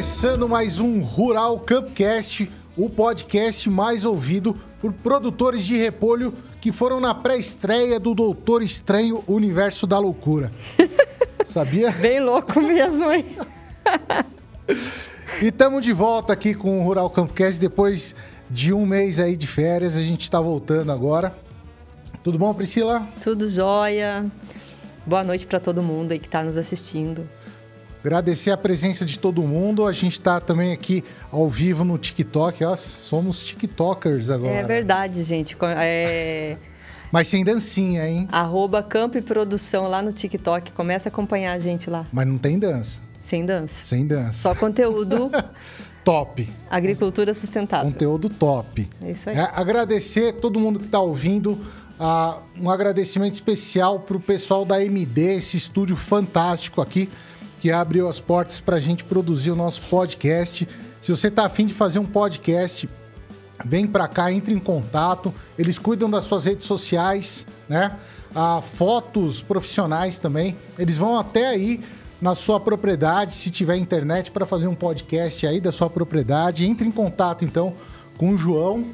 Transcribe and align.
Começando 0.00 0.48
mais 0.48 0.80
um 0.80 1.02
Rural 1.02 1.60
Campcast, 1.60 2.50
o 2.74 2.88
podcast 2.88 3.68
mais 3.68 4.06
ouvido 4.06 4.56
por 4.78 4.94
produtores 4.94 5.62
de 5.62 5.76
repolho 5.76 6.32
que 6.58 6.72
foram 6.72 6.98
na 6.98 7.14
pré-estreia 7.14 8.00
do 8.00 8.14
Doutor 8.14 8.62
Estranho 8.62 9.22
Universo 9.28 9.86
da 9.86 9.98
Loucura. 9.98 10.50
Sabia? 11.52 11.90
Bem 11.90 12.18
louco 12.18 12.62
mesmo, 12.62 13.12
hein? 13.12 13.26
e 15.42 15.48
estamos 15.48 15.84
de 15.84 15.92
volta 15.92 16.32
aqui 16.32 16.54
com 16.54 16.80
o 16.80 16.82
Rural 16.82 17.10
Campcast 17.10 17.60
depois 17.60 18.14
de 18.48 18.72
um 18.72 18.86
mês 18.86 19.20
aí 19.20 19.36
de 19.36 19.46
férias. 19.46 19.98
A 19.98 20.02
gente 20.02 20.22
está 20.22 20.40
voltando 20.40 20.90
agora. 20.90 21.36
Tudo 22.24 22.38
bom, 22.38 22.54
Priscila? 22.54 23.06
Tudo 23.20 23.46
jóia. 23.46 24.24
Boa 25.04 25.22
noite 25.22 25.46
para 25.46 25.60
todo 25.60 25.82
mundo 25.82 26.12
aí 26.12 26.18
que 26.18 26.26
está 26.26 26.42
nos 26.42 26.56
assistindo. 26.56 27.28
Agradecer 28.02 28.50
a 28.50 28.56
presença 28.56 29.04
de 29.04 29.18
todo 29.18 29.42
mundo. 29.42 29.86
A 29.86 29.92
gente 29.92 30.12
está 30.12 30.40
também 30.40 30.72
aqui 30.72 31.04
ao 31.30 31.48
vivo 31.50 31.84
no 31.84 31.98
TikTok. 31.98 32.64
Ó, 32.64 32.74
somos 32.76 33.44
TikTokers 33.44 34.30
agora. 34.30 34.52
É 34.52 34.62
verdade, 34.62 35.22
gente. 35.22 35.56
É... 35.76 36.56
Mas 37.12 37.28
sem 37.28 37.44
dancinha, 37.44 38.08
hein? 38.08 38.26
Arroba 38.32 38.82
Campo 38.82 39.18
e 39.18 39.22
Produção 39.22 39.88
lá 39.88 40.00
no 40.00 40.12
TikTok. 40.12 40.72
Começa 40.72 41.08
a 41.08 41.10
acompanhar 41.10 41.52
a 41.52 41.58
gente 41.58 41.90
lá. 41.90 42.06
Mas 42.10 42.26
não 42.26 42.38
tem 42.38 42.58
dança. 42.58 43.02
Sem 43.22 43.44
dança. 43.44 43.84
Sem 43.84 44.06
dança. 44.06 44.32
Só 44.32 44.54
conteúdo. 44.54 45.30
top. 46.02 46.48
Agricultura 46.70 47.34
sustentável. 47.34 47.92
Conteúdo 47.92 48.30
top. 48.30 48.88
É 49.02 49.10
isso 49.10 49.28
aí. 49.28 49.36
É, 49.36 49.50
agradecer 49.54 50.32
todo 50.34 50.58
mundo 50.58 50.80
que 50.80 50.86
está 50.86 51.00
ouvindo. 51.00 51.58
Uh, 52.00 52.40
um 52.62 52.70
agradecimento 52.70 53.34
especial 53.34 54.00
para 54.00 54.16
o 54.16 54.20
pessoal 54.20 54.64
da 54.64 54.82
MD, 54.82 55.34
esse 55.34 55.58
estúdio 55.58 55.96
fantástico 55.96 56.80
aqui 56.80 57.10
que 57.60 57.70
abriu 57.70 58.08
as 58.08 58.18
portas 58.18 58.58
para 58.58 58.76
a 58.76 58.80
gente 58.80 59.04
produzir 59.04 59.50
o 59.50 59.56
nosso 59.56 59.82
podcast. 59.82 60.66
Se 60.98 61.10
você 61.10 61.28
está 61.28 61.44
afim 61.44 61.66
de 61.66 61.74
fazer 61.74 61.98
um 61.98 62.06
podcast, 62.06 62.88
vem 63.64 63.86
para 63.86 64.08
cá, 64.08 64.32
entre 64.32 64.54
em 64.54 64.58
contato. 64.58 65.32
Eles 65.58 65.78
cuidam 65.78 66.08
das 66.10 66.24
suas 66.24 66.46
redes 66.46 66.66
sociais, 66.66 67.46
né? 67.68 67.96
Ah, 68.34 68.62
fotos 68.62 69.42
profissionais 69.42 70.18
também. 70.18 70.56
Eles 70.78 70.96
vão 70.96 71.18
até 71.18 71.48
aí 71.48 71.80
na 72.18 72.34
sua 72.34 72.58
propriedade, 72.58 73.34
se 73.34 73.50
tiver 73.50 73.76
internet, 73.76 74.30
para 74.30 74.46
fazer 74.46 74.66
um 74.66 74.74
podcast 74.74 75.46
aí 75.46 75.60
da 75.60 75.70
sua 75.70 75.90
propriedade. 75.90 76.64
Entre 76.64 76.88
em 76.88 76.92
contato 76.92 77.44
então 77.44 77.74
com 78.16 78.30
o 78.30 78.38
João, 78.38 78.86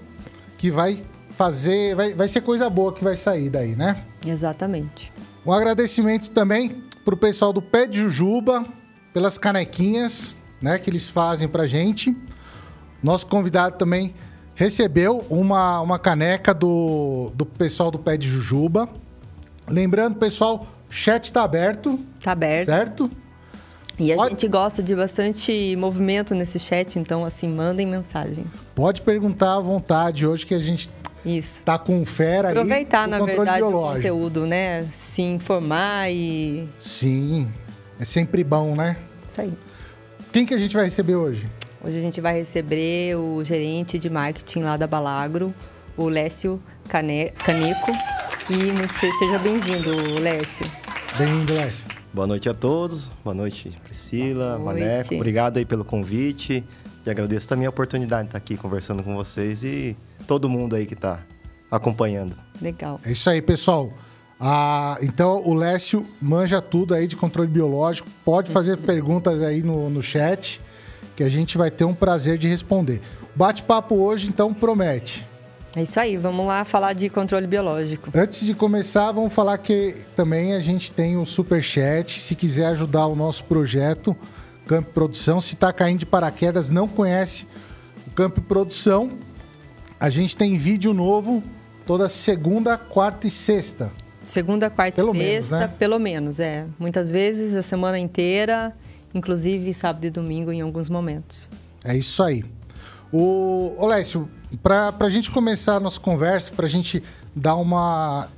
que 0.59 0.73
vai 0.73 0.99
fazer. 1.31 1.95
Vai, 1.95 2.15
vai 2.15 2.29
ser 2.29 2.41
coisa 2.41 2.69
boa 2.69 2.93
que 2.93 3.05
vai 3.05 3.17
sair 3.17 3.49
daí, 3.49 3.77
né? 3.77 4.05
Exatamente. 4.27 5.13
Um 5.45 5.53
agradecimento 5.53 6.31
também 6.31 6.86
para 7.07 7.15
o 7.15 7.17
pessoal 7.17 7.53
do 7.53 7.63
Pé 7.63 7.87
de 7.87 8.01
Jujuba, 8.01 8.67
pelas 9.15 9.39
canequinhas 9.39 10.35
né, 10.61 10.77
que 10.77 10.91
eles 10.91 11.09
fazem 11.09 11.47
para 11.47 11.65
gente. 11.65 12.17
Nosso 13.01 13.29
convidado 13.29 13.79
também 13.79 14.13
recebeu 14.57 15.25
uma, 15.31 15.81
uma 15.81 16.01
caneca 16.01 16.53
do, 16.53 17.31
do 17.33 17.47
pessoal 17.47 17.93
do 17.93 17.99
Pé 18.01 18.17
de 18.17 18.29
Jujuba. 18.29 18.89
Lembrando, 19.69 20.17
pessoal, 20.17 20.67
chat 20.91 21.23
está 21.23 21.45
aberto. 21.45 21.97
Está 22.19 22.33
aberto. 22.33 22.67
Certo? 22.67 23.11
E 24.01 24.13
a 24.13 24.17
Pode... 24.17 24.31
gente 24.31 24.49
gosta 24.49 24.83
de 24.83 24.97
bastante 24.97 25.77
movimento 25.77 26.35
nesse 26.35 26.59
chat, 26.59 26.99
então, 26.99 27.25
assim, 27.25 27.49
mandem 27.49 27.87
mensagem. 27.87 28.45
Pode 28.75 29.03
perguntar 29.03 29.55
à 29.55 29.61
vontade 29.61 30.27
hoje 30.27 30.45
que 30.45 30.55
a 30.55 30.59
gente 30.59 30.91
isso. 31.27 31.65
Tá 31.65 31.77
com 31.79 32.05
fera 32.07 32.51
Aproveitar, 32.51 33.05
aí, 33.05 33.11
na 33.11 33.19
verdade, 33.19 33.59
biológico. 33.59 33.91
o 33.91 33.95
conteúdo, 33.97 34.47
né? 34.47 34.87
Se 34.97 35.23
informar 35.23 36.11
e... 36.11 36.69
Sim, 36.79 37.51
é 37.99 38.05
sempre 38.05 38.45
bom, 38.45 38.77
né? 38.77 38.97
Isso 39.29 39.41
aí. 39.41 39.53
Quem 40.31 40.47
que 40.47 40.55
a 40.55 40.59
gente 40.59 40.75
vai 40.75 40.85
receber 40.85 41.17
hoje? 41.17 41.47
Hoje 41.85 41.99
a 41.99 42.01
gente 42.01 42.21
vai 42.21 42.39
receber 42.39 43.17
o 43.17 43.43
gerente 43.43 43.99
de 43.99 44.09
marketing 44.09 44.61
lá 44.61 44.77
da 44.77 44.87
Balagro, 44.87 45.53
o 45.97 46.09
Lécio 46.09 46.63
Cane... 46.89 47.31
Caneco. 47.45 47.91
E 48.49 49.19
seja 49.19 49.39
bem-vindo, 49.41 50.21
Lécio. 50.21 50.67
Bem-vindo, 51.19 51.53
Lécio. 51.55 51.85
Boa 52.13 52.27
noite 52.27 52.49
a 52.49 52.55
todos. 52.55 53.11
Boa 53.25 53.35
noite, 53.35 53.73
Priscila, 53.85 54.57
Boa 54.59 54.73
noite. 54.73 54.87
Maneco. 54.87 55.15
Obrigado 55.17 55.57
aí 55.57 55.65
pelo 55.65 55.85
convite. 55.85 56.65
E 57.05 57.11
agradeço 57.11 57.49
também 57.49 57.67
a 57.67 57.71
oportunidade 57.71 58.23
de 58.23 58.29
estar 58.29 58.39
aqui 58.39 58.57
conversando 58.57 59.03
com 59.03 59.15
vocês 59.15 59.65
e 59.65 59.97
todo 60.27 60.49
mundo 60.49 60.77
aí 60.77 60.87
que 60.87 60.95
está 60.95 61.21
acompanhando. 61.71 62.37
Legal. 62.61 63.01
É 63.05 63.13
isso 63.13 63.29
aí, 63.31 63.41
pessoal. 63.41 63.93
Ah, 64.39 64.99
então, 65.01 65.43
o 65.47 65.55
Lécio 65.55 66.05
manja 66.21 66.61
tudo 66.61 66.95
aí 66.95 67.07
de 67.07 67.17
controle 67.17 67.49
biológico. 67.49 68.09
Pode 68.25 68.51
fazer 68.51 68.77
perguntas 68.77 69.43
aí 69.43 69.63
no, 69.63 69.89
no 69.89 70.03
chat, 70.03 70.61
que 71.15 71.23
a 71.23 71.29
gente 71.29 71.57
vai 71.57 71.71
ter 71.71 71.85
um 71.85 71.95
prazer 71.95 72.37
de 72.37 72.47
responder. 72.47 73.01
Bate-papo 73.35 73.95
hoje, 73.95 74.29
então, 74.29 74.53
promete. 74.53 75.25
É 75.75 75.83
isso 75.83 76.01
aí, 76.01 76.17
vamos 76.17 76.47
lá 76.47 76.65
falar 76.65 76.95
de 76.95 77.11
controle 77.11 77.47
biológico. 77.47 78.11
Antes 78.15 78.47
de 78.47 78.55
começar, 78.55 79.13
vamos 79.13 79.33
falar 79.33 79.59
que 79.59 79.95
também 80.15 80.55
a 80.55 80.61
gente 80.61 80.91
tem 80.91 81.19
o 81.19 81.27
super 81.27 81.63
chat. 81.63 82.19
Se 82.19 82.35
quiser 82.35 82.67
ajudar 82.69 83.07
o 83.07 83.15
nosso 83.15 83.45
projeto 83.45 84.17
Campo 84.67 84.91
Produção, 84.93 85.41
se 85.41 85.55
está 85.55 85.73
caindo 85.73 86.01
de 86.01 86.07
paraquedas, 86.07 86.71
não 86.71 86.89
conhece 86.89 87.47
o 88.07 88.11
Campo 88.11 88.41
Produção, 88.41 89.13
a 89.99 90.11
gente 90.11 90.37
tem 90.37 90.57
vídeo 90.57 90.93
novo 90.93 91.43
toda 91.87 92.09
segunda, 92.09 92.77
quarta 92.77 93.27
e 93.27 93.31
sexta. 93.31 93.91
Segunda, 94.27 94.69
quarta 94.69 94.97
pelo 94.97 95.15
e 95.15 95.19
sexta, 95.19 95.57
menos, 95.57 95.71
né? 95.71 95.75
pelo 95.79 95.99
menos, 95.99 96.41
é. 96.41 96.67
Muitas 96.79 97.11
vezes 97.11 97.55
a 97.55 97.63
semana 97.63 97.99
inteira, 97.99 98.75
inclusive 99.15 99.73
sábado 99.73 100.05
e 100.05 100.11
domingo 100.11 100.53
em 100.53 100.61
alguns 100.61 100.89
momentos. 100.89 101.49
É 101.85 101.97
isso 101.97 102.23
aí. 102.23 102.45
O 103.13 103.75
Olécio, 103.79 104.29
para 104.63 104.93
a 104.99 105.11
gente 105.11 105.31
começar 105.31 105.77
a 105.77 105.81
nossa 105.81 106.01
conversa, 106.01 106.53
para 106.53 106.67
a 106.67 106.69
gente 106.69 107.03
dar 107.35 107.55
uma, 107.55 108.29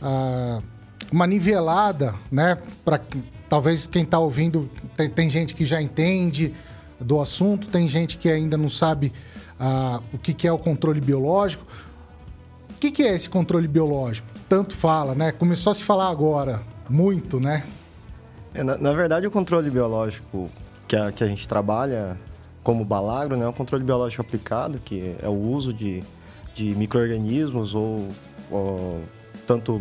uh, 0.00 0.62
uma 1.10 1.26
nivelada, 1.26 2.14
né? 2.30 2.56
Para 2.84 3.00
talvez 3.48 3.86
quem 3.86 4.04
está 4.04 4.18
ouvindo, 4.18 4.70
tem, 4.96 5.08
tem 5.10 5.28
gente 5.28 5.54
que 5.54 5.64
já 5.64 5.82
entende 5.82 6.54
do 7.00 7.20
assunto, 7.20 7.66
tem 7.66 7.88
gente 7.88 8.16
que 8.16 8.30
ainda 8.30 8.56
não 8.56 8.68
sabe 8.68 9.12
o 10.12 10.18
que, 10.18 10.32
que 10.32 10.46
é 10.46 10.52
o 10.52 10.58
controle 10.58 11.00
biológico. 11.00 11.66
O 12.70 12.74
que, 12.80 12.90
que 12.90 13.02
é 13.02 13.14
esse 13.14 13.28
controle 13.28 13.68
biológico? 13.68 14.26
Tanto 14.48 14.74
fala, 14.74 15.14
né? 15.14 15.32
Começou 15.32 15.70
a 15.70 15.74
se 15.74 15.84
falar 15.84 16.08
agora, 16.08 16.62
muito, 16.88 17.38
né? 17.38 17.64
É, 18.54 18.62
na, 18.62 18.76
na, 18.76 18.92
verdade, 18.92 19.26
o 19.26 19.30
controle 19.30 19.70
biológico 19.70 20.50
que 20.86 20.96
a, 20.96 21.10
que 21.12 21.24
a 21.24 21.26
gente 21.26 21.46
trabalha 21.48 22.18
como 22.62 22.84
balagro, 22.84 23.36
né, 23.36 23.44
é 23.44 23.48
um 23.48 23.52
controle 23.52 23.82
biológico 23.82 24.22
aplicado, 24.22 24.78
que 24.84 25.16
é 25.20 25.28
o 25.28 25.32
uso 25.32 25.72
de, 25.72 26.02
de 26.54 26.74
micro-organismos 26.74 27.74
ou, 27.74 28.08
ou 28.50 29.00
tanto 29.46 29.80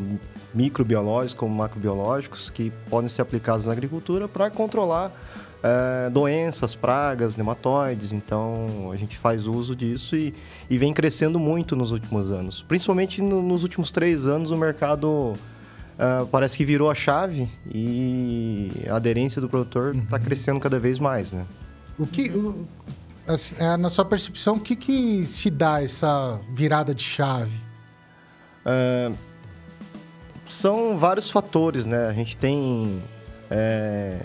microbiológicos 0.53 1.33
como 1.33 1.53
macrobiológicos 1.53 2.49
que 2.49 2.71
podem 2.89 3.07
ser 3.07 3.21
aplicados 3.21 3.65
na 3.65 3.71
agricultura 3.71 4.27
para 4.27 4.49
controlar 4.49 5.11
é, 5.63 6.09
doenças, 6.09 6.75
pragas, 6.75 7.37
nematóides. 7.37 8.11
Então, 8.11 8.89
a 8.91 8.95
gente 8.95 9.17
faz 9.17 9.45
uso 9.45 9.75
disso 9.75 10.15
e, 10.15 10.33
e 10.69 10.77
vem 10.77 10.93
crescendo 10.93 11.39
muito 11.39 11.75
nos 11.75 11.91
últimos 11.91 12.31
anos. 12.31 12.61
Principalmente 12.67 13.21
no, 13.21 13.41
nos 13.41 13.63
últimos 13.63 13.91
três 13.91 14.27
anos, 14.27 14.51
o 14.51 14.57
mercado 14.57 15.35
é, 15.97 16.25
parece 16.31 16.57
que 16.57 16.65
virou 16.65 16.89
a 16.89 16.95
chave 16.95 17.49
e 17.73 18.71
a 18.89 18.95
aderência 18.95 19.41
do 19.41 19.47
produtor 19.47 19.95
está 19.95 20.17
uhum. 20.17 20.23
crescendo 20.23 20.59
cada 20.59 20.79
vez 20.79 20.99
mais, 20.99 21.31
né? 21.31 21.45
O 21.99 22.07
que, 22.07 22.31
assim, 23.27 23.55
é, 23.59 23.77
na 23.77 23.89
sua 23.89 24.05
percepção, 24.05 24.55
o 24.55 24.59
que, 24.59 24.75
que 24.75 25.25
se 25.27 25.49
dá 25.49 25.83
essa 25.83 26.39
virada 26.53 26.95
de 26.95 27.03
chave? 27.03 27.51
São 30.47 30.97
vários 30.97 31.29
fatores, 31.29 31.85
né? 31.85 32.07
A 32.07 32.13
gente 32.13 32.35
tem 32.35 33.01
é, 33.49 34.19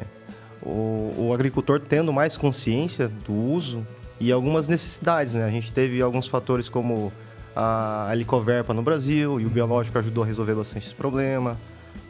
o, 0.63 1.15
o, 1.17 1.33
agricultor 1.35 1.81
tendo 1.81 2.13
mais 2.13 2.37
consciência 2.37 3.09
do 3.09 3.33
uso 3.33 3.87
e 4.19 4.33
algumas 4.33 4.69
necessidades, 4.69 5.35
né? 5.35 5.45
A 5.45 5.51
gente 5.51 5.73
teve 5.73 6.01
alguns 6.01 6.27
fatores 6.27 6.69
como 6.69 7.13
a 7.55 8.09
helicoverpa 8.13 8.75
no 8.75 8.83
Brasil 8.83 9.41
e 9.41 9.47
o 9.47 9.49
biológico 9.49 9.99
ajudou 9.99 10.25
a 10.25 10.27
resolver 10.27 10.55
bastante 10.55 10.87
esse 10.87 10.95
problema. 10.95 11.59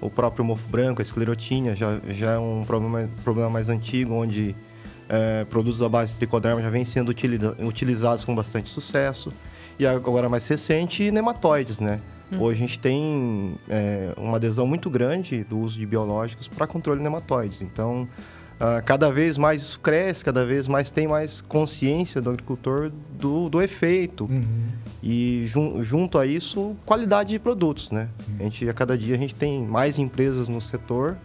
O 0.01 0.11
próprio 0.11 0.45
mofo 0.45 0.69
branco, 0.69 1.01
a 1.01 1.05
esclerotínia, 1.05 1.75
já, 1.77 1.99
já 2.09 2.33
é 2.33 2.39
um 2.39 2.65
problema, 2.67 3.09
problema 3.23 3.49
mais 3.49 3.69
antigo, 3.69 4.15
onde 4.15 4.55
é, 5.09 5.45
produtos 5.45 5.81
à 5.83 5.89
base 5.89 6.13
de 6.13 6.19
tricoderma 6.19 6.61
já 6.61 6.71
vêm 6.71 6.85
sendo 6.85 7.15
utilizados 7.61 8.25
com 8.25 8.35
bastante 8.35 8.69
sucesso. 8.71 9.33
E 9.79 9.87
agora 9.87 10.29
mais 10.29 10.47
recente, 10.49 11.11
nematóides, 11.11 11.81
né? 11.81 12.01
Hum. 12.33 12.41
Hoje 12.41 12.65
a 12.65 12.67
gente 12.67 12.79
tem 12.79 13.55
é, 13.69 14.13
uma 14.17 14.37
adesão 14.37 14.67
muito 14.67 14.91
grande 14.91 15.45
do 15.45 15.59
uso 15.59 15.79
de 15.79 15.87
biológicos 15.87 16.49
para 16.49 16.67
controle 16.67 16.99
de 16.99 17.05
nematóides. 17.05 17.63
Então, 17.63 18.09
Uh, 18.57 18.83
cada 18.85 19.11
vez 19.11 19.37
mais 19.37 19.63
isso 19.63 19.81
cresce, 19.81 20.25
cada 20.25 20.45
vez 20.45 20.67
mais 20.67 20.91
tem 20.91 21.07
mais 21.07 21.43
consciência 21.43 22.23
do 22.23 22.31
agricultor 22.31 22.91
do, 23.19 23.51
do 23.51 23.61
efeito. 23.61 24.25
Uhum. 24.25 24.69
E 25.03 25.45
jun, 25.47 25.83
junto 25.83 26.19
a 26.19 26.27
isso, 26.27 26.75
qualidade 26.87 27.31
de 27.31 27.39
produtos, 27.39 27.91
né? 27.91 28.09
Uhum. 28.29 28.37
A, 28.41 28.43
gente, 28.45 28.69
a 28.69 28.73
cada 28.73 28.97
dia 28.97 29.15
a 29.15 29.19
gente 29.19 29.35
tem 29.35 29.63
mais 29.63 29.99
empresas 29.99 30.49
no 30.49 30.61
setor 30.61 31.17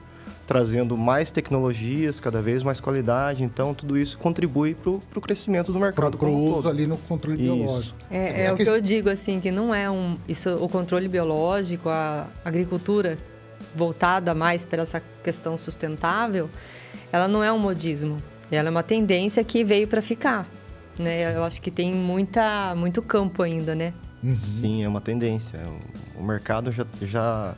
trazendo 0.52 0.98
mais 0.98 1.32
tecnologias, 1.32 2.20
cada 2.20 2.42
vez 2.42 2.62
mais 2.62 2.82
qualidade. 2.82 3.42
Então, 3.42 3.74
tudo 3.74 3.98
isso 3.98 4.18
contribui 4.18 4.76
para 4.76 4.92
o 4.92 5.22
crescimento 5.22 5.72
do 5.72 5.80
mercado. 5.80 6.18
Para 6.18 6.28
o 6.28 6.38
uso 6.38 6.56
todo. 6.56 6.68
ali 6.68 6.86
no 6.86 6.98
controle 6.98 7.42
isso. 7.42 7.56
biológico. 7.56 7.98
É, 8.12 8.42
é, 8.42 8.46
é 8.48 8.52
o 8.54 8.58
que 8.58 8.68
eu 8.68 8.82
digo, 8.82 9.10
assim, 9.10 9.40
que 9.40 9.50
não 9.50 9.74
é 9.74 9.90
um. 9.90 10.18
Isso, 10.28 10.50
o 10.56 10.68
controle 10.68 11.08
biológico, 11.08 11.88
a 11.88 12.28
agricultura 12.44 13.18
voltada 13.74 14.36
mais 14.36 14.66
para 14.66 14.82
essa 14.82 15.02
questão 15.24 15.58
sustentável, 15.58 16.50
ela 17.12 17.28
não 17.28 17.44
é 17.44 17.52
um 17.52 17.60
modismo. 17.60 18.22
Ela 18.50 18.68
é 18.68 18.72
uma 18.72 18.84
tendência 18.84 19.44
que 19.44 19.64
veio 19.64 19.88
para 19.88 20.02
ficar. 20.02 20.48
Né? 21.00 21.36
Eu 21.36 21.44
acho 21.44 21.62
que 21.62 21.72
tem 21.72 21.94
muita, 21.94 22.76
muito 22.76 23.02
campo 23.02 23.44
ainda, 23.44 23.74
né? 23.74 23.94
Uhum. 24.24 24.36
Sim, 24.36 24.84
é 24.84 24.88
uma 24.88 25.02
tendência. 25.02 25.60
O 26.18 26.24
mercado 26.24 26.72
já, 26.72 26.86
já 27.02 27.56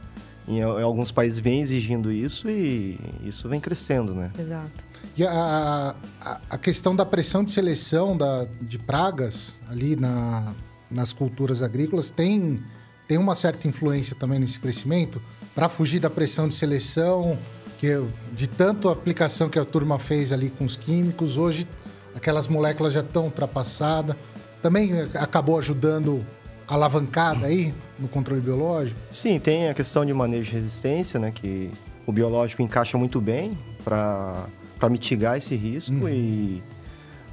em, 0.47 0.59
em, 0.59 0.61
alguns 0.61 1.11
países 1.11 1.39
vem 1.39 1.61
exigindo 1.61 2.11
isso 2.11 2.49
e 2.49 2.99
isso 3.23 3.49
vem 3.49 3.59
crescendo, 3.59 4.13
né? 4.13 4.31
Exato. 4.37 4.85
E 5.17 5.25
a, 5.25 5.95
a, 6.21 6.41
a 6.49 6.57
questão 6.57 6.95
da 6.95 7.05
pressão 7.05 7.43
de 7.43 7.51
seleção 7.51 8.15
da, 8.15 8.47
de 8.61 8.79
pragas 8.79 9.59
ali 9.69 9.95
na, 9.95 10.53
nas 10.89 11.11
culturas 11.11 11.61
agrícolas 11.61 12.09
tem, 12.11 12.63
tem 13.07 13.17
uma 13.17 13.35
certa 13.35 13.67
influência 13.67 14.15
também 14.15 14.39
nesse 14.39 14.59
crescimento 14.59 15.21
para 15.53 15.67
fugir 15.67 15.99
da 15.99 16.09
pressão 16.09 16.47
de 16.47 16.55
seleção 16.55 17.37
que 17.83 18.01
de 18.31 18.47
tanto 18.47 18.87
aplicação 18.87 19.49
que 19.49 19.59
a 19.59 19.65
turma 19.65 19.99
fez 19.99 20.31
ali 20.31 20.49
com 20.49 20.63
os 20.63 20.77
químicos, 20.77 21.37
hoje 21.37 21.67
aquelas 22.15 22.47
moléculas 22.47 22.93
já 22.93 23.01
estão 23.01 23.25
ultrapassadas. 23.25 24.15
Também 24.61 25.01
acabou 25.15 25.57
ajudando 25.57 26.25
a 26.65 26.75
alavancada 26.75 27.47
aí 27.47 27.73
no 27.99 28.07
controle 28.07 28.39
biológico? 28.39 28.97
Sim, 29.11 29.37
tem 29.37 29.67
a 29.67 29.73
questão 29.73 30.05
de 30.05 30.13
manejo 30.13 30.49
de 30.49 30.55
resistência, 30.55 31.19
né? 31.19 31.29
Que 31.35 31.71
o 32.07 32.13
biológico 32.13 32.61
encaixa 32.61 32.97
muito 32.97 33.19
bem 33.19 33.57
para 33.83 34.47
mitigar 34.89 35.37
esse 35.37 35.53
risco 35.53 35.93
uhum. 35.93 36.09
e 36.09 36.63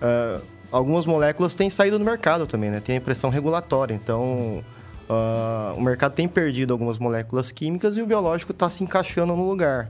uh, 0.03 0.43
algumas 0.73 1.07
moléculas 1.07 1.55
têm 1.55 1.71
saído 1.71 1.97
no 1.97 2.05
mercado 2.05 2.49
também, 2.49 2.71
né? 2.71 2.81
Tem 2.81 2.97
a 2.97 3.01
pressão 3.01 3.31
regulatória, 3.31 3.95
então 3.95 4.65
uh, 5.09 5.77
o 5.77 5.81
mercado 5.81 6.13
tem 6.13 6.27
perdido 6.27 6.73
algumas 6.73 6.99
moléculas 6.99 7.53
químicas 7.53 7.97
e 7.97 8.03
o 8.03 8.07
biológico 8.07 8.51
está 8.51 8.69
se 8.69 8.83
encaixando 8.83 9.37
no 9.37 9.49
lugar. 9.49 9.89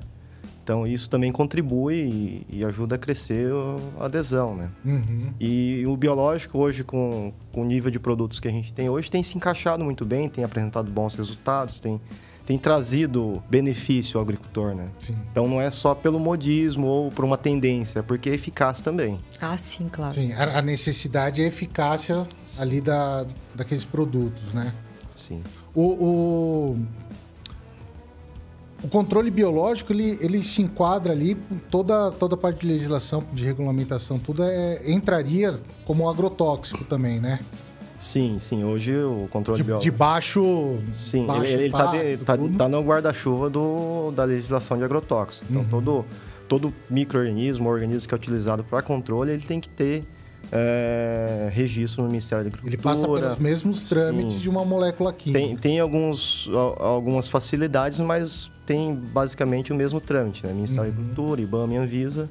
Então, 0.71 0.87
isso 0.87 1.11
também 1.11 1.33
contribui 1.33 1.97
e, 1.97 2.47
e 2.59 2.65
ajuda 2.65 2.95
a 2.95 2.99
crescer 2.99 3.51
a 3.99 4.05
adesão, 4.05 4.55
né? 4.55 4.71
Uhum. 4.85 5.35
E 5.41 5.85
o 5.85 5.97
biológico 5.97 6.59
hoje, 6.59 6.85
com, 6.85 7.33
com 7.51 7.63
o 7.63 7.65
nível 7.65 7.91
de 7.91 7.99
produtos 7.99 8.39
que 8.39 8.47
a 8.47 8.53
gente 8.53 8.73
tem 8.73 8.89
hoje, 8.89 9.11
tem 9.11 9.21
se 9.21 9.37
encaixado 9.37 9.85
muito 9.85 10.05
bem, 10.05 10.29
tem 10.29 10.45
apresentado 10.45 10.89
bons 10.89 11.17
resultados, 11.17 11.81
tem, 11.81 12.01
tem 12.47 12.57
trazido 12.57 13.43
benefício 13.51 14.17
ao 14.17 14.23
agricultor, 14.23 14.77
né? 14.77 14.87
Sim. 15.01 15.17
Então, 15.33 15.49
não 15.49 15.61
é 15.61 15.73
só 15.73 15.93
pelo 15.93 16.21
modismo 16.21 16.87
ou 16.87 17.11
por 17.11 17.25
uma 17.25 17.37
tendência, 17.37 17.99
é 17.99 18.03
porque 18.03 18.31
é 18.31 18.35
eficaz 18.35 18.81
também. 18.81 19.19
Ah, 19.41 19.57
sim, 19.57 19.89
claro. 19.91 20.15
Sim, 20.15 20.33
a, 20.35 20.59
a 20.59 20.63
necessidade 20.63 21.43
é 21.43 21.47
a 21.47 21.49
eficácia 21.49 22.23
ali 22.61 22.81
da, 22.81 23.27
daqueles 23.57 23.85
produtos, 23.85 24.55
né? 24.55 24.73
Sim. 25.17 25.43
O, 25.75 25.83
o, 25.83 26.79
o 28.83 28.89
controle 28.89 29.31
biológico, 29.31 29.93
ele, 29.93 30.19
ele 30.21 30.43
se 30.43 30.63
enquadra 30.63 31.13
ali, 31.13 31.37
toda, 31.71 32.11
toda 32.13 32.35
a 32.35 32.39
parte 32.39 32.61
de 32.61 32.67
legislação, 32.67 33.25
de 33.33 33.45
regulamentação, 33.45 34.19
tudo 34.19 34.43
é, 34.43 34.91
entraria 34.91 35.59
como 35.85 36.09
agrotóxico 36.09 36.85
também, 36.85 37.21
né? 37.21 37.41
Sim, 37.99 38.39
sim. 38.39 38.65
Hoje 38.65 38.97
o 38.97 39.29
controle 39.31 39.59
de, 39.59 39.65
biológico... 39.65 39.93
De 39.93 39.97
baixo... 39.97 40.79
Sim, 40.95 41.27
baixo 41.27 41.45
ele, 41.45 41.67
está 41.67 41.93
tá, 42.25 42.39
tá 42.57 42.69
no 42.69 42.81
guarda-chuva 42.83 43.51
da 44.15 44.25
legislação 44.25 44.79
de 44.79 44.85
agrotóxico. 44.85 45.47
Então, 45.51 45.63
uhum. 45.63 45.69
todo, 45.69 46.05
todo 46.49 46.75
microorganismo, 46.89 47.69
organismo 47.69 48.09
que 48.09 48.15
é 48.15 48.17
utilizado 48.17 48.65
para 48.65 48.81
controle, 48.81 49.33
ele 49.33 49.43
tem 49.43 49.61
que 49.61 49.69
ter 49.69 50.05
é, 50.51 51.51
registro 51.53 52.03
no 52.03 52.09
Ministério 52.09 52.45
da 52.45 52.49
Agricultura. 52.49 52.75
Ele 52.75 52.83
passa 52.83 53.07
pelos 53.07 53.39
mesmos 53.39 53.83
trâmites 53.83 54.35
Sim. 54.35 54.41
de 54.41 54.49
uma 54.49 54.65
molécula 54.65 55.13
química. 55.13 55.39
Tem, 55.39 55.57
tem 55.57 55.81
alguns, 55.81 56.49
algumas 56.79 57.29
facilidades, 57.29 58.01
mas 58.01 58.51
tem 58.71 58.95
basicamente 58.95 59.73
o 59.73 59.75
mesmo 59.75 60.01
trâmite, 60.01 60.47
né? 60.47 60.53
Ministério 60.53 60.85
uhum. 60.85 60.91
da 60.91 61.01
Agricultura, 61.01 61.41
IBAMA 61.41 61.75
e 61.75 61.77
Anvisa, 61.77 62.31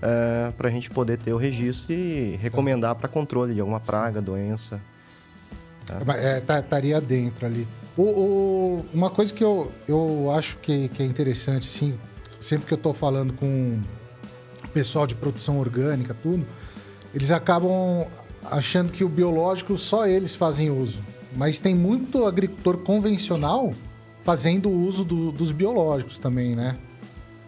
é, 0.00 0.50
para 0.56 0.68
a 0.68 0.70
gente 0.72 0.88
poder 0.88 1.18
ter 1.18 1.34
o 1.34 1.36
registro 1.36 1.92
e 1.92 2.36
recomendar 2.36 2.94
para 2.94 3.06
controle 3.06 3.52
de 3.52 3.60
alguma 3.60 3.78
praga, 3.78 4.22
doença. 4.22 4.80
Tá? 5.84 6.00
É, 6.16 6.40
tá, 6.40 6.60
estaria 6.60 6.98
dentro 7.02 7.44
ali. 7.44 7.68
O, 7.98 8.02
o, 8.02 8.86
uma 8.94 9.10
coisa 9.10 9.34
que 9.34 9.44
eu, 9.44 9.70
eu 9.86 10.30
acho 10.34 10.56
que, 10.56 10.88
que 10.88 11.02
é 11.02 11.06
interessante, 11.06 11.68
assim, 11.68 11.98
sempre 12.40 12.66
que 12.66 12.72
eu 12.72 12.76
estou 12.76 12.94
falando 12.94 13.34
com 13.34 13.78
pessoal 14.72 15.06
de 15.06 15.14
produção 15.14 15.58
orgânica, 15.58 16.16
tudo, 16.22 16.46
eles 17.14 17.30
acabam 17.30 18.06
achando 18.42 18.90
que 18.90 19.04
o 19.04 19.08
biológico 19.08 19.76
só 19.76 20.06
eles 20.06 20.34
fazem 20.34 20.70
uso. 20.70 21.04
Mas 21.36 21.60
tem 21.60 21.74
muito 21.74 22.24
agricultor 22.24 22.78
convencional 22.78 23.74
fazendo 24.24 24.70
uso 24.70 25.04
do, 25.04 25.30
dos 25.30 25.52
biológicos 25.52 26.18
também, 26.18 26.56
né? 26.56 26.76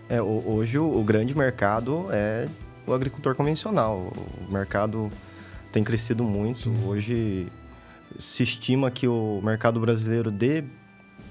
É, 0.09 0.23
hoje 0.23 0.79
o, 0.79 1.01
o, 1.01 1.03
grande 1.03 1.37
mercado 1.37 2.07
é 2.11 2.47
o 2.87 2.93
agricultor 2.93 3.35
convencional. 3.35 4.13
O 4.47 4.53
mercado 4.53 5.11
tem 5.73 5.83
crescido 5.83 6.23
muito. 6.23 6.61
Sim. 6.61 6.87
Hoje 6.87 7.49
se 8.19 8.43
estima 8.43 8.91
que 8.91 9.09
o 9.09 9.41
mercado 9.43 9.81
brasileiro 9.81 10.31
de, 10.31 10.63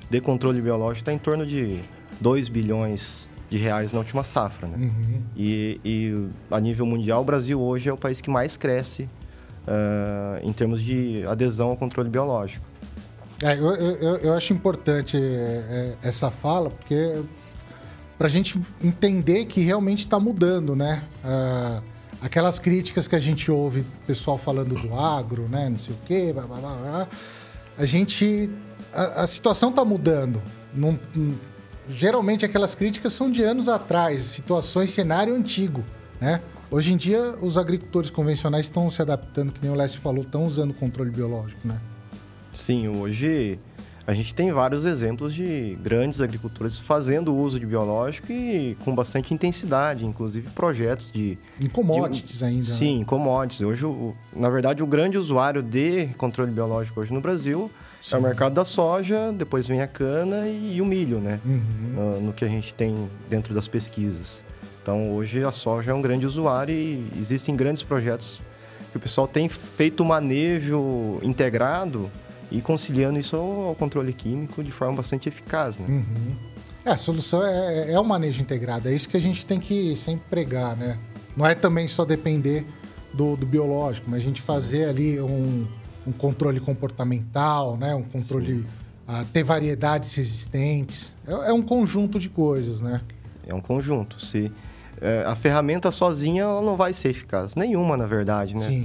de 0.10 0.20
controle 0.20 0.62
biológico 0.62 1.04
está 1.04 1.14
em 1.14 1.18
torno 1.18 1.46
de 1.46 1.84
2 2.20 2.50
bilhões 2.50 3.28
de 3.50 3.58
reais 3.58 3.94
na 3.94 4.00
última 4.00 4.24
safra. 4.24 4.68
Né? 4.68 4.78
Uhum. 4.78 5.22
E, 5.38 5.80
e, 5.86 6.28
a 6.52 6.60
nível 6.60 6.86
mundial, 6.86 7.22
o 7.22 7.26
Brasil 7.26 7.62
hoje 7.62 7.88
é 7.88 7.94
o 7.94 7.98
país 7.98 8.20
que 8.20 8.30
mais 8.30 8.58
cresce 8.58 9.04
uh, 9.04 10.40
em 10.42 10.52
termos 10.52 10.82
de 10.82 11.24
adesão 11.28 11.70
ao 11.70 11.78
controle 11.78 12.10
biológico. 12.10 12.66
É, 13.42 13.54
eu, 13.58 13.76
eu, 13.76 14.18
eu, 14.18 14.34
acho 14.34 14.54
importante 14.54 15.18
é, 15.18 15.20
é, 15.20 16.08
essa 16.08 16.32
fala, 16.32 16.70
porque 16.70 17.22
para 18.18 18.28
a 18.28 18.30
gente 18.30 18.60
entender 18.82 19.46
que 19.46 19.60
realmente 19.62 20.00
está 20.00 20.20
mudando, 20.20 20.76
né? 20.76 21.04
Ah, 21.24 21.82
aquelas 22.22 22.60
críticas 22.60 23.08
que 23.08 23.16
a 23.16 23.20
gente 23.20 23.52
ouve, 23.52 23.86
pessoal 24.08 24.38
falando 24.38 24.76
do 24.76 24.98
agro, 24.98 25.50
né? 25.50 25.70
Não 25.70 25.78
sei 25.78 25.94
o 25.94 25.98
quê, 26.06 26.32
blá, 26.34 26.44
blá, 26.44 26.58
blá, 26.60 27.08
a 27.78 27.86
gente... 27.86 28.50
A, 28.94 29.24
a 29.24 29.28
situação 29.28 29.70
está 29.70 29.84
mudando. 29.84 30.42
Não, 30.74 30.98
geralmente 31.90 32.46
aquelas 32.46 32.74
críticas 32.74 33.12
são 33.12 33.30
de 33.30 33.44
anos 33.44 33.68
atrás, 33.68 34.22
situações, 34.22 34.92
cenário 34.92 35.36
antigo, 35.36 35.84
né? 36.22 36.42
Hoje 36.72 36.94
em 36.94 36.98
dia, 36.98 37.36
os 37.42 37.58
agricultores 37.58 38.10
convencionais 38.10 38.66
estão 38.66 38.90
se 38.90 39.02
adaptando, 39.02 39.52
que 39.52 39.62
nem 39.62 39.72
o 39.72 39.76
Lécio 39.76 40.00
falou, 40.00 40.24
estão 40.24 40.48
usando 40.48 40.74
controle 40.74 41.12
biológico, 41.12 41.68
né? 41.68 41.80
Sim, 42.56 42.88
hoje 42.88 43.60
a 44.08 44.14
gente 44.14 44.36
tem 44.36 44.52
vários 44.52 44.86
exemplos 44.86 45.34
de 45.34 45.78
grandes 45.82 46.22
agricultores 46.22 46.78
fazendo 46.78 47.36
uso 47.36 47.60
de 47.60 47.66
biológico 47.66 48.32
e 48.32 48.78
com 48.86 48.94
bastante 48.94 49.34
intensidade, 49.34 50.06
inclusive 50.06 50.48
projetos 50.52 51.12
de... 51.12 51.40
Em 51.60 51.68
commodities 51.68 52.38
de, 52.38 52.46
ainda. 52.46 52.70
Né? 52.70 52.76
Sim, 52.76 53.00
em 53.00 53.04
commodities. 53.04 53.62
Hoje, 53.62 53.84
o, 53.84 54.16
na 54.36 54.50
verdade, 54.50 54.84
o 54.84 54.88
grande 54.88 55.18
usuário 55.18 55.64
de 55.64 56.08
controle 56.18 56.52
biológico 56.52 57.00
hoje 57.00 57.12
no 57.12 57.20
Brasil 57.20 57.72
Sim. 58.00 58.16
é 58.16 58.20
o 58.20 58.22
mercado 58.22 58.54
da 58.54 58.64
soja, 58.64 59.34
depois 59.34 59.68
vem 59.68 59.82
a 59.82 59.88
cana 59.88 60.48
e, 60.48 60.76
e 60.76 60.82
o 60.82 60.86
milho, 60.86 61.20
né? 61.20 61.40
Uhum. 61.44 61.62
No, 61.96 62.22
no 62.28 62.34
que 62.34 62.46
a 62.46 62.48
gente 62.48 62.76
tem 62.76 63.10
dentro 63.28 63.56
das 63.56 63.68
pesquisas. 63.68 64.44
Então, 64.84 65.16
hoje 65.16 65.44
a 65.44 65.52
soja 65.52 65.90
é 65.90 65.94
um 65.96 66.02
grande 66.02 66.28
usuário 66.28 66.76
e 66.76 67.10
existem 67.20 67.56
grandes 67.56 67.82
projetos 67.82 68.40
que 68.92 68.98
o 68.98 69.00
pessoal 69.00 69.28
tem 69.28 69.50
feito 69.50 70.06
manejo 70.06 71.20
integrado 71.24 72.08
e 72.52 72.62
conciliando 72.62 73.20
isso 73.20 73.36
ao, 73.36 73.76
controle 73.76 74.14
químico 74.14 74.64
de 74.64 74.72
forma 74.72 74.96
bastante 74.96 75.30
eficaz. 75.30 75.78
Né? 75.78 75.86
Uhum. 75.88 76.36
É, 76.86 76.92
a 76.92 76.98
solução 76.98 77.44
é, 77.44 77.90
é, 77.90 77.92
é 77.94 78.00
o 78.00 78.04
manejo 78.04 78.42
integrado, 78.42 78.88
é 78.88 78.94
isso 78.94 79.10
que 79.10 79.18
a 79.18 79.22
gente 79.22 79.46
tem 79.46 79.60
que 79.60 79.96
sempre 79.96 80.24
pregar, 80.30 80.76
né? 80.76 81.00
Não 81.36 81.46
é 81.46 81.56
também 81.56 81.88
só 81.88 82.06
depender 82.06 82.66
do, 83.14 83.36
do 83.36 83.46
biológico, 83.46 84.10
mas 84.10 84.22
a 84.22 84.24
gente 84.24 84.42
fazer 84.42 84.86
ali 84.86 85.20
um, 85.20 85.68
um 86.06 86.12
controle 86.12 86.60
comportamental, 86.60 87.78
né? 87.78 87.94
Um 87.96 88.04
controle... 88.04 88.66
Uh, 89.08 89.24
ter 89.32 89.44
variedades 89.44 90.16
resistentes. 90.16 91.16
É, 91.28 91.50
é, 91.50 91.54
um 91.54 91.62
conjunto 91.62 92.18
de 92.18 92.28
coisas, 92.28 92.82
né? 92.82 93.02
É 93.46 93.54
um 93.54 93.62
conjunto. 93.62 94.20
Se 94.20 94.52
é, 95.00 95.24
a 95.26 95.36
ferramenta 95.36 95.92
sozinha 95.92 96.44
ela 96.44 96.62
não 96.62 96.76
vai 96.76 96.94
ser 96.94 97.10
eficaz. 97.10 97.56
Nenhuma, 97.56 97.96
na 97.98 98.08
verdade, 98.08 98.56
né? 98.56 98.62
Sim. 98.62 98.82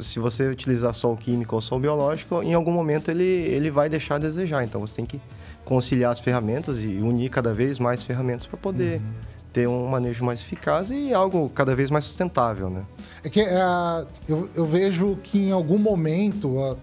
Se 0.00 0.18
você 0.18 0.48
utilizar 0.48 0.92
o 1.04 1.16
químico 1.16 1.56
ou 1.56 1.62
o 1.76 1.80
biológico, 1.80 2.42
em 2.42 2.54
algum 2.54 2.72
momento 2.72 3.10
ele, 3.10 3.24
ele 3.24 3.70
vai 3.70 3.88
deixar 3.88 4.16
a 4.16 4.18
desejar. 4.18 4.64
Então 4.64 4.80
você 4.80 4.96
tem 4.96 5.06
que 5.06 5.20
conciliar 5.64 6.12
as 6.12 6.20
ferramentas 6.20 6.78
e 6.80 6.86
unir 6.86 7.30
cada 7.30 7.52
vez 7.52 7.78
mais 7.78 8.02
ferramentas 8.02 8.46
para 8.46 8.56
poder 8.56 9.00
uhum. 9.00 9.06
ter 9.52 9.68
um 9.68 9.86
manejo 9.86 10.24
mais 10.24 10.40
eficaz 10.40 10.90
e 10.90 11.12
algo 11.12 11.48
cada 11.50 11.74
vez 11.74 11.90
mais 11.90 12.04
sustentável, 12.04 12.70
né? 12.70 12.84
É 13.22 13.28
que 13.28 13.40
é, 13.40 14.06
eu, 14.28 14.48
eu, 14.54 14.64
vejo 14.64 15.16
que 15.22 15.38
em 15.38 15.52
algum 15.52 15.78
momento 15.78 16.58
a, 16.60 16.76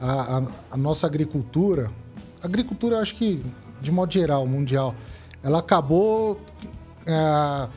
a, 0.00 0.42
a 0.72 0.76
nossa 0.76 1.06
agricultura, 1.06 1.90
agricultura 2.42 3.00
acho 3.00 3.14
que 3.14 3.44
de 3.80 3.92
modo 3.92 4.12
geral, 4.12 4.46
mundial, 4.46 4.94
ela 5.42 5.58
acabou 5.58 6.40
ah, 7.06 7.68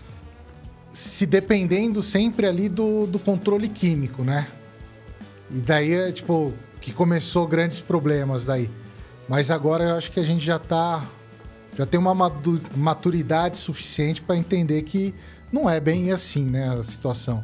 se 0.91 1.25
dependendo 1.25 2.03
sempre 2.03 2.45
ali 2.45 2.67
do, 2.67 3.05
do 3.07 3.17
controle 3.17 3.69
químico, 3.69 4.23
né? 4.23 4.47
E 5.49 5.59
daí 5.59 5.93
é 5.93 6.11
tipo 6.11 6.53
que 6.79 6.91
começou 6.91 7.47
grandes 7.47 7.79
problemas 7.79 8.45
daí. 8.45 8.69
Mas 9.29 9.51
agora 9.51 9.83
eu 9.85 9.95
acho 9.95 10.11
que 10.11 10.19
a 10.19 10.23
gente 10.23 10.43
já 10.43 10.59
tá 10.59 11.05
já 11.77 11.85
tem 11.85 11.99
uma 11.99 12.13
maturidade 12.75 13.57
suficiente 13.57 14.21
para 14.21 14.35
entender 14.35 14.81
que 14.81 15.15
não 15.51 15.69
é 15.69 15.79
bem 15.79 16.11
assim, 16.11 16.43
né, 16.43 16.69
a 16.69 16.83
situação. 16.83 17.43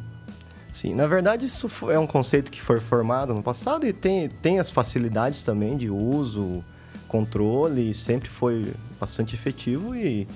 Sim, 0.70 0.94
na 0.94 1.06
verdade 1.06 1.46
isso 1.46 1.68
é 1.90 1.98
um 1.98 2.06
conceito 2.06 2.50
que 2.50 2.60
foi 2.60 2.78
formado 2.78 3.32
no 3.32 3.42
passado 3.42 3.86
e 3.86 3.92
tem, 3.92 4.28
tem 4.28 4.58
as 4.58 4.70
facilidades 4.70 5.42
também 5.42 5.76
de 5.78 5.88
uso, 5.88 6.62
controle, 7.06 7.94
sempre 7.94 8.28
foi 8.28 8.74
bastante 9.00 9.34
efetivo 9.34 9.96
e 9.96 10.28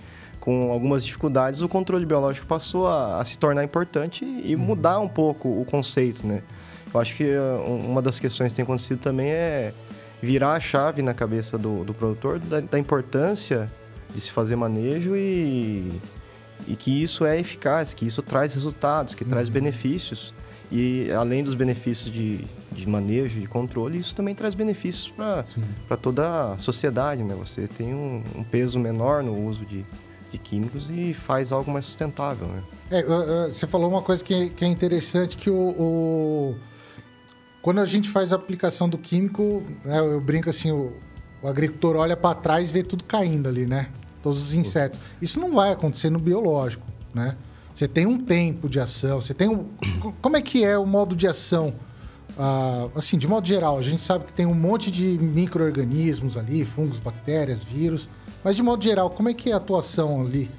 com 0.43 0.73
algumas 0.73 1.05
dificuldades 1.05 1.63
o 1.63 1.69
controle 1.69 2.05
biológico 2.05 2.45
passou 2.49 2.89
a, 2.89 3.21
a 3.21 3.25
se 3.25 3.39
tornar 3.39 3.63
importante 3.63 4.25
e 4.25 4.57
uhum. 4.57 4.61
mudar 4.61 4.99
um 4.99 5.07
pouco 5.07 5.49
o 5.49 5.65
conceito, 5.65 6.27
né? 6.27 6.43
Eu 6.93 7.01
acho 7.01 7.15
que 7.15 7.25
uh, 7.25 7.65
uma 7.65 8.03
das 8.03 8.19
questões 8.19 8.49
que 8.49 8.57
tem 8.57 8.65
acontecido 8.65 8.99
também 8.99 9.31
é 9.31 9.73
virar 10.21 10.55
a 10.55 10.61
chave 10.61 11.01
na 11.01 11.15
cabeça 11.15 11.57
do, 11.57 11.85
do 11.85 11.95
produtor 11.95 12.41
da, 12.41 12.59
da 12.59 12.77
importância 12.77 13.71
de 14.13 14.21
se 14.21 14.33
fazer 14.33 14.57
manejo 14.57 15.15
e, 15.15 15.93
e 16.67 16.75
que 16.75 17.01
isso 17.01 17.25
é 17.25 17.39
eficaz, 17.39 17.95
que 17.95 18.05
isso 18.05 18.21
traz 18.21 18.53
resultados, 18.53 19.15
que 19.15 19.23
uhum. 19.23 19.31
traz 19.31 19.49
benefícios. 19.49 20.35
E 20.73 21.09
além 21.13 21.45
dos 21.45 21.55
benefícios 21.55 22.13
de, 22.13 22.45
de 22.73 22.89
manejo 22.89 23.39
e 23.39 23.47
controle, 23.47 23.97
isso 23.97 24.17
também 24.17 24.35
traz 24.35 24.57
benefícios 24.57 25.15
para 25.87 25.97
toda 25.97 26.55
a 26.55 26.59
sociedade. 26.59 27.23
Né? 27.23 27.37
Você 27.39 27.69
tem 27.69 27.95
um, 27.95 28.25
um 28.35 28.43
peso 28.43 28.81
menor 28.81 29.23
no 29.23 29.39
uso 29.47 29.65
de, 29.65 29.85
de 30.33 30.39
químicos 30.39 30.89
e 30.91 31.15
faz 31.15 31.53
algo 31.53 31.71
mais 31.71 31.85
sustentável. 31.85 32.49
Né? 32.49 32.63
É, 32.91 33.03
você 33.49 33.67
falou 33.67 33.89
uma 33.89 34.03
coisa 34.03 34.25
que, 34.25 34.51
que 34.51 34.65
é 34.65 34.69
interessante, 34.69 35.37
que 35.37 35.51
o, 35.51 35.55
o, 35.55 36.57
quando 37.61 37.81
a 37.81 37.87
gente 37.87 38.09
faz 38.09 38.33
a 38.33 38.37
aplicação 38.37 38.89
do 38.89 38.99
químico, 38.99 39.63
né, 39.85 40.01
eu 40.01 40.21
brinco 40.21 40.51
assim, 40.51 40.73
o, 40.73 40.93
o 41.43 41.47
agricultor 41.47 41.97
olha 41.97 42.17
para 42.17 42.35
trás 42.35 42.71
e 42.71 42.73
vê 42.73 42.83
tudo 42.83 43.05
caindo 43.05 43.49
ali, 43.49 43.67
né? 43.67 43.91
Todos 44.23 44.41
os 44.41 44.55
insetos. 44.55 44.99
Isso 45.21 45.39
não 45.39 45.53
vai 45.53 45.73
acontecer 45.73 46.09
no 46.11 46.19
biológico, 46.19 46.87
né? 47.15 47.37
Você 47.75 47.89
tem 47.89 48.07
um 48.07 48.19
tempo 48.19 48.69
de 48.69 48.79
ação, 48.79 49.21
você 49.21 49.35
tem 49.35 49.49
um... 49.49 49.67
Como 50.21 50.37
é 50.37 50.43
que 50.43 50.65
é 50.65 50.77
o 50.79 50.87
modo 50.87 51.17
de 51.17 51.27
ação? 51.27 51.75
Ah, 52.39 52.89
assim, 52.95 53.19
de 53.19 53.29
modo 53.29 53.47
geral, 53.47 53.79
a 53.79 53.83
gente 53.83 54.03
sabe 54.03 54.25
que 54.25 54.33
tem 54.33 54.47
um 54.47 54.55
monte 54.55 54.91
de 54.91 55.19
micro-organismos 55.19 56.37
ali, 56.37 56.65
fungos, 56.65 56.99
bactérias, 56.99 57.63
vírus. 57.63 58.09
Mas 58.45 58.57
de 58.57 58.63
modo 58.63 58.83
geral, 58.83 59.11
como 59.11 59.29
é 59.29 59.35
que 59.35 59.51
é 59.51 59.53
a 59.53 59.57
atuação 59.57 60.23
ali 60.23 60.51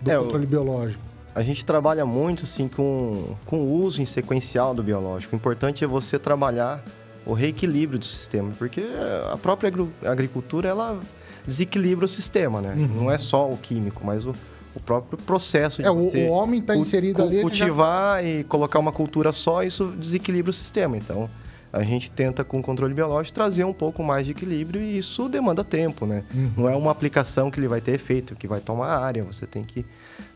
do 0.00 0.10
é, 0.10 0.16
controle 0.16 0.46
biológico? 0.46 1.02
A 1.34 1.42
gente 1.42 1.64
trabalha 1.64 2.04
muito 2.04 2.44
assim 2.44 2.68
com, 2.68 3.34
com 3.46 3.60
o 3.60 3.82
uso 3.82 4.02
em 4.02 4.04
sequencial 4.04 4.74
do 4.74 4.82
biológico. 4.82 5.34
O 5.34 5.36
importante 5.36 5.82
é 5.82 5.86
você 5.86 6.18
trabalhar 6.18 6.84
o 7.24 7.32
reequilíbrio 7.32 7.98
do 7.98 8.04
sistema, 8.04 8.52
porque 8.58 8.84
a 9.30 9.36
própria 9.36 9.72
agricultura 10.04 10.68
ela 10.68 10.98
desequilibra 11.46 12.04
o 12.04 12.08
sistema, 12.08 12.60
né? 12.60 12.74
Uhum. 12.76 13.02
Não 13.02 13.10
é 13.10 13.18
só 13.18 13.48
o 13.48 13.56
químico, 13.56 14.02
mas 14.04 14.26
o, 14.26 14.34
o 14.74 14.80
próprio 14.80 15.18
processo 15.18 15.82
de 15.82 15.88
é, 15.88 15.90
o, 15.90 16.28
homem 16.28 16.60
está 16.60 16.76
inserido 16.76 17.22
ali 17.22 17.40
cultivar 17.40 18.22
já... 18.22 18.28
e 18.28 18.44
colocar 18.44 18.78
uma 18.78 18.92
cultura 18.92 19.32
só, 19.32 19.62
isso 19.62 19.86
desequilibra 19.86 20.50
o 20.50 20.52
sistema. 20.52 20.96
Então, 20.96 21.30
a 21.72 21.82
gente 21.82 22.10
tenta 22.10 22.44
com 22.44 22.60
o 22.60 22.62
controle 22.62 22.92
biológico 22.92 23.34
trazer 23.34 23.64
um 23.64 23.72
pouco 23.72 24.02
mais 24.02 24.26
de 24.26 24.32
equilíbrio 24.32 24.82
e 24.82 24.98
isso 24.98 25.26
demanda 25.26 25.64
tempo, 25.64 26.04
né? 26.04 26.22
Uhum. 26.34 26.52
Não 26.58 26.68
é 26.68 26.76
uma 26.76 26.90
aplicação 26.90 27.50
que 27.50 27.58
ele 27.58 27.66
vai 27.66 27.80
ter 27.80 27.92
efeito, 27.92 28.36
que 28.36 28.46
vai 28.46 28.60
tomar 28.60 28.98
área. 28.98 29.24
Você 29.24 29.46
tem 29.46 29.64
que 29.64 29.86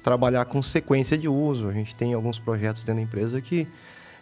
trabalhar 0.02 0.46
com 0.46 0.62
sequência 0.62 1.18
de 1.18 1.28
uso. 1.28 1.68
A 1.68 1.72
gente 1.72 1.94
tem 1.94 2.14
alguns 2.14 2.38
projetos 2.38 2.84
dentro 2.84 3.02
da 3.02 3.02
empresa 3.02 3.40
que, 3.42 3.68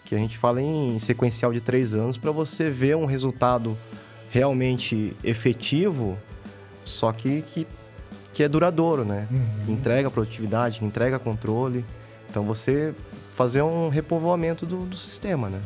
que 0.05 0.13
a 0.13 0.19
gente 0.19 0.37
fala 0.37 0.61
em 0.61 0.99
sequencial 0.99 1.53
de 1.53 1.61
três 1.61 1.95
anos 1.95 2.19
para 2.19 2.33
você 2.33 2.69
ver 2.69 2.97
um 2.97 3.05
resultado 3.05 3.79
realmente 4.29 5.17
efetivo, 5.23 6.19
só 6.85 7.13
que, 7.13 7.43
que, 7.43 7.65
que 8.33 8.43
é 8.43 8.49
duradouro, 8.49 9.05
né? 9.05 9.29
Uhum. 9.31 9.75
Entrega 9.75 10.11
produtividade, 10.11 10.85
entrega 10.85 11.21
controle. 11.21 11.85
Então 12.29 12.43
você 12.43 12.93
fazer 13.31 13.63
um 13.63 13.89
repovoamento 13.89 14.67
do, 14.67 14.85
do 14.85 14.97
sistema, 14.97 15.49
né? 15.49 15.61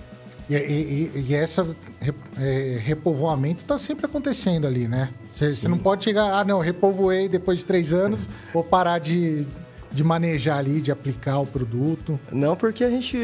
E, 0.48 0.54
e, 0.54 1.24
e 1.28 1.34
esse 1.34 1.60
é, 2.38 2.78
repovoamento 2.80 3.62
está 3.62 3.78
sempre 3.78 4.06
acontecendo 4.06 4.66
ali, 4.66 4.88
né? 4.88 5.10
Você 5.30 5.68
não 5.68 5.78
pode 5.78 6.04
chegar, 6.04 6.38
ah, 6.38 6.44
não, 6.44 6.58
repovoei 6.58 7.28
depois 7.28 7.58
de 7.58 7.66
três 7.66 7.92
anos, 7.92 8.28
vou 8.52 8.64
parar 8.64 8.98
de, 8.98 9.46
de 9.92 10.02
manejar 10.02 10.58
ali, 10.58 10.80
de 10.80 10.90
aplicar 10.90 11.38
o 11.38 11.46
produto. 11.46 12.18
Não, 12.32 12.56
porque 12.56 12.82
a 12.82 12.90
gente, 12.90 13.16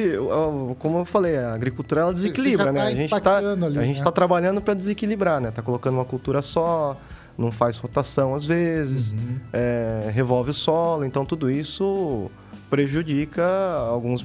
como 0.78 0.98
eu 0.98 1.04
falei, 1.04 1.36
a 1.36 1.54
agricultura 1.54 2.02
ela 2.02 2.14
desequilibra, 2.14 2.70
né? 2.70 2.80
Tá 2.80 2.86
a 2.86 2.94
gente 2.94 3.14
está 3.14 3.38
a 3.38 3.84
gente 3.84 3.98
né? 3.98 4.04
tá 4.04 4.12
trabalhando 4.12 4.60
para 4.60 4.74
desequilibrar, 4.74 5.40
né? 5.40 5.50
Tá 5.50 5.62
colocando 5.62 5.94
uma 5.94 6.04
cultura 6.04 6.42
só, 6.42 6.96
não 7.38 7.50
faz 7.50 7.78
rotação 7.78 8.34
às 8.34 8.44
vezes, 8.44 9.12
uhum. 9.12 9.40
é, 9.52 10.10
revolve 10.12 10.50
o 10.50 10.54
solo, 10.54 11.04
então 11.04 11.24
tudo 11.24 11.50
isso 11.50 12.30
prejudica 12.74 13.44
alguns 13.88 14.24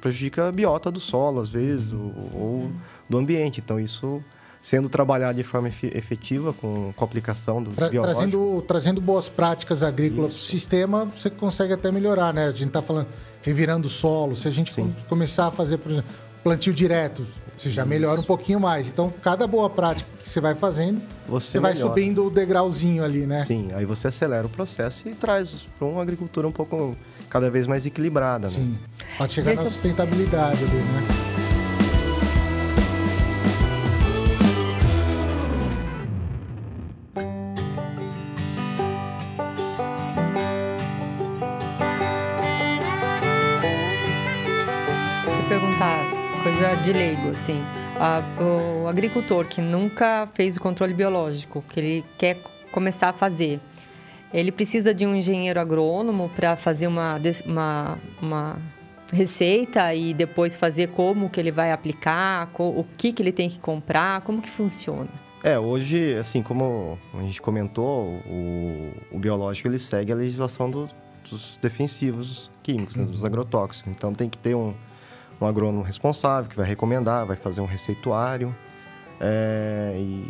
prejudica 0.00 0.48
a 0.48 0.52
biota 0.52 0.88
do 0.88 1.00
solo 1.00 1.40
às 1.40 1.48
vezes 1.48 1.92
ou, 1.92 2.14
ou 2.32 2.72
do 3.10 3.18
ambiente. 3.18 3.60
Então 3.60 3.80
isso 3.80 4.22
sendo 4.60 4.88
trabalhado 4.88 5.36
de 5.36 5.42
forma 5.42 5.68
efetiva 5.68 6.52
com, 6.52 6.92
com 6.94 7.04
a 7.04 7.06
aplicação 7.06 7.60
do 7.60 7.70
Tra 7.70 7.88
trazendo 7.88 8.62
trazendo 8.66 9.00
boas 9.00 9.28
práticas 9.28 9.82
agrícolas 9.82 10.34
para 10.34 10.40
o 10.40 10.44
sistema, 10.44 11.04
você 11.06 11.28
consegue 11.28 11.72
até 11.72 11.90
melhorar, 11.90 12.32
né? 12.32 12.46
A 12.46 12.52
gente 12.52 12.68
está 12.68 12.82
falando 12.82 13.08
revirando 13.42 13.88
o 13.88 13.90
solo. 13.90 14.36
Se 14.36 14.46
a 14.46 14.50
gente 14.50 14.72
com, 14.72 14.92
começar 15.08 15.48
a 15.48 15.50
fazer, 15.50 15.78
por 15.78 15.90
exemplo, 15.90 16.10
plantio 16.42 16.72
direto, 16.72 17.26
você 17.56 17.70
já 17.70 17.84
melhora 17.84 18.20
um 18.20 18.24
pouquinho 18.24 18.60
mais. 18.60 18.88
Então, 18.88 19.12
cada 19.22 19.46
boa 19.46 19.68
prática 19.68 20.08
que 20.22 20.28
você 20.28 20.40
vai 20.40 20.54
fazendo, 20.54 21.02
você, 21.26 21.52
você 21.52 21.60
vai 21.60 21.74
subindo 21.74 22.24
o 22.24 22.30
degrauzinho 22.30 23.02
ali, 23.02 23.26
né? 23.26 23.44
Sim, 23.44 23.70
aí 23.74 23.84
você 23.84 24.06
acelera 24.06 24.46
o 24.46 24.50
processo 24.50 25.08
e 25.08 25.14
traz 25.14 25.66
para 25.78 25.88
uma 25.88 26.02
agricultura 26.02 26.46
um 26.46 26.52
pouco 26.52 26.96
cada 27.28 27.50
vez 27.50 27.66
mais 27.66 27.84
equilibrada, 27.86 28.48
né? 28.48 28.54
Sim. 28.54 28.78
Pode 29.16 29.32
chegar 29.32 29.48
Deixa 29.48 29.64
na 29.64 29.70
sustentabilidade 29.70 30.64
ali, 30.64 30.76
né? 30.76 31.06
Deixa 45.24 45.40
eu 45.42 45.48
perguntar, 45.48 46.06
coisa 46.42 46.74
de 46.82 46.92
leigo, 46.92 47.28
assim. 47.30 47.62
A, 48.00 48.22
o 48.42 48.86
agricultor 48.88 49.46
que 49.46 49.60
nunca 49.60 50.28
fez 50.34 50.56
o 50.56 50.60
controle 50.60 50.94
biológico, 50.94 51.64
que 51.68 51.80
ele 51.80 52.04
quer 52.16 52.40
começar 52.70 53.08
a 53.08 53.12
fazer, 53.12 53.60
ele 54.32 54.52
precisa 54.52 54.92
de 54.92 55.06
um 55.06 55.14
engenheiro 55.14 55.60
agrônomo 55.60 56.28
para 56.28 56.56
fazer 56.56 56.86
uma, 56.86 57.20
uma, 57.46 57.98
uma 58.20 58.58
receita 59.12 59.94
e 59.94 60.12
depois 60.12 60.54
fazer 60.54 60.88
como 60.88 61.30
que 61.30 61.40
ele 61.40 61.50
vai 61.50 61.72
aplicar, 61.72 62.50
o 62.58 62.84
que, 62.96 63.12
que 63.12 63.22
ele 63.22 63.32
tem 63.32 63.48
que 63.48 63.58
comprar, 63.58 64.20
como 64.22 64.40
que 64.40 64.50
funciona? 64.50 65.08
É, 65.42 65.58
hoje, 65.58 66.16
assim, 66.16 66.42
como 66.42 66.98
a 67.14 67.22
gente 67.22 67.40
comentou, 67.40 68.20
o, 68.26 68.92
o 69.12 69.18
biológico 69.18 69.68
ele 69.68 69.78
segue 69.78 70.12
a 70.12 70.14
legislação 70.14 70.70
do, 70.70 70.88
dos 71.30 71.58
defensivos 71.62 72.50
químicos, 72.62 72.96
né, 72.96 73.04
dos 73.04 73.24
agrotóxicos. 73.24 73.90
Então 73.90 74.12
tem 74.12 74.28
que 74.28 74.36
ter 74.36 74.54
um, 74.54 74.74
um 75.40 75.46
agrônomo 75.46 75.82
responsável 75.82 76.50
que 76.50 76.56
vai 76.56 76.66
recomendar, 76.66 77.24
vai 77.24 77.36
fazer 77.36 77.60
um 77.60 77.66
receituário. 77.66 78.54
É, 79.20 79.94
e, 79.96 80.26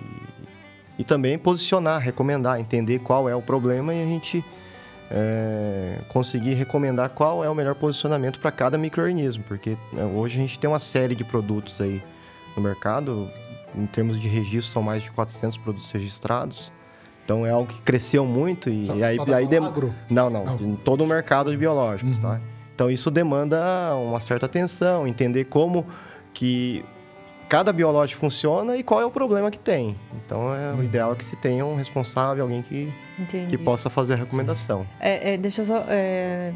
e 0.98 1.04
também 1.04 1.38
posicionar, 1.38 2.00
recomendar, 2.00 2.60
entender 2.60 2.98
qual 2.98 3.28
é 3.28 3.34
o 3.34 3.40
problema 3.40 3.94
e 3.94 4.02
a 4.02 4.06
gente 4.06 4.44
é, 5.10 6.00
conseguir 6.08 6.54
recomendar 6.54 7.10
qual 7.10 7.44
é 7.44 7.48
o 7.48 7.54
melhor 7.54 7.74
posicionamento 7.74 8.40
para 8.40 8.50
cada 8.50 8.76
microorganismo, 8.76 9.44
porque 9.44 9.76
né, 9.92 10.04
hoje 10.04 10.36
a 10.38 10.40
gente 10.40 10.58
tem 10.58 10.68
uma 10.68 10.80
série 10.80 11.14
de 11.14 11.24
produtos 11.24 11.80
aí 11.80 12.02
no 12.56 12.62
mercado, 12.62 13.30
em 13.74 13.86
termos 13.86 14.20
de 14.20 14.28
registro 14.28 14.72
são 14.72 14.82
mais 14.82 15.02
de 15.02 15.10
400 15.12 15.56
produtos 15.58 15.90
registrados. 15.90 16.72
Então 17.24 17.46
é 17.46 17.50
algo 17.50 17.70
que 17.70 17.80
cresceu 17.82 18.24
muito 18.24 18.70
e, 18.70 18.86
só, 18.86 18.96
e 18.96 19.04
aí, 19.04 19.16
só 19.16 19.34
aí 19.34 19.46
dem... 19.46 19.60
não, 19.60 20.30
não, 20.30 20.44
não, 20.44 20.56
em 20.60 20.76
todo 20.76 21.04
o 21.04 21.06
mercado 21.06 21.50
de 21.50 21.56
biológicos, 21.56 22.16
uhum. 22.16 22.22
tá? 22.22 22.40
Então 22.74 22.90
isso 22.90 23.10
demanda 23.10 23.94
uma 23.96 24.18
certa 24.18 24.46
atenção, 24.46 25.06
entender 25.06 25.44
como 25.44 25.86
que 26.32 26.84
cada 27.48 27.72
biológico 27.72 28.20
funciona 28.20 28.76
e 28.76 28.82
qual 28.82 29.00
é 29.00 29.06
o 29.06 29.10
problema 29.10 29.50
que 29.50 29.58
tem. 29.58 29.96
Então, 30.24 30.54
é, 30.54 30.72
o 30.74 30.82
ideal 30.82 31.12
é 31.12 31.16
que 31.16 31.24
se 31.24 31.34
tenha 31.36 31.64
um 31.64 31.76
responsável, 31.76 32.44
alguém 32.44 32.62
que, 32.62 32.92
que 33.48 33.56
possa 33.56 33.88
fazer 33.88 34.14
a 34.14 34.16
recomendação. 34.16 34.86
É, 35.00 35.34
é, 35.34 35.36
deixa 35.36 35.62
eu 35.62 35.66
só... 35.66 35.84
É, 35.88 36.52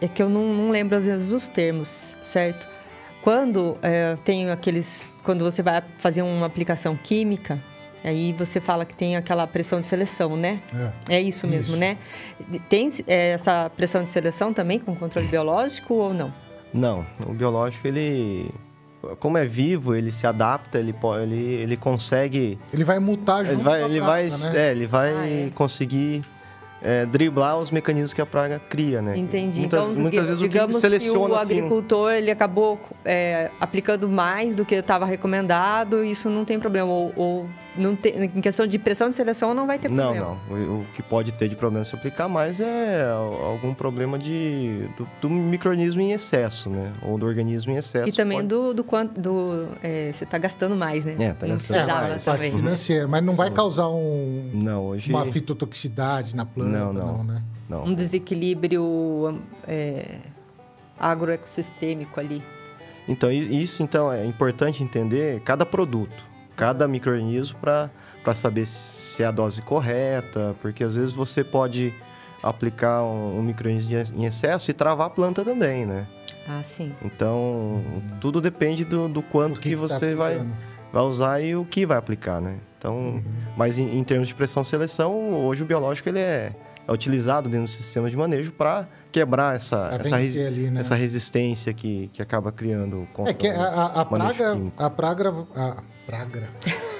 é 0.00 0.08
que 0.08 0.22
eu 0.22 0.28
não, 0.28 0.52
não, 0.52 0.70
lembro, 0.70 0.96
às 0.96 1.06
vezes, 1.06 1.32
os 1.32 1.48
termos, 1.48 2.14
certo? 2.22 2.68
Quando 3.22 3.78
é, 3.80 4.16
tem 4.24 4.50
aqueles... 4.50 5.14
Quando 5.22 5.44
você 5.44 5.62
vai 5.62 5.82
fazer 5.98 6.22
uma 6.22 6.46
aplicação 6.46 6.96
química, 6.96 7.62
Aí 8.04 8.34
você 8.34 8.60
fala 8.60 8.84
que 8.84 8.94
tem 8.94 9.16
aquela 9.16 9.46
pressão 9.46 9.80
de 9.80 9.86
seleção, 9.86 10.36
né? 10.36 10.60
É, 11.08 11.16
é 11.16 11.22
isso 11.22 11.46
mesmo, 11.48 11.72
Isso. 11.72 11.80
né? 11.80 11.96
Tem 12.68 12.86
é, 13.06 13.30
essa 13.30 13.70
pressão 13.70 14.02
de 14.02 14.10
seleção 14.10 14.52
também 14.52 14.78
com 14.78 14.94
controle 14.94 15.26
biológico 15.26 15.94
ou 15.94 16.12
não? 16.12 16.30
Não, 16.70 17.06
o 17.26 17.32
biológico 17.32 17.88
ele 17.88 18.50
como 19.18 19.38
é 19.38 19.44
vivo, 19.44 19.94
ele 19.94 20.10
se 20.12 20.26
adapta, 20.26 20.78
ele 20.78 20.94
ele, 21.22 21.42
ele 21.54 21.76
consegue 21.76 22.58
Ele 22.72 22.84
vai 22.84 22.98
mutar 22.98 23.44
junto 23.44 23.56
ele 23.56 23.62
vai 23.62 23.80
com 23.80 23.86
a 23.86 23.88
ele 23.88 23.98
praga, 24.00 24.12
vai 24.12 24.52
né? 24.52 24.68
é, 24.68 24.70
ele 24.70 24.86
vai 24.86 25.14
Ah, 25.14 25.26
é. 25.26 25.50
conseguir 25.54 26.22
é, 26.82 27.06
driblar 27.06 27.58
os 27.58 27.70
mecanismos 27.70 28.12
que 28.12 28.20
a 28.20 28.26
praga 28.26 28.58
cria, 28.68 29.00
né? 29.00 29.16
Entendi. 29.16 29.60
Muitas, 29.60 29.80
então, 29.80 29.94
muitas 29.96 30.26
vezes 30.26 30.40
o 30.40 30.48
digamos 30.48 30.74
que 30.76 30.80
seleciona 30.82 31.26
que 31.26 31.32
o 31.32 31.34
assim, 31.36 31.58
agricultor 31.58 32.12
ele 32.12 32.30
acabou 32.30 32.78
é, 33.04 33.50
aplicando 33.58 34.06
mais 34.08 34.54
do 34.54 34.64
que 34.66 34.74
estava 34.74 35.06
recomendado, 35.06 36.04
isso 36.04 36.28
não 36.28 36.44
tem 36.44 36.58
problema. 36.58 36.90
Ou, 36.90 37.12
ou 37.16 37.48
não 37.76 37.96
tem, 37.96 38.14
em 38.24 38.40
questão 38.40 38.66
de 38.66 38.78
pressão 38.78 39.08
de 39.08 39.14
seleção 39.14 39.52
não 39.54 39.66
vai 39.66 39.78
ter 39.78 39.90
Não, 39.90 40.12
problema. 40.12 40.36
não. 40.48 40.56
O, 40.56 40.80
o 40.80 40.86
que 40.94 41.02
pode 41.02 41.32
ter 41.32 41.48
de 41.48 41.56
problema 41.56 41.84
se 41.84 41.94
aplicar 41.94 42.28
mais 42.28 42.60
é 42.60 43.04
al- 43.10 43.42
algum 43.44 43.74
problema 43.74 44.18
de, 44.18 44.88
do, 44.96 45.08
do 45.20 45.28
microorganismo 45.30 46.00
em 46.00 46.12
excesso, 46.12 46.70
né? 46.70 46.92
Ou 47.02 47.18
do 47.18 47.26
organismo 47.26 47.72
em 47.72 47.76
excesso. 47.76 48.08
E 48.08 48.12
também 48.12 48.38
pode- 48.38 48.48
do, 48.48 48.74
do 48.74 48.84
quanto. 48.84 49.20
Do, 49.20 49.68
é, 49.82 50.12
você 50.12 50.24
está 50.24 50.38
gastando 50.38 50.76
mais, 50.76 51.04
né? 51.04 51.16
É, 51.18 51.32
tá 51.32 51.46
não 51.46 51.54
gastando 51.56 51.86
parte 51.88 52.24
também. 52.24 52.50
financeira, 52.52 53.08
mas 53.08 53.22
não 53.24 53.34
vai 53.34 53.50
causar 53.50 53.88
um, 53.88 54.50
Não, 54.54 54.86
hoje... 54.86 55.10
uma 55.10 55.26
fitotoxicidade 55.26 56.36
na 56.36 56.44
planta, 56.46 56.70
Não, 56.70 56.92
não, 56.92 57.06
não. 57.18 57.24
né? 57.24 57.42
Não. 57.68 57.84
Um 57.84 57.94
desequilíbrio 57.94 59.40
é, 59.66 60.16
agroecossistêmico 60.98 62.18
ali. 62.20 62.42
Então, 63.06 63.30
isso 63.30 63.82
então 63.82 64.10
é 64.12 64.24
importante 64.24 64.82
entender 64.82 65.40
cada 65.40 65.66
produto, 65.66 66.24
cada 66.56 66.86
microorganismo 66.88 67.58
para 67.60 68.34
saber 68.34 68.66
se 68.66 69.22
é 69.22 69.26
a 69.26 69.30
dose 69.30 69.62
correta, 69.62 70.54
porque 70.60 70.82
às 70.84 70.94
vezes 70.94 71.12
você 71.12 71.42
pode 71.44 71.92
aplicar 72.42 73.02
um, 73.02 73.38
um 73.38 73.42
microorganismo 73.42 74.20
em 74.20 74.26
excesso 74.26 74.70
e 74.70 74.74
travar 74.74 75.06
a 75.06 75.10
planta 75.10 75.44
também, 75.44 75.86
né? 75.86 76.06
Ah, 76.46 76.62
sim. 76.62 76.92
Então, 77.02 77.82
tudo 78.20 78.40
depende 78.40 78.84
do, 78.84 79.08
do 79.08 79.22
quanto 79.22 79.56
O 79.58 79.60
que, 79.60 79.70
tá 79.70 79.76
você 79.76 80.14
vai, 80.14 80.34
aplicando. 80.34 80.56
vai 80.92 81.02
usar 81.04 81.40
e 81.40 81.56
o 81.56 81.64
que 81.64 81.86
vai 81.86 81.96
aplicar, 81.96 82.40
né? 82.40 82.56
Então, 82.78 82.94
Uhum. 82.94 83.22
mas 83.56 83.78
em, 83.78 83.96
em 83.98 84.04
termos 84.04 84.28
de 84.28 84.34
pressão 84.34 84.62
e 84.62 84.66
seleção, 84.66 85.32
hoje 85.46 85.62
o 85.62 85.66
biológico 85.66 86.06
ele 86.10 86.18
é, 86.18 86.52
é 86.86 86.92
utilizado 86.92 87.48
dentro 87.48 87.64
do 87.64 87.70
sistema 87.70 88.10
de 88.10 88.16
manejo 88.16 88.52
para 88.52 88.86
quebrar 89.10 89.56
essa, 89.56 89.88
essa, 89.98 90.18
vencer 90.18 90.46
ali, 90.46 90.70
né? 90.70 90.80
essa 90.82 90.94
resistência 90.94 91.72
que, 91.72 92.10
que 92.12 92.20
acaba 92.20 92.52
criando 92.52 93.08
contra 93.14 93.30
É 93.32 93.34
que 93.34 93.48
a, 93.48 93.62
a- 93.64 94.00
a 94.02 94.04
praga, 94.04 94.52
químico. 94.52 94.82
a 94.82 94.90
praga, 94.90 95.34
a 95.56 95.82
praga, 96.06 96.48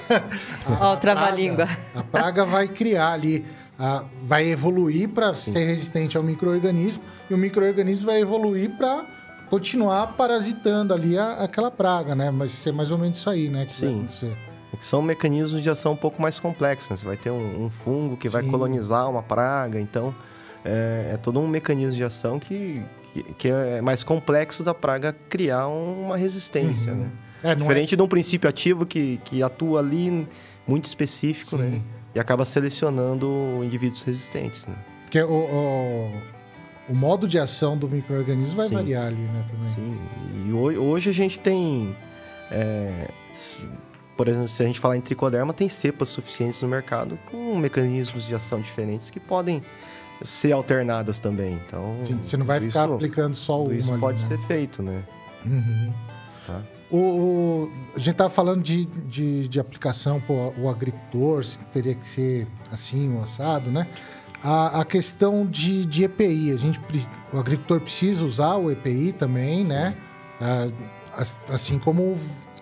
Ó, 0.79 0.89
o 0.89 0.91
a 0.93 0.97
trava-língua. 0.97 1.65
praga- 1.65 1.79
A 1.95 2.03
praga 2.03 2.45
vai 2.45 2.67
criar 2.67 3.11
ali, 3.13 3.45
a- 3.77 4.03
vai 4.23 4.47
evoluir 4.47 5.09
para 5.09 5.33
ser 5.33 5.65
resistente 5.65 6.15
ao 6.17 6.23
microorganismo 6.23 7.03
e 7.29 7.33
o 7.33 7.37
microorganismo 7.37 8.05
vai 8.05 8.21
evoluir 8.21 8.71
para 8.77 9.05
continuar 9.49 10.13
parasitando 10.13 10.93
ali 10.93 11.17
a- 11.17 11.33
aquela 11.43 11.69
praga, 11.71 12.15
né? 12.15 12.31
Mas 12.31 12.51
ser 12.51 12.71
mais 12.71 12.91
ou 12.91 12.97
menos 12.97 13.17
isso 13.17 13.29
aí, 13.29 13.49
né? 13.49 13.65
Que 13.65 13.71
vai 13.71 13.89
Sim. 13.89 13.95
acontecer. 13.99 14.37
Que 14.77 14.85
são 14.85 15.01
mecanismos 15.01 15.61
de 15.63 15.69
ação 15.69 15.93
um 15.93 15.95
pouco 15.97 16.21
mais 16.21 16.37
complexos. 16.37 16.89
Né? 16.89 16.97
Você 16.97 17.05
vai 17.05 17.15
ter 17.15 17.31
um, 17.31 17.65
um 17.65 17.69
fungo 17.69 18.17
que 18.17 18.27
vai 18.27 18.43
Sim. 18.43 18.51
colonizar 18.51 19.09
uma 19.09 19.23
praga, 19.23 19.79
então 19.79 20.13
é, 20.65 21.11
é 21.13 21.17
todo 21.17 21.39
um 21.39 21.47
mecanismo 21.47 21.93
de 21.95 22.03
ação 22.03 22.39
que, 22.39 22.83
que, 23.13 23.23
que 23.35 23.47
é 23.49 23.81
mais 23.81 24.03
complexo 24.03 24.63
da 24.63 24.73
praga 24.73 25.15
criar 25.29 25.67
uma 25.67 26.17
resistência, 26.17 26.91
Uhum. 26.91 26.99
né? 26.99 27.09
É, 27.43 27.55
não 27.55 27.61
Diferente 27.67 27.95
de 27.95 28.01
um 28.01 28.07
princípio 28.07 28.49
ativo 28.49 28.85
que, 28.85 29.19
que 29.25 29.43
atua 29.43 29.79
ali 29.79 30.27
muito 30.67 30.85
específico, 30.85 31.51
Sim. 31.51 31.57
né? 31.57 31.81
E 32.15 32.19
acaba 32.19 32.45
selecionando 32.45 33.27
indivíduos 33.63 34.01
resistentes, 34.03 34.65
né? 34.67 34.75
Porque 35.03 35.21
o, 35.21 35.29
o, 35.31 36.11
o 36.89 36.95
modo 36.95 37.27
de 37.27 37.37
ação 37.37 37.77
do 37.77 37.87
microorganismo 37.87 38.55
vai 38.55 38.67
Sim. 38.67 38.73
variar 38.75 39.07
ali, 39.07 39.15
né? 39.17 39.45
Também. 39.49 39.69
Sim, 39.73 39.97
e 40.47 40.53
hoje, 40.53 40.77
hoje 40.77 41.09
a 41.09 41.13
gente 41.13 41.39
tem, 41.39 41.95
é, 42.49 43.09
por 44.17 44.27
exemplo, 44.27 44.47
se 44.47 44.63
a 44.63 44.65
gente 44.65 44.79
falar 44.79 44.95
em 44.97 45.01
tricoderma, 45.01 45.53
tem 45.53 45.67
cepas 45.69 46.09
suficientes 46.09 46.61
no 46.61 46.67
mercado 46.69 47.19
com 47.29 47.55
mecanismos 47.57 48.25
de 48.25 48.33
ação 48.33 48.61
diferentes 48.61 49.09
que 49.09 49.19
podem 49.19 49.61
ser 50.23 50.53
alternadas 50.53 51.19
também. 51.19 51.59
Então, 51.67 51.97
Sim, 52.01 52.15
você 52.15 52.37
não 52.37 52.45
vai 52.45 52.59
ficar 52.61 52.85
isso- 52.85 52.93
aplicando 52.93 53.35
só 53.35 53.61
uma 53.61 53.73
isso 53.75 53.91
ali, 53.91 53.99
pode 53.99 54.21
né? 54.23 54.27
ser 54.29 54.37
feito, 54.47 54.81
né? 54.81 55.03
Uhum. 55.45 55.93
Tá? 56.47 56.61
O, 56.91 57.69
a 57.95 57.99
gente 57.99 58.15
tava 58.15 58.29
falando 58.29 58.61
de, 58.61 58.85
de, 58.85 59.47
de 59.47 59.59
aplicação, 59.59 60.21
pô, 60.21 60.53
o 60.57 60.69
agricultor 60.69 61.43
se 61.43 61.59
teria 61.71 61.95
que 61.95 62.07
ser 62.07 62.47
assim, 62.71 63.15
o 63.15 63.21
assado, 63.21 63.71
né? 63.71 63.87
A, 64.43 64.81
a 64.81 64.85
questão 64.85 65.45
de, 65.45 65.85
de 65.85 66.03
EPI, 66.03 66.51
a 66.51 66.57
gente, 66.57 66.79
o 67.33 67.39
agricultor 67.39 67.81
precisa 67.81 68.23
usar 68.23 68.55
o 68.57 68.71
EPI 68.71 69.11
também, 69.13 69.63
né? 69.63 69.95
Ah, 70.39 70.67
as- 71.13 71.39
assim 71.49 71.79
como 71.79 72.15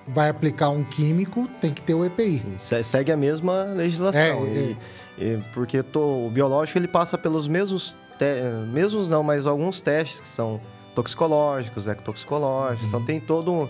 vai 0.07 0.29
aplicar 0.29 0.69
um 0.69 0.83
químico, 0.83 1.47
tem 1.59 1.73
que 1.73 1.81
ter 1.81 1.93
o 1.93 2.05
EPI. 2.05 2.37
Sim, 2.39 2.55
se- 2.57 2.83
segue 2.83 3.11
a 3.11 3.17
mesma 3.17 3.63
legislação. 3.75 4.21
É, 4.21 4.35
e- 4.45 4.77
e- 5.17 5.43
porque 5.53 5.83
to- 5.83 6.27
o 6.27 6.29
biológico 6.29 6.77
ele 6.79 6.87
passa 6.87 7.17
pelos 7.17 7.47
mesmos, 7.47 7.93
te- 8.17 8.41
mesmos 8.71 9.09
não, 9.09 9.21
mas 9.21 9.45
alguns 9.45 9.81
testes 9.81 10.21
que 10.21 10.27
são 10.29 10.61
toxicológicos, 10.95 11.87
ecotoxicológicos. 11.87 12.83
Uhum. 12.83 12.87
Então 12.89 13.03
tem 13.05 13.19
todo 13.19 13.51
um- 13.51 13.67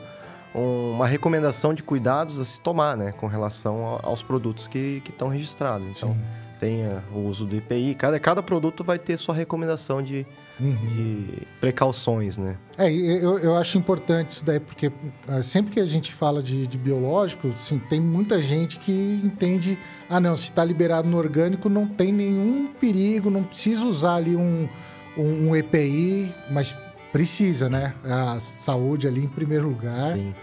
uma 0.53 1.07
recomendação 1.07 1.73
de 1.73 1.81
cuidados 1.83 2.39
a 2.39 2.45
se 2.45 2.59
tomar, 2.61 2.95
né, 2.97 3.11
com 3.11 3.27
relação 3.27 3.83
ao- 3.85 3.99
aos 4.05 4.21
produtos 4.21 4.67
que 4.67 5.01
que 5.03 5.11
estão 5.11 5.27
registrados. 5.29 5.87
Então 5.97 6.09
Sim. 6.13 6.19
tem 6.59 6.81
o 7.13 7.19
uso 7.19 7.45
do 7.45 7.55
IPI. 7.55 7.95
Cada 7.95 8.19
cada 8.19 8.43
produto 8.43 8.83
vai 8.83 8.99
ter 8.99 9.17
sua 9.17 9.33
recomendação 9.33 10.01
de, 10.01 10.25
Uhum. 10.59 10.75
de 10.75 11.47
precauções, 11.59 12.37
né? 12.37 12.55
É, 12.77 12.87
eu, 12.93 13.39
eu 13.39 13.55
acho 13.55 13.75
importante 13.79 14.31
isso 14.31 14.45
daí, 14.45 14.59
porque 14.59 14.91
ah, 15.27 15.41
sempre 15.41 15.73
que 15.73 15.79
a 15.79 15.85
gente 15.85 16.13
fala 16.13 16.43
de, 16.43 16.67
de 16.67 16.77
biológico, 16.77 17.47
assim, 17.47 17.79
tem 17.79 17.99
muita 17.99 18.39
gente 18.41 18.77
que 18.77 19.19
entende, 19.23 19.79
ah 20.07 20.19
não, 20.19 20.37
se 20.37 20.49
está 20.49 20.63
liberado 20.63 21.09
no 21.09 21.17
orgânico 21.17 21.67
não 21.67 21.87
tem 21.87 22.11
nenhum 22.13 22.67
perigo, 22.79 23.31
não 23.31 23.41
precisa 23.43 23.83
usar 23.83 24.15
ali 24.17 24.35
um, 24.35 24.69
um, 25.17 25.49
um 25.49 25.55
EPI, 25.55 26.31
mas 26.51 26.77
precisa, 27.13 27.69
né? 27.69 27.93
A 28.03 28.37
saúde 28.41 29.07
ali 29.07 29.23
em 29.23 29.27
primeiro 29.29 29.69
lugar, 29.69 30.11
Sim. 30.11 30.35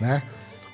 né? 0.00 0.22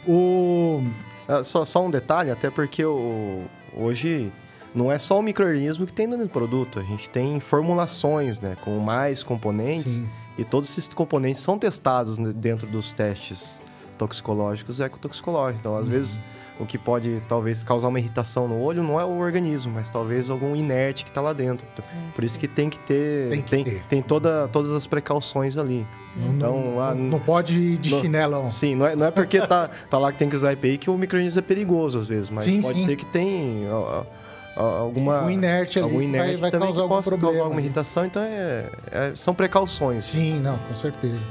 O... 0.08 0.82
Ah, 1.28 1.44
Só, 1.44 1.64
só 1.64 1.84
um 1.86 1.90
detalhe, 1.90 2.30
até 2.30 2.50
porque 2.50 2.84
o, 2.84 3.44
hoje 3.76 4.32
não 4.74 4.90
é 4.90 4.98
só 4.98 5.18
o 5.20 5.22
microorganismo 5.22 5.86
que 5.86 5.92
tem 5.92 6.08
dentro 6.08 6.24
do 6.24 6.30
produto. 6.30 6.80
A 6.80 6.82
gente 6.82 7.08
tem 7.08 7.38
formulações, 7.38 8.40
né? 8.40 8.56
Com 8.64 8.78
mais 8.80 9.22
componentes. 9.22 9.92
Sim. 9.98 10.08
E 10.36 10.44
todos 10.44 10.68
esses 10.70 10.88
componentes 10.92 11.42
são 11.42 11.58
testados 11.58 12.16
dentro 12.34 12.66
dos 12.66 12.90
testes 12.90 13.60
toxicológicos 13.98 14.80
e 14.80 14.82
ecotoxicológicos. 14.82 15.60
Então, 15.60 15.74
Uhum. 15.74 15.78
às 15.78 15.86
vezes, 15.86 16.22
o 16.62 16.66
que 16.66 16.78
pode 16.78 17.22
talvez 17.28 17.62
causar 17.62 17.88
uma 17.88 17.98
irritação 17.98 18.46
no 18.48 18.60
olho 18.60 18.82
não 18.82 18.98
é 19.00 19.04
o 19.04 19.18
organismo, 19.18 19.72
mas 19.74 19.90
talvez 19.90 20.30
algum 20.30 20.54
inerte 20.56 21.04
que 21.04 21.10
está 21.10 21.20
lá 21.20 21.32
dentro. 21.32 21.66
Por 22.14 22.22
isso 22.24 22.38
que 22.38 22.46
tem 22.48 22.70
que 22.70 22.78
ter... 22.78 23.30
Tem 23.30 23.42
que 23.42 23.50
tem, 23.50 23.64
ter. 23.64 23.82
tem 23.88 24.02
toda, 24.02 24.48
todas 24.48 24.72
as 24.72 24.86
precauções 24.86 25.56
ali. 25.58 25.86
Não, 26.16 26.28
Então, 26.34 26.60
não, 26.74 26.80
ah, 26.80 26.94
não 26.94 27.18
pode 27.18 27.58
ir 27.58 27.78
de 27.78 27.90
não- 27.90 28.00
chinelão. 28.00 28.50
Sim, 28.50 28.74
não 28.76 28.86
é, 28.86 28.94
não 28.94 29.06
é 29.06 29.10
porque 29.10 29.40
tá, 29.40 29.70
tá 29.88 29.98
lá 29.98 30.12
que 30.12 30.18
tem 30.18 30.28
que 30.28 30.36
usar 30.36 30.52
EPI 30.52 30.76
que 30.78 30.90
o 30.90 30.96
microorganismo 30.98 31.38
é 31.38 31.42
perigoso 31.42 31.98
às 31.98 32.06
vezes, 32.06 32.28
mas 32.30 32.44
Sim, 32.44 32.60
pode 32.62 32.80
sim. 32.80 32.86
ser 32.86 32.96
que 32.96 33.06
tem 33.06 33.66
ó, 33.70 34.04
alguma 34.54 35.16
Algum 35.20 35.30
inerte 35.30 35.78
ali 35.78 35.84
algum 35.86 35.98
que 36.00 36.04
inerte 36.04 36.26
vai- 36.32 36.36
vai 36.36 36.50
também 36.50 36.66
causar 36.68 36.80
que 36.80 36.82
algum 36.82 36.94
possa 36.96 37.08
problema 37.10 37.32
causar 37.32 37.44
alguma 37.44 37.60
irritação, 37.62 38.04
então 38.04 38.22
é, 38.22 38.66
é- 38.90 39.12
são 39.16 39.34
precauções. 39.34 40.04
Sim, 40.04 40.40
não, 40.40 40.58
com 40.58 40.74
certeza. 40.74 41.24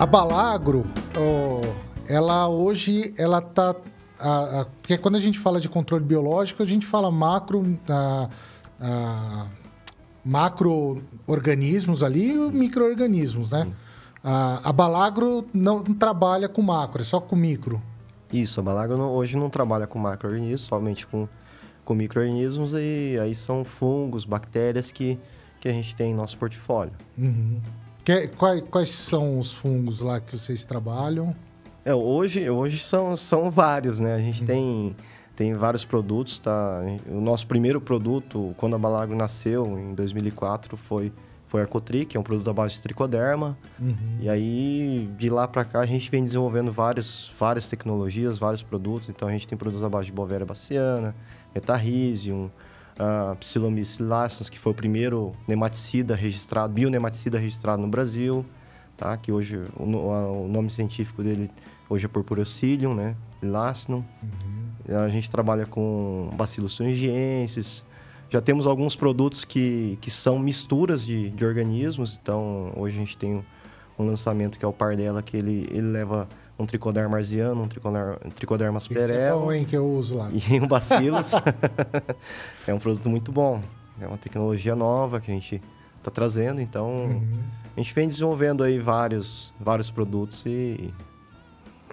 A 0.00 0.06
Balagro, 0.06 0.86
ó, 1.14 1.60
ela 2.08 2.48
hoje, 2.48 3.12
ela 3.18 3.40
tá... 3.42 3.76
a- 4.18 4.60
a- 4.62 4.64
porque 4.80 4.96
quando 4.96 5.16
a 5.16 5.20
gente 5.20 5.38
fala 5.38 5.60
de 5.60 5.68
controle 5.68 6.02
biológico, 6.04 6.62
a 6.62 6.66
gente 6.66 6.86
fala 6.86 7.10
macro... 7.10 7.78
a- 7.88 8.28
a- 8.80 9.46
macro-organismos 10.24 12.02
ali 12.02 12.32
e 12.32 12.36
micro-organismos, 12.50 13.50
né? 13.50 13.66
A, 14.22 14.68
a 14.68 14.72
Balagro 14.72 15.46
não 15.52 15.82
trabalha 15.82 16.46
com 16.48 16.60
macro, 16.62 17.00
é 17.00 17.04
só 17.04 17.20
com 17.20 17.34
micro. 17.34 17.80
Isso, 18.32 18.60
a 18.60 18.62
Balagro 18.62 18.96
não- 18.98 19.10
hoje 19.12 19.36
não 19.36 19.48
trabalha 19.50 19.86
com 19.86 19.98
macro-organismos, 19.98 20.60
somente 20.62 21.06
com, 21.06 21.26
com 21.84 21.94
micro-organismos 21.94 22.72
e 22.74 23.18
aí 23.20 23.34
são 23.34 23.64
fungos, 23.64 24.24
bactérias 24.26 24.92
que, 24.92 25.18
que 25.58 25.68
a 25.68 25.72
gente 25.72 25.94
tem 25.96 26.12
em 26.12 26.14
nosso 26.14 26.36
portfólio. 26.36 26.92
Uhum. 27.18 27.58
Que- 28.10 28.28
quais, 28.28 28.62
quais 28.70 28.90
são 28.90 29.38
os 29.38 29.52
fungos 29.52 30.00
lá 30.00 30.18
que 30.20 30.36
vocês 30.36 30.64
trabalham? 30.64 31.34
É, 31.84 31.94
hoje, 31.94 32.48
hoje 32.50 32.78
são, 32.78 33.16
são 33.16 33.50
vários, 33.50 34.00
né? 34.00 34.14
A 34.14 34.18
gente 34.18 34.44
tem, 34.44 34.96
tem 35.36 35.52
vários 35.54 35.84
produtos, 35.84 36.38
tá? 36.38 36.80
O 37.08 37.20
nosso 37.20 37.46
primeiro 37.46 37.80
produto, 37.80 38.52
quando 38.56 38.74
a 38.74 38.78
Balagro 38.78 39.16
nasceu, 39.16 39.78
em 39.78 39.94
2004, 39.94 40.76
foi, 40.76 41.12
foi 41.46 41.62
a 41.62 41.66
Cotri, 41.66 42.04
que 42.04 42.16
é 42.16 42.20
um 42.20 42.22
produto 42.22 42.50
à 42.50 42.52
base 42.52 42.74
de 42.74 42.82
tricoderma. 42.82 43.56
E 44.20 44.28
aí, 44.28 45.08
de 45.16 45.30
lá 45.30 45.46
para 45.48 45.64
cá, 45.64 45.80
a 45.80 45.86
gente 45.86 46.10
vem 46.10 46.22
desenvolvendo 46.24 46.70
vários, 46.72 47.32
várias 47.38 47.68
tecnologias, 47.68 48.38
vários 48.38 48.62
produtos. 48.62 49.08
Então, 49.08 49.28
a 49.28 49.32
gente 49.32 49.46
tem 49.48 49.56
produtos 49.56 49.84
à 49.84 49.88
base 49.88 50.06
de 50.06 50.12
Bovéria 50.12 50.44
baciana, 50.44 51.14
Metarrhizium, 51.54 52.50
uh, 53.00 53.34
Psilomis 53.36 53.98
que 54.50 54.58
foi 54.58 54.72
o 54.72 54.74
primeiro 54.74 55.32
nematicida 55.48 56.14
registrado, 56.14 56.72
bionematicida 56.72 57.38
registrado 57.38 57.80
no 57.80 57.88
Brasil, 57.88 58.44
tá? 58.96 59.16
Que 59.16 59.32
hoje, 59.32 59.58
o, 59.76 59.84
o 59.84 60.48
nome 60.48 60.70
científico 60.70 61.22
dele 61.22 61.50
hoje 61.88 62.04
é 62.04 62.08
Purpurocilium, 62.08 62.94
né? 62.94 63.16
Lacinum. 63.42 64.04
Uhum. 64.22 64.96
A 65.04 65.08
gente 65.08 65.30
trabalha 65.30 65.66
com 65.66 66.30
Bacillus 66.34 66.76
thuringiensis. 66.76 67.84
Já 68.28 68.40
temos 68.40 68.66
alguns 68.66 68.94
produtos 68.94 69.44
que, 69.44 69.98
que 70.00 70.10
são 70.10 70.38
misturas 70.38 71.04
de, 71.04 71.30
de 71.30 71.44
organismos. 71.44 72.18
Então, 72.20 72.72
hoje 72.76 72.96
a 72.96 73.00
gente 73.00 73.16
tem 73.16 73.44
um 73.98 74.06
lançamento 74.06 74.58
que 74.58 74.64
é 74.64 74.68
o 74.68 74.72
Pardella, 74.72 75.22
que 75.22 75.36
ele, 75.36 75.68
ele 75.70 75.88
leva 75.88 76.28
um 76.60 76.66
tricoderma 76.66 77.16
arziano, 77.16 77.62
um 77.62 77.68
tricoderma, 77.68 78.18
um 78.24 78.30
tricoderma. 78.30 78.78
Esse 78.78 79.12
é 79.12 79.32
bom, 79.32 79.50
hein, 79.50 79.64
que 79.64 79.76
eu 79.76 79.90
uso 79.90 80.16
lá. 80.16 80.30
E 80.32 80.60
um 80.60 80.66
bacillus. 80.66 81.32
é 82.68 82.74
um 82.74 82.78
produto 82.78 83.08
muito 83.08 83.32
bom. 83.32 83.62
É 84.00 84.06
uma 84.06 84.18
tecnologia 84.18 84.76
nova 84.76 85.20
que 85.20 85.30
a 85.30 85.34
gente 85.34 85.62
está 85.98 86.10
trazendo. 86.10 86.60
Então, 86.60 87.06
uhum. 87.06 87.42
a 87.76 87.80
gente 87.80 87.94
vem 87.94 88.06
desenvolvendo 88.06 88.62
aí 88.62 88.78
vários, 88.78 89.52
vários 89.58 89.90
produtos 89.90 90.44
e 90.44 90.92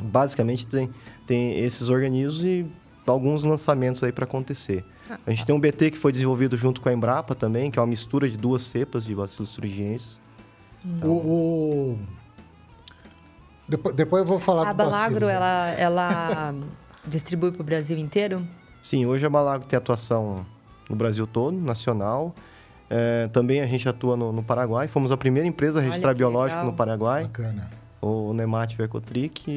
basicamente 0.02 0.68
tem, 0.68 0.90
tem 1.26 1.60
esses 1.60 1.90
organismos 1.90 2.44
e 2.44 2.66
alguns 3.06 3.44
lançamentos 3.44 4.04
aí 4.04 4.12
para 4.12 4.26
acontecer. 4.26 4.84
A 5.26 5.30
gente 5.30 5.46
tem 5.46 5.56
um 5.56 5.60
BT 5.60 5.92
que 5.92 5.98
foi 5.98 6.12
desenvolvido 6.12 6.58
junto 6.58 6.82
com 6.82 6.90
a 6.90 6.94
Embrapa 6.94 7.34
também, 7.34 7.72
que 7.72 7.80
é 7.80 7.82
uma 7.82 7.88
mistura 7.88 8.30
de 8.30 8.36
duas 8.36 8.64
cepas 8.64 9.06
de 9.06 9.16
Bacillus 9.16 9.56
thuringiensis. 9.56 10.20
Então... 10.84 11.10
O, 11.10 11.94
o, 11.94 12.00
depois, 13.68 13.96
depois 13.96 14.22
eu 14.22 14.28
vou 14.28 14.40
falar 14.40 14.70
a 14.70 14.74
Balagro, 14.74 15.28
ela, 15.28 15.70
ela 15.72 16.56
distribui 17.06 17.52
para 17.52 17.62
o 17.62 17.66
Brasil 17.66 17.98
inteiro? 17.98 18.48
Sim, 18.82 19.06
hoje 19.06 19.26
a 19.26 19.30
Balagro 19.30 19.68
tem 19.68 19.76
atuação 19.78 20.46
no 20.90 20.96
Brasil 20.96 21.28
todo, 21.28 21.58
nacional. 21.58 22.34
É, 22.90 23.28
também 23.34 23.60
a 23.62 23.66
gente 23.66 23.88
atua 23.88 24.16
no, 24.16 24.32
no, 24.32 24.42
Paraguai. 24.42 24.88
Fomos 24.88 25.12
a 25.12 25.18
primeira 25.18 25.48
empresa 25.48 25.80
a 25.80 25.84
registrar 25.84 26.14
biológico 26.14 26.60
legal. 26.60 26.72
no 26.72 26.78
Paraguai. 26.78 27.24
Bacana. 27.24 27.70
O 28.02 28.34
Nemat 28.34 28.76
Vercotric. 28.76 29.52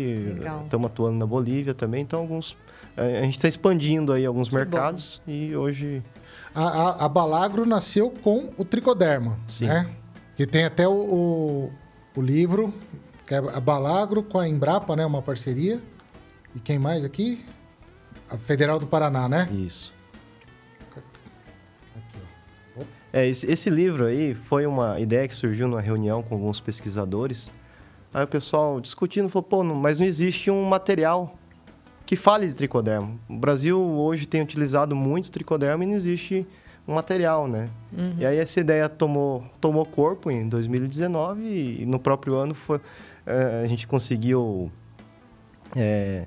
Estamos 0.64 0.86
atuando 0.90 1.18
na 1.18 1.26
Bolívia 1.26 1.72
também. 1.72 2.02
Então, 2.02 2.20
alguns, 2.20 2.56
é, 2.96 3.20
a 3.20 3.22
gente 3.22 3.36
está 3.36 3.46
expandindo 3.46 4.12
aí 4.12 4.26
alguns 4.26 4.48
que 4.48 4.54
mercados 4.54 5.22
bom. 5.24 5.32
e 5.32 5.54
hoje... 5.54 6.02
A, 6.52 6.64
a, 6.64 7.04
a, 7.04 7.08
Balagro 7.08 7.64
nasceu 7.64 8.10
com 8.10 8.50
o 8.56 8.64
tricoderma, 8.64 9.38
Sim. 9.46 9.66
né? 9.66 9.88
Que 10.36 10.46
tem 10.46 10.64
até 10.64 10.88
o, 10.88 10.92
o, 10.92 11.72
o 12.16 12.20
livro 12.20 12.74
que 13.30 13.34
é 13.36 13.38
a 13.38 13.60
Balagro 13.60 14.24
com 14.24 14.40
a 14.40 14.48
Embrapa, 14.48 14.96
né? 14.96 15.06
Uma 15.06 15.22
parceria. 15.22 15.80
E 16.52 16.58
quem 16.58 16.80
mais 16.80 17.04
aqui? 17.04 17.46
A 18.28 18.36
Federal 18.36 18.80
do 18.80 18.88
Paraná, 18.88 19.28
né? 19.28 19.48
Isso. 19.52 19.94
É, 23.12 23.28
esse, 23.28 23.48
esse, 23.48 23.70
livro 23.70 24.06
aí 24.06 24.34
foi 24.34 24.66
uma 24.66 24.98
ideia 24.98 25.28
que 25.28 25.34
surgiu 25.34 25.68
numa 25.68 25.80
reunião 25.80 26.24
com 26.24 26.34
alguns 26.34 26.58
pesquisadores. 26.58 27.52
Aí 28.12 28.24
o 28.24 28.26
pessoal 28.26 28.80
discutindo 28.80 29.28
falou, 29.28 29.44
pô, 29.44 29.62
não, 29.62 29.76
mas 29.76 30.00
não 30.00 30.06
existe 30.08 30.50
um 30.50 30.64
material 30.64 31.38
que 32.04 32.16
fale 32.16 32.48
de 32.48 32.54
tricoderma. 32.54 33.12
O 33.28 33.36
Brasil 33.36 33.80
hoje 33.80 34.26
tem 34.26 34.42
utilizado 34.42 34.96
muito 34.96 35.30
tricoderma 35.30 35.84
e 35.84 35.86
não 35.86 35.94
existe 35.94 36.44
um 36.86 36.94
material, 36.94 37.46
né? 37.46 37.70
Uhum. 37.96 38.14
E 38.18 38.26
aí 38.26 38.38
essa 38.38 38.58
ideia 38.58 38.88
tomou, 38.88 39.44
tomou 39.60 39.86
corpo 39.86 40.32
em 40.32 40.48
2019 40.48 41.78
e 41.80 41.86
no 41.86 42.00
próprio 42.00 42.34
ano 42.34 42.54
foi, 42.54 42.80
a 43.62 43.66
gente 43.66 43.86
conseguiu 43.86 44.70
é, 45.76 46.26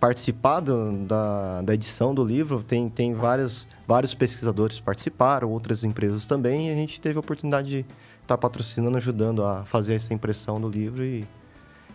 participar 0.00 0.60
do, 0.60 1.06
da, 1.06 1.62
da 1.62 1.74
edição 1.74 2.14
do 2.14 2.24
livro. 2.24 2.62
Tem, 2.62 2.88
tem 2.88 3.14
vários, 3.14 3.68
vários 3.86 4.14
pesquisadores 4.14 4.80
participaram, 4.80 5.50
outras 5.50 5.84
empresas 5.84 6.26
também, 6.26 6.68
e 6.68 6.72
a 6.72 6.74
gente 6.74 7.00
teve 7.00 7.16
a 7.16 7.20
oportunidade 7.20 7.68
de 7.68 7.78
estar 7.78 7.88
tá 8.26 8.38
patrocinando, 8.38 8.96
ajudando 8.96 9.44
a 9.44 9.64
fazer 9.64 9.94
essa 9.94 10.12
impressão 10.12 10.60
do 10.60 10.68
livro. 10.68 11.04
E, 11.04 11.26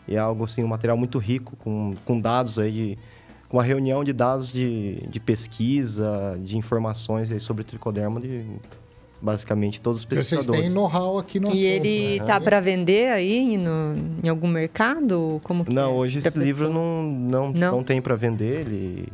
e 0.07 0.15
é 0.15 0.19
algo, 0.19 0.45
assim, 0.45 0.63
um 0.63 0.67
material 0.67 0.97
muito 0.97 1.19
rico, 1.19 1.55
com, 1.57 1.95
com 2.05 2.19
dados 2.19 2.57
aí 2.57 2.71
de, 2.71 2.97
com 3.49 3.57
uma 3.57 3.63
reunião 3.63 4.03
de 4.03 4.13
dados 4.13 4.51
de, 4.51 5.05
de 5.09 5.19
pesquisa, 5.19 6.39
de 6.41 6.57
informações 6.57 7.31
aí 7.31 7.39
sobre 7.39 7.63
tricoderma 7.63 8.19
de 8.19 8.45
basicamente 9.21 9.82
todos 9.82 9.99
os 9.99 10.06
pesquisadores. 10.06 10.47
Vocês 10.47 10.73
têm 10.73 10.73
know-how 10.73 11.17
aqui 11.17 11.39
no 11.39 11.47
E 11.47 11.51
assunto, 11.51 11.65
ele 11.65 12.19
né? 12.19 12.25
tá 12.25 12.39
para 12.39 12.60
vender 12.60 13.10
aí 13.10 13.58
no, 13.58 13.95
em 14.23 14.30
algum 14.30 14.47
mercado? 14.47 15.41
Como 15.43 15.65
não, 15.69 15.91
é? 15.91 15.93
hoje 15.93 16.19
esse 16.19 16.38
livro 16.38 16.71
não, 16.71 17.03
não, 17.03 17.51
não? 17.51 17.71
não 17.71 17.84
tem 17.84 18.01
para 18.01 18.15
vender. 18.15 18.62
Ele, 18.62 19.08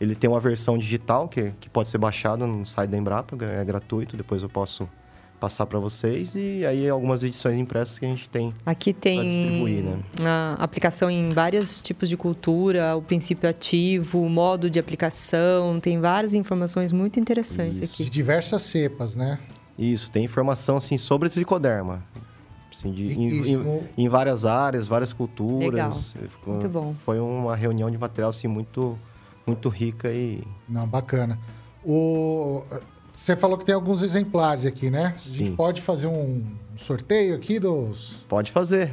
ele 0.00 0.14
tem 0.14 0.28
uma 0.28 0.40
versão 0.40 0.78
digital 0.78 1.28
que, 1.28 1.52
que 1.60 1.68
pode 1.68 1.88
ser 1.88 1.98
baixada 1.98 2.46
no 2.46 2.64
site 2.64 2.90
da 2.90 2.96
Embrapa, 2.96 3.36
é 3.44 3.64
gratuito. 3.64 4.16
Depois 4.16 4.42
eu 4.42 4.48
posso 4.48 4.88
passar 5.38 5.66
para 5.66 5.78
vocês 5.78 6.32
e 6.34 6.64
aí 6.64 6.88
algumas 6.88 7.22
edições 7.22 7.58
impressas 7.58 7.98
que 7.98 8.04
a 8.04 8.08
gente 8.08 8.28
tem 8.28 8.54
aqui 8.64 8.92
tem 8.92 9.82
né? 9.82 10.02
a 10.20 10.56
aplicação 10.58 11.10
em 11.10 11.28
vários 11.28 11.80
tipos 11.80 12.08
de 12.08 12.16
cultura 12.16 12.96
o 12.96 13.02
princípio 13.02 13.48
ativo 13.48 14.22
o 14.22 14.28
modo 14.28 14.70
de 14.70 14.78
aplicação 14.78 15.78
tem 15.78 16.00
várias 16.00 16.34
informações 16.34 16.92
muito 16.92 17.20
interessantes 17.20 17.80
Isso. 17.80 17.94
aqui. 17.94 18.04
De 18.04 18.10
diversas 18.10 18.62
cepas 18.62 19.14
né? 19.14 19.38
Isso 19.78 20.10
tem 20.10 20.24
informação 20.24 20.76
assim 20.76 20.96
sobre 20.96 21.28
tricoderma. 21.28 22.02
Assim, 22.72 22.92
de, 22.92 23.18
em, 23.18 23.54
em, 23.54 23.88
em, 23.96 24.08
várias 24.08 24.44
áreas 24.44 24.86
várias 24.86 25.12
culturas. 25.12 26.14
Legal. 26.14 26.32
muito 26.46 26.68
bom. 26.68 26.94
Foi 27.04 27.18
uma 27.18 27.54
reunião 27.56 27.90
de 27.90 27.96
material 27.96 28.30
assim 28.30 28.48
muito 28.48 28.98
muito 29.46 29.68
rica 29.68 30.10
e 30.12 30.42
não 30.68 30.86
bacana. 30.86 31.38
O 31.84 32.64
você 33.16 33.34
falou 33.34 33.56
que 33.56 33.64
tem 33.64 33.74
alguns 33.74 34.02
exemplares 34.02 34.66
aqui, 34.66 34.90
né? 34.90 35.14
Sim. 35.16 35.32
A 35.32 35.36
gente 35.38 35.56
pode 35.56 35.80
fazer 35.80 36.06
um 36.06 36.44
sorteio 36.76 37.34
aqui 37.34 37.58
dos. 37.58 38.22
Pode 38.28 38.52
fazer. 38.52 38.92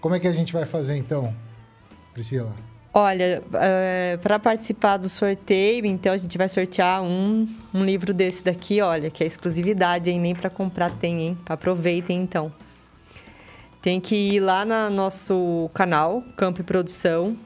Como 0.00 0.14
é 0.14 0.18
que 0.18 0.26
a 0.26 0.32
gente 0.32 0.50
vai 0.50 0.64
fazer 0.64 0.96
então, 0.96 1.34
Priscila? 2.14 2.54
Olha, 2.92 3.42
é, 3.52 4.18
para 4.22 4.38
participar 4.38 4.96
do 4.96 5.10
sorteio, 5.10 5.84
então 5.84 6.12
a 6.12 6.16
gente 6.16 6.38
vai 6.38 6.48
sortear 6.48 7.02
um, 7.02 7.46
um 7.72 7.84
livro 7.84 8.14
desse 8.14 8.42
daqui, 8.42 8.80
olha, 8.80 9.10
que 9.10 9.22
é 9.22 9.26
exclusividade, 9.26 10.10
hein? 10.10 10.18
Nem 10.18 10.34
para 10.34 10.48
comprar 10.48 10.90
tem, 10.92 11.20
hein? 11.20 11.38
Aproveitem 11.46 12.18
então. 12.18 12.50
Tem 13.82 14.00
que 14.00 14.16
ir 14.16 14.40
lá 14.40 14.64
no 14.64 14.88
nosso 14.88 15.70
canal, 15.74 16.24
Campo 16.34 16.62
e 16.62 16.64
Produção, 16.64 17.36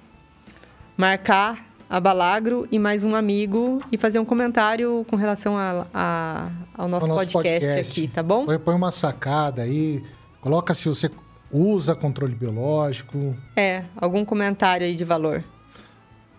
marcar 0.96 1.73
a 1.94 2.00
Balagro 2.00 2.66
e 2.72 2.78
mais 2.78 3.04
um 3.04 3.14
amigo 3.14 3.78
e 3.92 3.96
fazer 3.96 4.18
um 4.18 4.24
comentário 4.24 5.06
com 5.08 5.14
relação 5.14 5.56
a, 5.56 5.86
a 5.94 6.50
ao 6.76 6.88
nosso, 6.88 7.06
nosso 7.06 7.20
podcast, 7.20 7.60
podcast, 7.60 7.92
aqui, 7.92 8.08
tá 8.08 8.20
bom? 8.20 8.44
Põe, 8.58 8.74
uma 8.74 8.90
sacada 8.90 9.62
aí, 9.62 10.02
coloca 10.40 10.74
se 10.74 10.88
você 10.88 11.08
usa 11.52 11.94
controle 11.94 12.34
biológico. 12.34 13.36
É, 13.54 13.84
algum 13.96 14.24
comentário 14.24 14.84
aí 14.84 14.96
de 14.96 15.04
valor. 15.04 15.44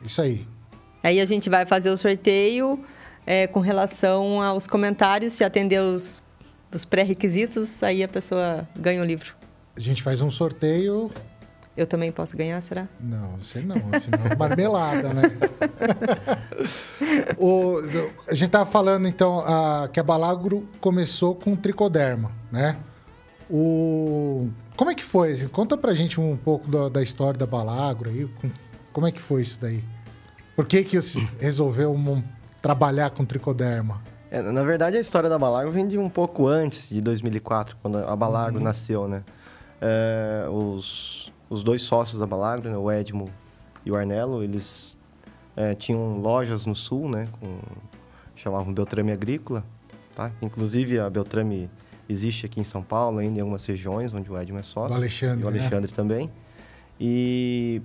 Isso 0.03 0.21
aí. 0.21 0.45
Aí 1.01 1.21
a 1.21 1.25
gente 1.25 1.49
vai 1.49 1.65
fazer 1.65 1.89
o 1.89 1.95
sorteio 1.95 2.77
é, 3.25 3.47
com 3.47 3.61
relação 3.61 4.41
aos 4.43 4.67
comentários, 4.67 5.31
se 5.31 5.43
atender 5.45 5.79
os, 5.79 6.21
os 6.69 6.83
pré-requisitos, 6.83 7.81
aí 7.81 8.03
a 8.03 8.09
pessoa 8.09 8.67
ganha 8.75 9.01
o 9.01 9.05
livro. 9.05 9.33
A 9.77 9.79
gente 9.79 10.03
faz 10.03 10.19
um 10.19 10.29
sorteio 10.29 11.09
eu 11.77 11.85
também 11.85 12.11
posso 12.11 12.37
ganhar, 12.37 12.61
será? 12.61 12.87
Não, 12.99 13.37
você 13.37 13.59
não. 13.59 13.75
Senão 13.75 14.25
é 14.31 14.35
marmelada, 14.39 15.13
né? 15.13 15.23
o, 17.37 17.79
a 18.27 18.33
gente 18.33 18.45
estava 18.45 18.65
falando, 18.65 19.07
então, 19.07 19.39
a, 19.39 19.89
que 19.89 19.99
a 19.99 20.03
Balagro 20.03 20.67
começou 20.79 21.35
com 21.35 21.55
tricoderma, 21.55 22.31
né? 22.51 22.77
O, 23.49 24.49
como 24.75 24.89
é 24.89 24.95
que 24.95 25.03
foi? 25.03 25.35
Conta 25.47 25.77
pra 25.77 25.93
gente 25.93 26.19
um 26.19 26.37
pouco 26.37 26.69
da, 26.69 26.89
da 26.89 27.03
história 27.03 27.37
da 27.37 27.45
Balagro 27.45 28.09
aí. 28.09 28.29
Como 28.93 29.05
é 29.05 29.11
que 29.11 29.21
foi 29.21 29.41
isso 29.41 29.59
daí? 29.59 29.83
Por 30.55 30.65
que, 30.65 30.83
que 30.83 30.99
você 30.99 31.27
resolveu 31.39 31.93
um, 31.93 32.23
trabalhar 32.61 33.09
com 33.09 33.25
tricoderma? 33.25 34.01
É, 34.31 34.41
na 34.41 34.63
verdade, 34.63 34.97
a 34.97 35.01
história 35.01 35.29
da 35.29 35.37
Balagro 35.37 35.71
vem 35.71 35.87
de 35.87 35.97
um 35.97 36.09
pouco 36.09 36.47
antes 36.47 36.89
de 36.89 37.01
2004, 37.01 37.75
quando 37.81 37.97
a 37.97 38.15
Balagro 38.15 38.57
uhum. 38.57 38.63
nasceu, 38.63 39.07
né? 39.07 39.23
É, 39.81 40.47
os 40.49 41.31
os 41.49 41.63
dois 41.63 41.81
sócios 41.81 42.19
da 42.19 42.25
Balagro, 42.25 42.69
né, 42.69 42.77
o 42.77 42.91
Edmo 42.91 43.29
e 43.85 43.91
o 43.91 43.95
Arnelo, 43.95 44.43
eles 44.43 44.97
é, 45.55 45.73
tinham 45.73 46.17
lojas 46.17 46.65
no 46.65 46.75
sul, 46.75 47.09
né, 47.09 47.27
com, 47.39 47.59
chamavam 48.35 48.73
Beltrame 48.73 49.11
Agrícola, 49.11 49.63
tá? 50.15 50.31
Inclusive 50.41 50.99
a 50.99 51.09
Beltrame 51.09 51.69
existe 52.07 52.45
aqui 52.45 52.59
em 52.59 52.63
São 52.63 52.83
Paulo, 52.83 53.19
ainda 53.19 53.39
em 53.39 53.41
algumas 53.41 53.65
regiões 53.65 54.13
onde 54.13 54.31
o 54.31 54.37
Edmo 54.37 54.59
é 54.59 54.63
sócio. 54.63 54.91
O 54.91 54.97
Alexandre, 54.97 55.41
E 55.41 55.45
o 55.45 55.47
Alexandre 55.47 55.91
né? 55.91 55.95
também. 55.95 56.31
E 56.99 57.81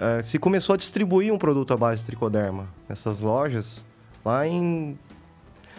uh, 0.00 0.22
se 0.22 0.38
começou 0.38 0.74
a 0.74 0.76
distribuir 0.76 1.32
um 1.32 1.38
produto 1.38 1.72
à 1.72 1.76
base 1.76 2.02
de 2.02 2.06
tricoderma 2.06 2.68
nessas 2.88 3.20
lojas 3.20 3.84
lá 4.24 4.46
em 4.46 4.98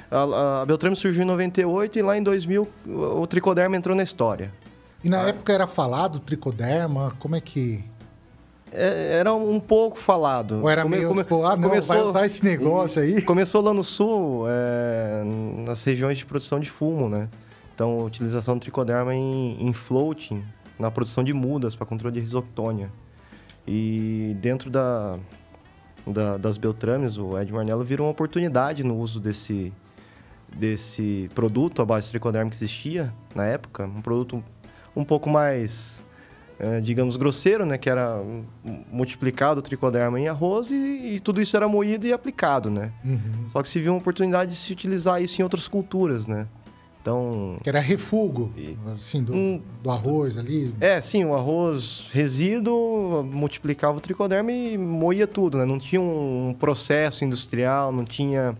a, 0.09 0.61
a 0.61 0.65
Beltrame 0.65 0.95
surgiu 0.95 1.23
em 1.23 1.27
98 1.27 1.99
e 1.99 2.01
lá 2.01 2.17
em 2.17 2.23
2000 2.23 2.67
o 2.87 3.27
tricoderma 3.27 3.75
entrou 3.75 3.95
na 3.95 4.03
história. 4.03 4.51
E 5.05 5.09
na 5.09 5.21
ah. 5.21 5.27
época 5.27 5.53
era 5.53 5.67
falado 5.67 6.19
tricoderma? 6.19 7.15
Como 7.19 7.35
é 7.35 7.39
que 7.39 7.83
é, 8.71 9.19
era 9.19 9.31
um 9.35 9.59
pouco 9.59 9.99
falado. 9.99 10.61
Ou 10.63 10.69
era 10.69 10.81
come, 10.81 10.97
meio, 10.97 11.07
come, 11.09 11.23
tipo, 11.23 11.43
ah, 11.45 11.55
não, 11.55 11.69
começou, 11.69 11.95
vai 11.95 12.05
usar 12.05 12.25
esse 12.25 12.43
negócio 12.43 13.03
aí? 13.03 13.21
Começou 13.21 13.61
lá 13.61 13.71
no 13.71 13.83
sul, 13.83 14.45
é, 14.49 15.23
nas 15.63 15.83
regiões 15.83 16.17
de 16.17 16.25
produção 16.25 16.59
de 16.59 16.71
fumo, 16.71 17.07
né? 17.07 17.29
Então, 17.75 18.03
utilização 18.03 18.57
do 18.57 18.61
tricoderma 18.61 19.13
em, 19.13 19.57
em 19.61 19.71
floating, 19.73 20.43
na 20.79 20.89
produção 20.89 21.23
de 21.23 21.33
mudas 21.33 21.75
para 21.75 21.85
controle 21.85 22.15
de 22.15 22.21
risoctônia. 22.21 22.91
E 23.67 24.35
dentro 24.41 24.71
da, 24.71 25.19
da, 26.07 26.37
das 26.37 26.57
Beltrames, 26.57 27.15
o 27.15 27.37
Ed 27.37 27.53
Marnello 27.53 27.83
virou 27.83 28.07
uma 28.07 28.11
oportunidade 28.11 28.83
no 28.83 28.97
uso 28.97 29.19
desse, 29.19 29.71
desse 30.51 31.29
produto 31.35 31.81
a 31.81 31.85
base 31.85 32.07
de 32.07 32.11
tricoderma 32.11 32.49
que 32.49 32.55
existia 32.55 33.13
na 33.35 33.45
época. 33.45 33.85
Um 33.85 34.01
produto 34.01 34.43
um 34.95 35.03
pouco 35.03 35.29
mais 35.29 36.03
é, 36.57 36.79
digamos, 36.79 37.17
grosseiro, 37.17 37.65
né? 37.65 37.77
Que 37.77 37.89
era 37.89 38.21
multiplicado 38.91 39.59
o 39.59 39.63
tricoderma 39.63 40.19
em 40.19 40.27
arroz 40.27 40.71
e, 40.71 41.15
e, 41.15 41.19
tudo 41.19 41.41
isso 41.41 41.55
era 41.55 41.67
moído 41.67 42.07
e 42.07 42.13
aplicado, 42.13 42.69
né? 42.69 42.91
Uhum. 43.03 43.49
Só 43.51 43.61
que 43.61 43.69
se 43.69 43.79
viu 43.79 43.91
uma 43.91 43.99
oportunidade 43.99 44.51
de 44.51 44.57
se 44.57 44.71
utilizar 44.71 45.21
isso 45.21 45.41
em 45.41 45.43
outras 45.43 45.67
culturas, 45.67 46.27
né? 46.27 46.47
Então... 47.01 47.57
Que 47.61 47.69
era 47.69 47.79
refugo, 47.79 48.51
assim, 48.95 49.21
do, 49.21 49.31
um, 49.31 49.61
do 49.83 49.91
arroz 49.91 50.37
ali. 50.37 50.73
É, 50.79 50.99
sim, 51.01 51.23
o 51.23 51.35
arroz 51.35 52.07
resíduo 52.11 53.23
multiplicava 53.23 53.97
o 53.97 54.01
tricoderma 54.01 54.51
e 54.51 54.75
moía 54.75 55.27
tudo, 55.27 55.59
né? 55.59 55.65
Não 55.65 55.77
tinha 55.77 56.01
um 56.01 56.55
processo 56.57 57.23
industrial, 57.23 57.91
não 57.91 58.03
tinha 58.03 58.57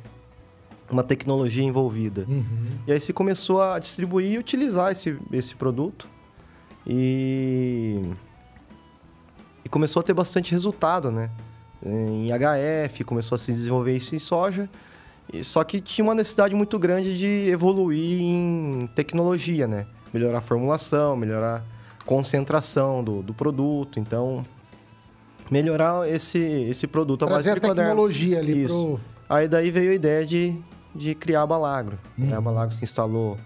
uma 0.91 1.01
tecnologia 1.01 1.63
envolvida. 1.63 2.25
Uhum. 2.27 2.45
E 2.85 2.91
aí 2.91 3.01
se 3.01 3.11
começou 3.11 3.63
a 3.63 3.79
distribuir 3.79 4.33
e 4.33 4.37
utilizar 4.37 4.91
esse, 4.91 5.17
esse 5.31 5.55
produto. 5.55 6.07
E, 6.85 8.11
e 9.63 9.69
começou 9.69 9.99
a 9.99 10.03
ter 10.03 10.13
bastante 10.13 10.51
resultado, 10.51 11.11
né? 11.11 11.29
Em 11.83 12.29
HF, 12.29 13.03
começou 13.03 13.35
a 13.35 13.39
se 13.39 13.51
desenvolver 13.51 13.95
isso 13.95 14.15
em 14.15 14.19
soja. 14.19 14.69
E, 15.31 15.43
só 15.43 15.63
que 15.63 15.79
tinha 15.81 16.03
uma 16.03 16.15
necessidade 16.15 16.53
muito 16.53 16.77
grande 16.77 17.17
de 17.17 17.49
evoluir 17.49 18.21
em 18.21 18.89
tecnologia, 18.95 19.67
né? 19.67 19.87
Melhorar 20.13 20.39
a 20.39 20.41
formulação, 20.41 21.15
melhorar 21.15 21.63
a 21.99 22.03
concentração 22.03 23.03
do, 23.03 23.21
do 23.21 23.33
produto. 23.33 23.99
Então, 23.99 24.45
melhorar 25.49 26.07
esse, 26.09 26.39
esse 26.39 26.87
produto. 26.87 27.25
Trazer 27.25 27.51
a, 27.51 27.53
a 27.53 27.59
tecnologia 27.59 28.39
ali 28.39 28.63
Isso. 28.63 28.73
Pro... 28.73 28.99
Aí 29.27 29.47
daí 29.47 29.71
veio 29.71 29.91
a 29.91 29.95
ideia 29.95 30.25
de, 30.25 30.55
de 30.93 31.15
criar 31.15 31.41
a 31.41 31.47
Balagro. 31.47 31.97
Uhum. 32.17 32.35
A 32.35 32.41
Balagro 32.41 32.75
se 32.75 32.83
instalou 32.83 33.37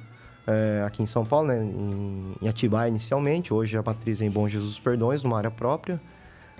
é, 0.49 0.83
aqui 0.83 1.03
em 1.03 1.05
São 1.05 1.23
Paulo, 1.23 1.47
né, 1.47 1.63
em, 1.63 2.35
em 2.41 2.49
Atibaia 2.49 2.89
inicialmente. 2.89 3.53
Hoje 3.53 3.77
a 3.77 3.83
matriz 3.83 4.19
é 4.19 4.25
em 4.25 4.31
Bom 4.31 4.47
Jesus 4.47 4.79
Perdões, 4.79 5.21
numa 5.21 5.37
área 5.37 5.51
própria. 5.51 6.01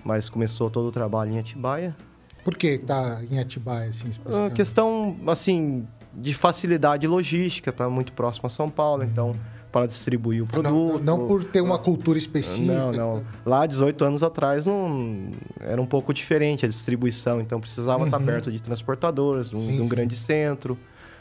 Mas 0.03 0.29
começou 0.29 0.69
todo 0.69 0.87
o 0.87 0.91
trabalho 0.91 1.31
em 1.31 1.39
Atibaia. 1.39 1.95
Por 2.43 2.55
que 2.55 2.67
está 2.67 3.19
em 3.29 3.39
Atibaia, 3.39 3.89
assim, 3.89 4.09
A 4.47 4.51
questão, 4.51 5.17
assim, 5.27 5.87
de 6.13 6.33
facilidade 6.33 7.07
logística, 7.07 7.71
está 7.71 7.89
muito 7.89 8.13
próximo 8.13 8.45
a 8.47 8.49
São 8.49 8.69
Paulo, 8.69 9.03
então 9.03 9.35
para 9.71 9.85
distribuir 9.85 10.43
o 10.43 10.47
produto. 10.47 11.03
Não, 11.03 11.17
não, 11.17 11.27
por 11.27 11.43
ter 11.43 11.61
uma 11.61 11.77
cultura 11.77 12.17
específica. 12.17 12.73
Não, 12.73 12.91
não. 12.91 13.23
Lá, 13.45 13.67
18 13.67 14.03
anos 14.03 14.23
atrás, 14.23 14.65
não 14.65 15.31
era 15.59 15.79
um 15.79 15.85
pouco 15.85 16.11
diferente 16.11 16.65
a 16.65 16.69
distribuição, 16.69 17.39
então 17.39 17.59
precisava 17.59 17.99
uhum. 17.99 18.05
estar 18.05 18.19
perto 18.19 18.51
de 18.51 18.63
transportadoras, 18.63 19.49
de 19.49 19.55
um, 19.55 19.59
sim, 19.59 19.75
de 19.75 19.81
um 19.81 19.87
grande 19.87 20.15
centro, 20.15 20.77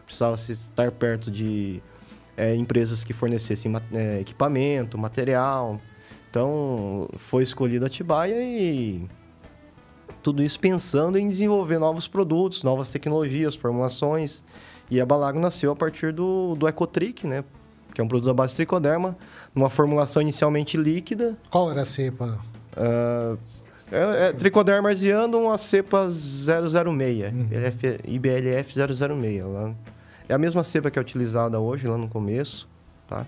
precisava 0.06 0.34
estar 0.34 0.90
perto 0.92 1.30
de 1.30 1.82
é, 2.38 2.54
empresas 2.54 3.02
que 3.02 3.12
fornecessem 3.12 3.70
é, 3.92 4.20
equipamento, 4.20 4.96
material. 4.96 5.80
Então, 6.30 7.08
foi 7.16 7.42
escolhido 7.42 7.84
Atibaia 7.84 8.40
e 8.40 9.08
tudo 10.22 10.40
isso 10.42 10.60
pensando 10.60 11.18
em 11.18 11.28
desenvolver 11.28 11.78
novos 11.78 12.06
produtos, 12.06 12.62
novas 12.62 12.88
tecnologias, 12.88 13.56
formulações. 13.56 14.44
E 14.88 15.00
a 15.00 15.04
Balago 15.04 15.40
nasceu 15.40 15.72
a 15.72 15.76
partir 15.76 16.12
do, 16.12 16.54
do 16.54 16.68
Ecotric, 16.68 17.26
né? 17.26 17.44
Que 17.92 18.00
é 18.00 18.04
um 18.04 18.08
produto 18.08 18.30
à 18.30 18.34
base 18.34 18.52
de 18.52 18.56
tricoderma, 18.56 19.16
numa 19.52 19.68
formulação 19.68 20.22
inicialmente 20.22 20.76
líquida. 20.76 21.36
Qual 21.50 21.70
era 21.70 21.82
a 21.82 21.84
cepa? 21.84 22.38
Uh, 22.72 23.36
é, 23.90 24.28
é, 24.28 24.32
tricoderma 24.32 24.90
arziano, 24.90 25.50
a 25.50 25.58
cepa 25.58 26.08
006, 26.08 26.52
uhum. 26.84 27.48
IBLF 28.06 28.74
006. 28.74 29.44
Lá 29.44 29.74
é 30.28 30.34
a 30.34 30.38
mesma 30.38 30.62
cepa 30.62 30.90
que 30.90 30.98
é 30.98 31.02
utilizada 31.02 31.58
hoje, 31.58 31.88
lá 31.88 31.96
no 31.96 32.08
começo, 32.08 32.68
tá? 33.08 33.26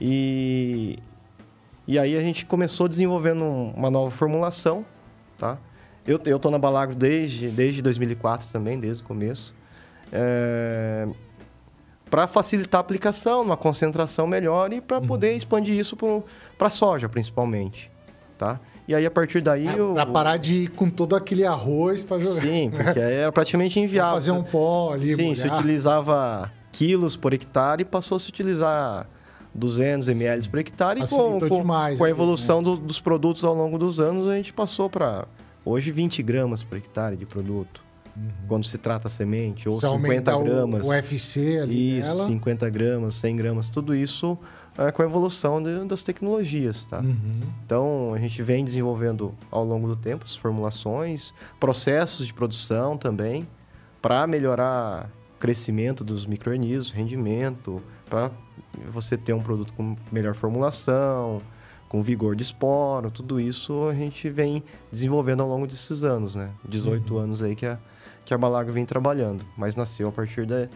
E, 0.00 0.98
e 1.86 1.98
aí 1.98 2.16
a 2.16 2.20
gente 2.20 2.46
começou 2.46 2.88
desenvolvendo 2.88 3.44
uma 3.44 3.90
nova 3.90 4.10
formulação, 4.10 4.84
tá? 5.36 5.58
Eu, 6.06 6.18
eu 6.24 6.38
tô 6.38 6.50
na 6.50 6.58
Balagro 6.58 6.94
desde, 6.94 7.48
desde 7.48 7.82
2004 7.82 8.48
também, 8.50 8.80
desde 8.80 9.02
o 9.02 9.06
começo. 9.06 9.54
É, 10.10 11.06
para 12.08 12.26
facilitar 12.26 12.78
a 12.78 12.80
aplicação, 12.80 13.42
uma 13.42 13.56
concentração 13.56 14.26
melhor 14.26 14.72
e 14.72 14.80
para 14.80 14.98
uhum. 14.98 15.06
poder 15.06 15.34
expandir 15.34 15.78
isso 15.78 15.96
para 16.56 16.70
soja, 16.70 17.08
principalmente, 17.08 17.90
tá? 18.38 18.58
E 18.88 18.94
aí, 18.94 19.04
a 19.04 19.10
partir 19.10 19.42
daí... 19.42 19.68
É, 19.68 19.78
eu... 19.78 19.92
Pra 19.92 20.06
parar 20.06 20.38
de 20.38 20.62
ir 20.62 20.68
com 20.68 20.88
todo 20.88 21.14
aquele 21.14 21.44
arroz 21.44 22.04
para 22.04 22.22
jogar. 22.22 22.40
Sim, 22.40 22.70
porque 22.70 22.98
era 22.98 23.30
praticamente 23.30 23.78
inviável. 23.78 24.14
fazer 24.14 24.30
um 24.32 24.42
pó 24.42 24.94
ali, 24.94 25.14
Sim, 25.14 25.34
se 25.34 25.46
utilizava 25.46 26.50
quilos 26.72 27.14
por 27.14 27.34
hectare 27.34 27.82
e 27.82 27.84
passou 27.84 28.16
a 28.16 28.18
se 28.18 28.30
utilizar 28.30 29.06
200 29.54 30.08
ml 30.08 30.48
por 30.48 30.58
hectare. 30.58 31.02
e 31.02 31.06
com, 31.06 31.38
com, 31.38 31.60
demais, 31.60 31.98
com 31.98 32.04
a 32.04 32.08
evolução 32.08 32.58
né? 32.58 32.64
do, 32.64 32.76
dos 32.76 32.98
produtos 32.98 33.44
ao 33.44 33.54
longo 33.54 33.76
dos 33.76 34.00
anos, 34.00 34.26
a 34.26 34.34
gente 34.34 34.54
passou 34.54 34.88
para 34.88 35.26
hoje 35.66 35.90
20 35.90 36.22
gramas 36.22 36.62
por 36.62 36.78
hectare 36.78 37.14
de 37.14 37.26
produto. 37.26 37.82
Uhum. 38.16 38.28
Quando 38.48 38.64
se 38.64 38.78
trata 38.78 39.10
semente, 39.10 39.68
ou 39.68 39.78
se 39.78 39.86
50 39.86 40.42
gramas. 40.42 40.86
O 40.86 40.88
UFC 40.88 41.58
ali. 41.62 41.98
Isso, 41.98 42.24
50 42.24 42.70
gramas, 42.70 43.16
100 43.16 43.36
gramas, 43.36 43.68
tudo 43.68 43.94
isso 43.94 44.38
é, 44.78 44.92
com 44.92 45.02
a 45.02 45.04
evolução 45.04 45.60
de, 45.60 45.84
das 45.86 46.04
tecnologias, 46.04 46.84
tá? 46.84 47.00
Uhum. 47.00 47.42
Então, 47.66 48.14
a 48.14 48.18
gente 48.18 48.40
vem 48.42 48.64
desenvolvendo 48.64 49.34
ao 49.50 49.64
longo 49.64 49.88
do 49.88 49.96
tempo 49.96 50.24
as 50.24 50.36
formulações, 50.36 51.34
processos 51.58 52.28
de 52.28 52.32
produção 52.32 52.96
também, 52.96 53.46
para 54.00 54.24
melhorar 54.28 55.10
o 55.34 55.40
crescimento 55.40 56.04
dos 56.04 56.24
micro-organismos, 56.24 56.92
rendimento, 56.92 57.82
para 58.08 58.30
você 58.86 59.16
ter 59.16 59.32
um 59.32 59.42
produto 59.42 59.72
com 59.74 59.96
melhor 60.12 60.34
formulação, 60.34 61.42
com 61.88 62.00
vigor 62.00 62.36
de 62.36 62.44
esporo, 62.44 63.10
tudo 63.10 63.40
isso 63.40 63.88
a 63.88 63.94
gente 63.94 64.30
vem 64.30 64.62
desenvolvendo 64.92 65.42
ao 65.42 65.48
longo 65.48 65.66
desses 65.66 66.04
anos, 66.04 66.36
né? 66.36 66.50
18 66.68 67.12
uhum. 67.12 67.20
anos 67.20 67.42
aí 67.42 67.56
que 67.56 67.66
a, 67.66 67.78
que 68.24 68.32
a 68.32 68.38
Balaga 68.38 68.70
vem 68.70 68.86
trabalhando, 68.86 69.44
mas 69.56 69.74
nasceu 69.74 70.08
a 70.08 70.12
partir 70.12 70.46
da, 70.46 70.68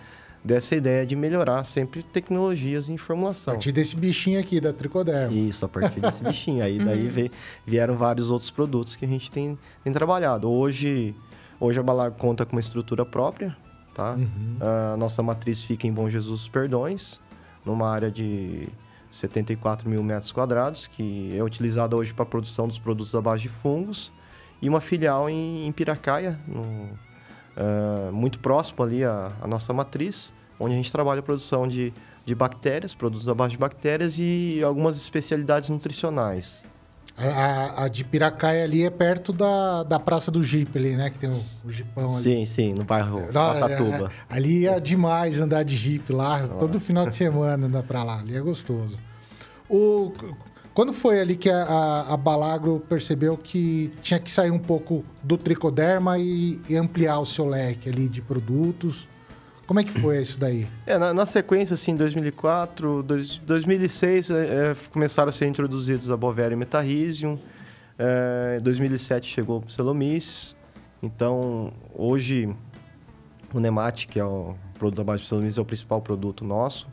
dessa 0.44 0.74
ideia 0.74 1.06
de 1.06 1.14
melhorar 1.14 1.64
sempre 1.64 2.02
tecnologias 2.02 2.88
em 2.88 2.96
formulação. 2.96 3.52
A 3.52 3.56
partir 3.56 3.72
desse 3.72 3.94
bichinho 3.94 4.40
aqui, 4.40 4.60
da 4.60 4.72
tricoderma. 4.72 5.32
Isso, 5.32 5.64
a 5.64 5.68
partir 5.68 6.00
desse 6.00 6.22
bichinho. 6.24 6.64
Aí 6.64 6.78
daí 6.78 7.06
uhum. 7.06 7.30
vieram 7.64 7.96
vários 7.96 8.30
outros 8.30 8.50
produtos 8.50 8.96
que 8.96 9.04
a 9.04 9.08
gente 9.08 9.30
tem, 9.30 9.58
tem 9.84 9.92
trabalhado. 9.92 10.50
Hoje, 10.50 11.14
hoje 11.60 11.78
a 11.78 11.82
Balaga 11.82 12.14
conta 12.16 12.44
com 12.44 12.56
uma 12.56 12.60
estrutura 12.60 13.04
própria, 13.06 13.56
tá? 13.94 14.14
Uhum. 14.14 14.56
A 14.60 14.96
nossa 14.96 15.22
matriz 15.22 15.62
fica 15.62 15.86
em 15.86 15.92
Bom 15.92 16.08
Jesus 16.08 16.48
Perdões, 16.48 17.20
numa 17.64 17.88
área 17.88 18.10
de 18.10 18.68
74 19.12 19.88
mil 19.88 20.02
metros 20.02 20.32
quadrados, 20.32 20.88
que 20.88 21.36
é 21.36 21.42
utilizada 21.42 21.94
hoje 21.94 22.12
para 22.12 22.24
a 22.24 22.26
produção 22.26 22.66
dos 22.66 22.78
produtos 22.78 23.14
à 23.14 23.20
base 23.20 23.42
de 23.42 23.48
fungos, 23.48 24.12
e 24.60 24.68
uma 24.68 24.80
filial 24.80 25.30
em, 25.30 25.66
em 25.66 25.72
Piracaia, 25.72 26.38
no, 26.48 26.88
uh, 27.56 28.12
muito 28.12 28.38
próximo 28.38 28.82
ali 28.82 29.04
à, 29.04 29.32
à, 29.40 29.46
nossa 29.46 29.72
matriz, 29.72 30.32
onde 30.58 30.74
a 30.74 30.76
gente 30.76 30.90
trabalha 30.90 31.20
a 31.20 31.22
produção 31.22 31.66
de, 31.66 31.92
de 32.24 32.34
bactérias, 32.34 32.94
produtos 32.94 33.28
à 33.28 33.34
base 33.34 33.52
de 33.52 33.58
bactérias 33.58 34.18
e 34.18 34.60
algumas 34.64 34.96
especialidades 34.96 35.68
nutricionais. 35.68 36.62
A, 37.16 37.84
a, 37.84 37.88
de 37.88 38.04
Piracaia 38.04 38.64
ali 38.64 38.84
é 38.84 38.90
perto 38.90 39.32
da, 39.34 39.82
da 39.82 40.00
Praça 40.00 40.30
do 40.30 40.42
Jeep 40.42 40.76
ali, 40.76 40.96
né? 40.96 41.10
Que 41.10 41.18
tem 41.18 41.30
o, 41.30 41.38
o 41.64 41.70
Jeepão 41.70 42.14
ali. 42.14 42.22
Sim, 42.22 42.46
sim, 42.46 42.72
no 42.72 42.84
bairro 42.84 43.20
Patatuba. 43.30 44.10
É, 44.30 44.34
ali 44.34 44.66
é 44.66 44.80
demais 44.80 45.38
andar 45.38 45.62
de 45.62 45.76
Jeep 45.76 46.10
lá. 46.10 46.48
Todo 46.48 46.80
final 46.80 47.06
de 47.06 47.14
semana 47.14 47.66
andar 47.66 47.82
pra 47.82 48.02
lá. 48.02 48.20
Ali 48.20 48.34
é 48.34 48.40
gostoso. 48.40 48.98
O, 49.68 50.10
quando 50.74 50.92
foi 50.92 51.20
ali 51.20 51.36
que 51.36 51.50
a, 51.50 51.64
a, 51.64 52.14
a, 52.14 52.16
Balagro 52.16 52.80
percebeu 52.88 53.36
que 53.36 53.92
tinha 54.02 54.18
que 54.18 54.30
sair 54.30 54.50
um 54.50 54.58
pouco 54.58 55.04
do 55.22 55.36
tricoderma 55.36 56.18
e, 56.18 56.60
e, 56.68 56.76
ampliar 56.76 57.18
o 57.18 57.26
seu 57.26 57.46
leque 57.46 57.88
ali 57.88 58.08
de 58.08 58.22
produtos? 58.22 59.08
Como 59.66 59.80
é 59.80 59.84
que 59.84 59.92
foi 59.92 60.20
isso 60.20 60.38
daí? 60.38 60.66
É, 60.86 60.98
na, 60.98 61.14
na 61.14 61.26
sequência, 61.26 61.74
assim, 61.74 61.94
2004, 61.94 63.02
dois, 63.02 63.38
2006, 63.38 64.30
é, 64.30 64.34
é, 64.34 64.76
começaram 64.90 65.28
a 65.28 65.32
ser 65.32 65.46
introduzidos 65.46 66.10
a 66.10 66.16
Bovéria 66.16 66.54
e 66.54 66.58
Metarrhizium. 66.58 67.38
É, 67.98 68.58
em 68.58 68.62
2007 68.62 69.28
chegou 69.28 69.62
o 69.66 69.70
Celomices. 69.70 70.56
Então, 71.02 71.72
hoje, 71.94 72.54
o 73.52 73.60
Nemate, 73.60 74.06
que 74.06 74.18
é 74.18 74.24
o 74.24 74.54
produto 74.78 74.96
da 74.96 75.04
base 75.04 75.22
de 75.22 75.28
Celomices, 75.28 75.58
é 75.58 75.60
o 75.60 75.64
principal 75.64 76.00
produto 76.00 76.44
nosso. 76.44 76.88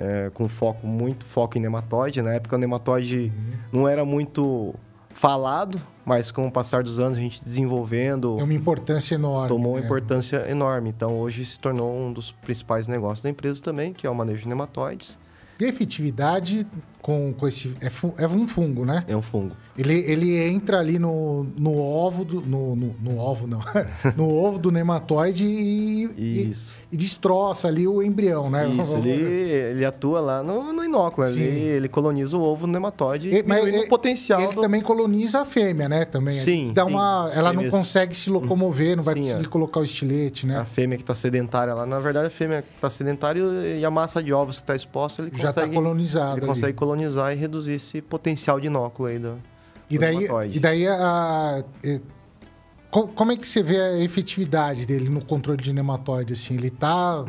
É, 0.00 0.30
com 0.32 0.48
foco, 0.48 0.86
muito 0.86 1.26
foco 1.26 1.58
em 1.58 1.60
nematóide. 1.60 2.22
Na 2.22 2.32
época, 2.32 2.54
o 2.54 2.58
nematóide 2.58 3.32
uhum. 3.34 3.80
não 3.80 3.88
era 3.88 4.04
muito 4.04 4.72
falado, 5.10 5.80
mas 6.06 6.30
com 6.30 6.46
o 6.46 6.52
passar 6.52 6.84
dos 6.84 7.00
anos, 7.00 7.18
a 7.18 7.20
gente 7.20 7.42
desenvolvendo... 7.42 8.36
Tem 8.36 8.44
uma 8.44 8.54
importância 8.54 9.16
enorme. 9.16 9.48
Tomou 9.48 9.72
uma 9.72 9.80
né? 9.80 9.84
importância 9.84 10.48
enorme. 10.48 10.90
Então, 10.90 11.18
hoje 11.18 11.44
se 11.44 11.58
tornou 11.58 11.92
um 11.92 12.12
dos 12.12 12.30
principais 12.30 12.86
negócios 12.86 13.22
da 13.22 13.28
empresa 13.28 13.60
também, 13.60 13.92
que 13.92 14.06
é 14.06 14.10
o 14.10 14.14
manejo 14.14 14.42
de 14.42 14.48
nematóides. 14.48 15.18
E 15.60 15.64
a 15.64 15.68
efetividade 15.68 16.64
com, 17.00 17.32
com 17.32 17.46
esse. 17.46 17.74
É, 17.80 18.22
é, 18.22 18.26
um 18.26 18.48
fungo, 18.48 18.84
né? 18.84 19.04
É 19.06 19.16
um 19.16 19.22
fungo. 19.22 19.56
Ele, 19.76 19.94
ele 19.94 20.36
entra 20.48 20.80
ali 20.80 20.98
no, 20.98 21.46
no 21.56 21.78
ovo 21.78 22.24
do. 22.24 22.40
No, 22.40 22.74
no, 22.74 22.94
no 23.00 23.18
ovo, 23.18 23.46
não. 23.46 23.60
no 24.16 24.28
ovo 24.28 24.58
do 24.58 24.72
nematóide 24.72 25.44
e, 25.44 26.50
Isso. 26.50 26.76
E, 26.90 26.94
e, 26.94 26.96
destroça 26.96 27.68
ali 27.68 27.86
o 27.86 28.02
embrião, 28.02 28.50
né? 28.50 28.68
Isso, 28.68 28.96
ele, 28.96 29.10
ele 29.10 29.84
atua 29.84 30.20
lá 30.20 30.42
no, 30.42 30.72
no 30.72 30.84
inóculo. 30.84 31.26
Ele, 31.28 31.42
ele 31.42 31.88
coloniza 31.88 32.36
o 32.36 32.42
ovo 32.42 32.66
no 32.66 32.72
nematóide 32.72 33.30
e, 33.30 33.44
mas 33.46 33.64
ele, 33.64 33.78
o 33.78 33.88
potencial. 33.88 34.40
Ele 34.40 34.54
do... 34.54 34.60
também 34.60 34.80
coloniza 34.80 35.40
a 35.40 35.44
fêmea, 35.44 35.88
né? 35.88 36.04
Também. 36.04 36.34
Sim. 36.34 36.72
Dá 36.74 36.84
sim, 36.84 36.90
uma, 36.90 37.30
ela 37.34 37.52
não 37.52 37.70
consegue 37.70 38.16
se 38.16 38.28
locomover, 38.28 38.96
não 38.96 39.04
vai 39.04 39.14
sim, 39.14 39.22
conseguir 39.22 39.46
é. 39.46 39.48
colocar 39.48 39.80
o 39.80 39.84
estilete, 39.84 40.46
né? 40.46 40.58
A 40.58 40.64
fêmea 40.64 40.98
que 40.98 41.04
está 41.04 41.14
sedentária 41.14 41.72
lá. 41.72 41.86
Na 41.86 42.00
verdade, 42.00 42.26
a 42.26 42.30
fêmea 42.30 42.62
que 42.62 42.74
está 42.74 42.90
sedentária 42.90 43.42
e 43.78 43.84
a 43.84 43.90
massa 43.90 44.22
de 44.22 44.32
ovos 44.32 44.56
que 44.56 44.64
está 44.64 44.74
exposta, 44.74 45.22
ele 45.22 45.30
Já 45.30 45.36
tá 45.36 45.46
consegue. 45.46 45.60
Já 45.60 45.66
está 45.66 45.80
colonizado. 45.80 46.36
Ele 46.38 46.40
ali. 46.40 46.46
consegue 46.46 46.72
colonizar 46.72 46.87
e 47.32 47.36
reduzir 47.36 47.72
esse 47.72 48.00
potencial 48.00 48.60
de 48.60 48.66
inóculo 48.66 49.08
aí 49.08 49.18
do, 49.18 49.38
e 49.90 49.98
daí, 49.98 50.28
e 50.52 50.60
daí 50.60 50.86
a, 50.86 50.94
a, 50.94 51.64
como 52.90 53.32
é 53.32 53.36
que 53.36 53.48
você 53.48 53.62
vê 53.62 53.80
a 53.80 53.98
efetividade 53.98 54.86
dele 54.86 55.08
no 55.08 55.24
controle 55.24 55.62
de 55.62 55.72
nematóide? 55.72 56.34
Assim, 56.34 56.54
ele 56.54 56.70
tá 56.70 57.24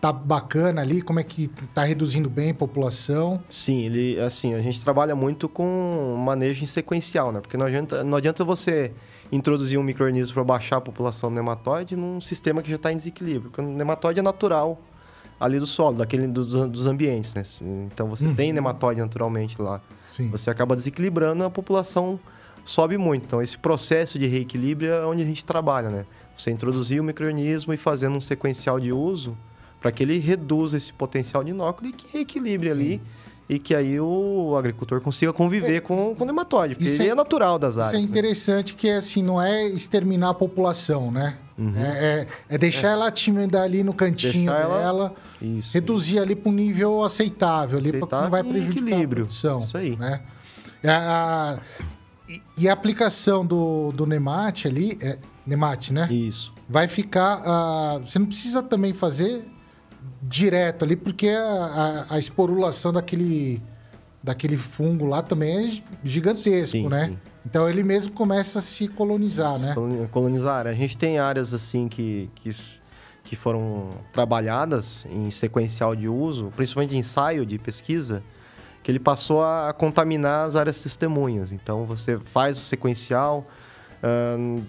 tá 0.00 0.12
bacana 0.12 0.80
ali? 0.80 1.02
Como 1.02 1.18
é 1.18 1.22
que 1.22 1.48
tá 1.74 1.84
reduzindo 1.84 2.30
bem 2.30 2.50
a 2.50 2.54
população? 2.54 3.42
Sim, 3.50 3.84
ele 3.84 4.18
assim 4.20 4.54
a 4.54 4.60
gente 4.60 4.82
trabalha 4.82 5.14
muito 5.14 5.48
com 5.48 6.16
manejo 6.18 6.62
em 6.62 6.66
sequencial, 6.66 7.32
né? 7.32 7.40
Porque 7.40 7.56
não 7.56 7.66
adianta, 7.66 8.02
não 8.02 8.16
adianta 8.16 8.44
você 8.44 8.92
introduzir 9.30 9.78
um 9.78 9.82
microorganismo 9.82 10.34
para 10.34 10.44
baixar 10.44 10.76
a 10.76 10.80
população 10.80 11.30
do 11.30 11.34
nematóide 11.34 11.96
num 11.96 12.20
sistema 12.20 12.62
que 12.62 12.70
já 12.70 12.76
está 12.76 12.92
em 12.92 12.96
desequilíbrio. 12.96 13.50
Porque 13.50 13.60
o 13.60 13.64
nematóide 13.64 14.20
é 14.20 14.22
natural 14.22 14.80
ali 15.38 15.58
do 15.58 15.66
solo, 15.66 15.98
daquele 15.98 16.26
dos, 16.26 16.46
dos 16.68 16.86
ambientes, 16.86 17.34
né? 17.34 17.42
Então 17.86 18.08
você 18.08 18.26
uhum. 18.26 18.34
tem 18.34 18.52
nematóide 18.52 19.00
naturalmente 19.00 19.60
lá. 19.60 19.80
Sim. 20.10 20.28
Você 20.30 20.50
acaba 20.50 20.74
desequilibrando 20.74 21.44
a 21.44 21.50
população 21.50 22.18
sobe 22.64 22.96
muito. 22.96 23.24
Então 23.24 23.42
esse 23.42 23.56
processo 23.56 24.18
de 24.18 24.26
reequilíbrio 24.26 24.92
é 24.92 25.06
onde 25.06 25.22
a 25.22 25.26
gente 25.26 25.44
trabalha, 25.44 25.88
né? 25.88 26.06
Você 26.36 26.50
introduzir 26.50 27.00
o 27.00 27.04
microorganismo 27.04 27.72
e 27.72 27.76
fazendo 27.76 28.16
um 28.16 28.20
sequencial 28.20 28.78
de 28.80 28.92
uso 28.92 29.36
para 29.80 29.92
que 29.92 30.02
ele 30.02 30.18
reduza 30.18 30.76
esse 30.76 30.92
potencial 30.92 31.44
de 31.44 31.50
inóculo 31.50 31.88
e 31.88 31.92
que 31.92 32.06
reequilibre 32.12 32.68
Sim. 32.68 32.74
ali 32.74 33.02
e 33.48 33.58
que 33.58 33.74
aí 33.74 34.00
o 34.00 34.56
agricultor 34.56 35.00
consiga 35.00 35.32
conviver 35.32 35.76
é, 35.76 35.80
com, 35.80 36.14
com 36.16 36.24
o 36.24 36.26
nematóide, 36.26 36.74
porque 36.74 36.90
ele 36.90 37.04
é, 37.04 37.08
é, 37.08 37.14
natural 37.14 37.58
das 37.58 37.78
áreas. 37.78 37.92
Isso 37.92 37.96
é 37.96 38.00
né? 38.00 38.04
interessante 38.04 38.72
né? 38.72 38.78
que 38.78 38.90
assim, 38.90 39.22
não 39.22 39.40
é 39.40 39.68
exterminar 39.68 40.30
a 40.30 40.34
população, 40.34 41.10
né? 41.10 41.38
Uhum. 41.58 41.72
É, 41.76 41.88
é, 41.88 42.26
é, 42.50 42.58
deixar 42.58 42.88
é. 42.88 42.92
ela 42.92 43.10
tímida 43.10 43.62
ali 43.62 43.82
no 43.82 43.94
cantinho 43.94 44.52
deixar 44.52 44.68
dela, 44.68 45.14
reduzir 45.72 46.18
ali 46.18 46.36
para 46.36 46.50
um 46.50 46.54
nível 46.54 47.02
aceitável, 47.02 47.78
ali 47.78 47.92
para 47.92 48.22
não 48.22 48.30
vai 48.30 48.44
prejudicar 48.44 48.82
equilíbrio. 48.82 49.22
a 49.22 49.26
produção. 49.26 49.60
Isso 49.60 49.76
aí. 49.78 49.96
Né? 49.96 50.20
A, 50.84 51.58
e, 52.28 52.42
e, 52.58 52.68
a 52.68 52.72
aplicação 52.72 53.44
do, 53.44 53.90
do 53.92 54.04
Nemate 54.04 54.68
ali, 54.68 54.98
é, 55.00 55.18
Nemate, 55.46 55.92
né? 55.92 56.08
Isso. 56.12 56.52
Vai 56.68 56.88
ficar. 56.88 57.98
Você 58.00 58.18
não 58.18 58.26
precisa 58.26 58.62
também 58.62 58.92
fazer 58.92 59.46
direto 60.22 60.84
ali, 60.84 60.96
porque 60.96 61.28
a, 61.28 62.04
a, 62.10 62.14
a, 62.16 62.18
esporulação 62.18 62.92
daquele, 62.92 63.62
daquele 64.22 64.56
fungo 64.56 65.06
lá 65.06 65.22
também 65.22 65.68
é 65.68 65.82
gigantesco, 66.04 66.76
sim, 66.76 66.88
né? 66.88 67.06
Sim. 67.06 67.18
Então 67.46 67.68
ele 67.68 67.84
mesmo 67.84 68.12
começa 68.12 68.58
a 68.58 68.62
se 68.62 68.88
colonizar, 68.88 69.56
né? 69.60 69.72
Colonizar. 70.10 70.66
A 70.66 70.72
gente 70.72 70.96
tem 70.96 71.20
áreas 71.20 71.54
assim 71.54 71.86
que, 71.86 72.28
que, 72.34 72.50
que 73.22 73.36
foram 73.36 73.90
trabalhadas 74.12 75.06
em 75.08 75.30
sequencial 75.30 75.94
de 75.94 76.08
uso, 76.08 76.52
principalmente 76.56 76.96
ensaio 76.96 77.46
de 77.46 77.56
pesquisa, 77.56 78.20
que 78.82 78.90
ele 78.90 78.98
passou 78.98 79.44
a 79.44 79.72
contaminar 79.72 80.44
as 80.44 80.56
áreas 80.56 80.82
testemunhas. 80.82 81.52
Então 81.52 81.84
você 81.84 82.18
faz 82.18 82.58
o 82.58 82.60
sequencial. 82.60 83.46
Uh, 84.02 84.62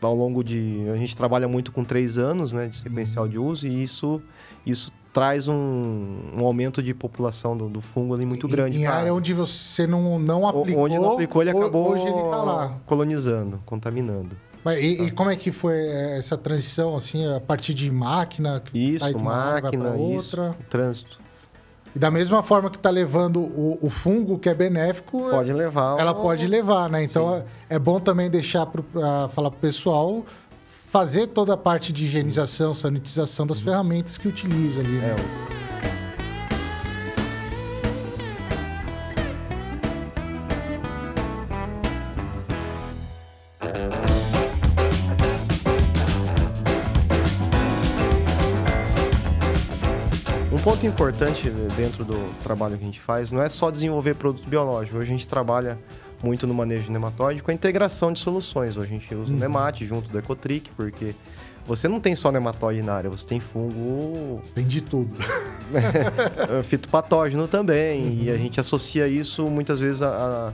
ao 0.00 0.16
longo 0.16 0.42
de. 0.42 0.84
A 0.92 0.96
gente 0.96 1.16
trabalha 1.16 1.46
muito 1.46 1.70
com 1.70 1.84
três 1.84 2.18
anos 2.18 2.52
né, 2.52 2.66
de 2.66 2.76
sequencial 2.76 3.24
uhum. 3.24 3.30
de 3.30 3.38
uso 3.38 3.66
e 3.68 3.82
isso, 3.82 4.20
isso 4.66 4.92
traz 5.12 5.46
um, 5.46 6.18
um 6.34 6.44
aumento 6.44 6.82
de 6.82 6.94
população 6.94 7.56
do, 7.56 7.68
do 7.68 7.80
fungo 7.80 8.14
ali 8.14 8.24
muito 8.24 8.48
grande. 8.48 8.78
Em 8.78 8.86
área 8.86 9.12
onde 9.12 9.34
você 9.34 9.86
não, 9.86 10.18
não 10.18 10.46
aplicou. 10.46 10.84
Onde 10.84 10.98
não 10.98 11.12
aplicou, 11.12 11.42
ele 11.42 11.50
acabou 11.50 11.90
hoje 11.90 12.06
ele 12.06 12.22
tá 12.30 12.42
lá. 12.42 12.80
colonizando, 12.86 13.60
contaminando. 13.66 14.30
Mas, 14.64 14.82
e, 14.82 14.96
tá. 14.96 15.04
e, 15.04 15.10
como 15.10 15.30
é 15.30 15.36
que 15.36 15.50
foi 15.50 15.74
eh, 15.74 16.18
essa 16.18 16.38
transição, 16.38 16.94
assim, 16.94 17.26
a 17.34 17.40
partir 17.40 17.74
de 17.74 17.90
máquina? 17.90 18.62
Isso, 18.72 19.18
máquina, 19.18 19.96
isso, 20.16 20.54
trânsito. 20.70 21.20
E 21.94 21.98
da 21.98 22.10
mesma 22.10 22.42
forma 22.42 22.70
que 22.70 22.76
está 22.76 22.88
levando 22.88 23.40
o, 23.40 23.78
o, 23.82 23.90
fungo, 23.90 24.38
que 24.38 24.48
é 24.48 24.54
benéfico... 24.54 25.28
Pode 25.28 25.52
levar. 25.52 25.98
Ela 25.98 26.12
o... 26.12 26.22
pode 26.22 26.46
levar, 26.46 26.88
né? 26.88 27.04
Então, 27.04 27.34
é, 27.34 27.44
é 27.68 27.78
bom 27.78 28.00
também 28.00 28.30
deixar 28.30 28.64
para 28.64 29.28
falar 29.28 29.50
para 29.50 29.58
o 29.58 29.60
pessoal 29.60 30.24
fazer 30.92 31.28
toda 31.28 31.54
a 31.54 31.56
parte 31.56 31.90
de 31.90 32.04
higienização, 32.04 32.74
sanitização 32.74 33.46
das 33.46 33.58
ferramentas 33.60 34.18
que 34.18 34.28
utiliza 34.28 34.80
ali. 34.80 34.98
Né? 34.98 35.16
É. 35.16 35.42
Um 50.52 50.58
ponto 50.62 50.86
importante 50.86 51.48
dentro 51.74 52.04
do 52.04 52.22
trabalho 52.42 52.76
que 52.76 52.82
a 52.82 52.86
gente 52.86 53.00
faz 53.00 53.30
não 53.30 53.42
é 53.42 53.48
só 53.48 53.70
desenvolver 53.70 54.14
produto 54.14 54.46
biológico. 54.46 54.98
Hoje 54.98 55.08
a 55.08 55.12
gente 55.12 55.26
trabalha 55.26 55.78
muito 56.22 56.46
no 56.46 56.54
manejo 56.54 56.84
de 56.84 56.92
nematóide 56.92 57.42
com 57.42 57.50
a 57.50 57.54
integração 57.54 58.12
de 58.12 58.20
soluções. 58.20 58.76
Hoje 58.76 58.86
a 58.86 58.90
gente 58.90 59.14
usa 59.14 59.30
uhum. 59.30 59.36
o 59.36 59.40
Nemate 59.40 59.84
junto 59.84 60.08
do 60.08 60.18
Ecotric, 60.18 60.70
porque 60.76 61.14
você 61.66 61.88
não 61.88 62.00
tem 62.00 62.16
só 62.16 62.32
nematóide 62.32 62.82
na 62.82 62.94
área, 62.94 63.10
você 63.10 63.26
tem 63.26 63.40
fungo. 63.40 64.40
Tem 64.54 64.64
de 64.64 64.80
tudo. 64.80 65.14
fitopatógeno 66.64 67.46
também. 67.46 68.02
Uhum. 68.02 68.22
E 68.24 68.30
a 68.30 68.36
gente 68.36 68.60
associa 68.60 69.06
isso 69.06 69.44
muitas 69.44 69.80
vezes 69.80 70.02
a, 70.02 70.08
a, 70.08 70.52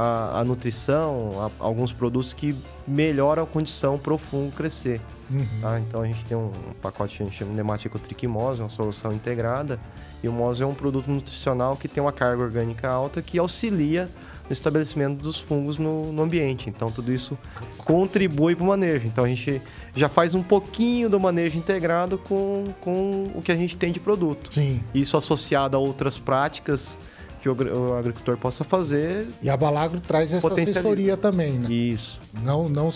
a 0.00 0.44
nutrição, 0.44 1.30
a, 1.40 1.46
a, 1.46 1.66
alguns 1.66 1.92
produtos 1.92 2.32
que 2.32 2.56
melhoram 2.86 3.42
a 3.42 3.46
condição 3.46 3.98
para 3.98 4.12
o 4.12 4.18
fungo 4.18 4.52
crescer. 4.52 5.00
Uhum. 5.30 5.46
Tá? 5.60 5.80
Então 5.80 6.02
a 6.02 6.06
gente 6.06 6.24
tem 6.24 6.36
um 6.36 6.50
pacote 6.80 7.16
que 7.16 7.22
a 7.22 7.26
gente 7.26 7.38
chama 7.38 7.50
de 7.50 7.56
Nemate 7.56 7.86
Ecotric 7.86 8.26
Mose, 8.26 8.60
uma 8.60 8.68
solução 8.68 9.12
integrada. 9.12 9.78
E 10.22 10.28
o 10.28 10.32
Mose 10.32 10.62
é 10.62 10.66
um 10.66 10.74
produto 10.74 11.10
nutricional 11.10 11.76
que 11.76 11.88
tem 11.88 12.02
uma 12.02 12.12
carga 12.12 12.42
orgânica 12.42 12.88
alta 12.88 13.22
que 13.22 13.38
auxilia 13.38 14.08
no 14.50 14.52
estabelecimento 14.52 15.22
dos 15.22 15.38
fungos 15.38 15.78
no, 15.78 16.12
no 16.12 16.22
ambiente. 16.22 16.68
Então, 16.68 16.90
tudo 16.90 17.12
isso 17.12 17.38
contribui 17.78 18.56
para 18.56 18.64
o 18.64 18.66
manejo. 18.66 19.06
Então, 19.06 19.24
a 19.24 19.28
gente 19.28 19.62
já 19.94 20.08
faz 20.08 20.34
um 20.34 20.42
pouquinho 20.42 21.08
do 21.08 21.20
manejo 21.20 21.56
integrado 21.56 22.18
com, 22.18 22.64
com 22.80 23.30
o 23.34 23.40
que 23.40 23.52
a 23.52 23.56
gente 23.56 23.76
tem 23.76 23.92
de 23.92 24.00
produto. 24.00 24.52
Sim. 24.52 24.82
Isso 24.92 25.16
associado 25.16 25.76
a 25.76 25.80
outras 25.80 26.18
práticas 26.18 26.98
que 27.40 27.48
o, 27.48 27.54
o 27.54 27.94
agricultor 27.94 28.36
possa 28.36 28.64
fazer. 28.64 29.26
E 29.42 29.48
a 29.48 29.56
Balagro 29.56 30.00
traz 30.00 30.32
essa 30.32 30.52
assessoria 30.52 31.16
também, 31.16 31.52
né? 31.52 31.72
Isso. 31.72 32.20
Não, 32.44 32.68
não, 32.68 32.90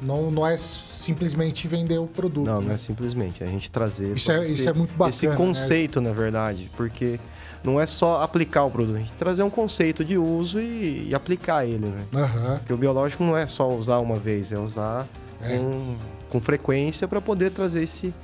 não, 0.00 0.30
não 0.30 0.46
é 0.46 0.56
simplesmente 0.56 1.66
vender 1.66 1.98
o 1.98 2.06
produto. 2.06 2.46
Não, 2.46 2.60
né? 2.60 2.68
não 2.68 2.74
é 2.74 2.78
simplesmente. 2.78 3.42
É 3.42 3.46
a 3.46 3.50
gente 3.50 3.70
trazer. 3.70 4.16
Isso, 4.16 4.30
é, 4.30 4.46
isso 4.46 4.68
é 4.68 4.72
muito 4.72 4.90
bacana. 4.92 5.10
Esse 5.10 5.28
conceito, 5.36 6.00
né? 6.00 6.08
na 6.08 6.14
verdade, 6.14 6.70
porque 6.76 7.18
não 7.62 7.80
é 7.80 7.86
só 7.86 8.22
aplicar 8.22 8.64
o 8.64 8.70
produto, 8.70 8.96
a 8.96 8.98
gente 9.00 9.12
trazer 9.12 9.42
um 9.42 9.50
conceito 9.50 10.04
de 10.04 10.16
uso 10.16 10.60
e, 10.60 11.08
e 11.08 11.14
aplicar 11.14 11.66
ele, 11.66 11.86
né? 11.86 12.04
Uhum. 12.14 12.58
Porque 12.58 12.72
o 12.72 12.76
biológico 12.76 13.24
não 13.24 13.36
é 13.36 13.46
só 13.46 13.68
usar 13.68 13.98
uma 13.98 14.16
vez, 14.16 14.52
é 14.52 14.58
usar 14.58 15.06
é. 15.42 15.56
Com, 15.56 15.96
com 16.28 16.40
frequência 16.40 17.08
para 17.08 17.20
poder 17.20 17.50
trazer 17.50 17.82
esse, 17.82 18.14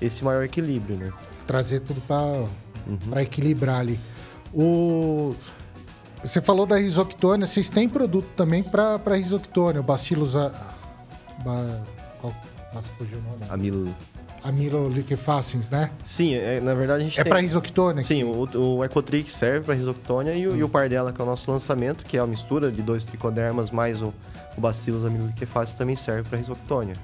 esse 0.00 0.24
maior 0.24 0.44
equilíbrio, 0.44 0.96
né? 0.96 1.12
Trazer 1.46 1.80
tudo 1.80 2.00
para 2.02 2.16
uhum. 2.16 3.18
equilibrar 3.18 3.80
ali. 3.80 3.98
O... 4.56 5.34
Você 6.24 6.40
falou 6.40 6.64
da 6.66 6.76
risoctônia, 6.76 7.46
vocês 7.46 7.68
têm 7.68 7.88
produto 7.88 8.26
também 8.34 8.62
para 8.62 9.14
risoctônia, 9.14 9.80
o 9.80 9.84
Bacillus... 9.84 10.34
A... 10.34 10.48
Ba... 11.44 11.82
Qual... 12.20 12.34
Nossa, 12.74 12.88
fugiu 12.98 13.18
o 13.18 13.22
nome. 13.22 13.44
Amil... 13.50 13.94
amiloliquefacens, 14.42 15.70
né? 15.70 15.90
Sim, 16.02 16.34
é, 16.34 16.60
na 16.60 16.74
verdade 16.74 17.02
a 17.02 17.04
gente 17.04 17.20
É 17.20 17.22
tem... 17.22 17.30
para 17.30 17.40
risoctônia? 17.40 18.02
Sim, 18.02 18.24
o, 18.24 18.48
o 18.78 18.84
Ecotric 18.84 19.30
serve 19.32 19.66
para 19.66 19.74
risoctônia 19.74 20.32
e, 20.34 20.48
o- 20.48 20.56
e 20.56 20.64
o 20.64 20.68
Pardella, 20.68 21.12
que 21.12 21.20
é 21.20 21.24
o 21.24 21.26
nosso 21.26 21.50
lançamento, 21.50 22.04
que 22.04 22.16
é 22.16 22.20
a 22.20 22.26
mistura 22.26 22.72
de 22.72 22.82
dois 22.82 23.04
tricodermas 23.04 23.70
mais 23.70 24.02
o, 24.02 24.12
o 24.56 24.60
Bacillus 24.60 25.04
amiloliquefaces, 25.04 25.74
também 25.74 25.96
serve 25.96 26.28
para 26.28 26.38
risoctônia. 26.38 26.96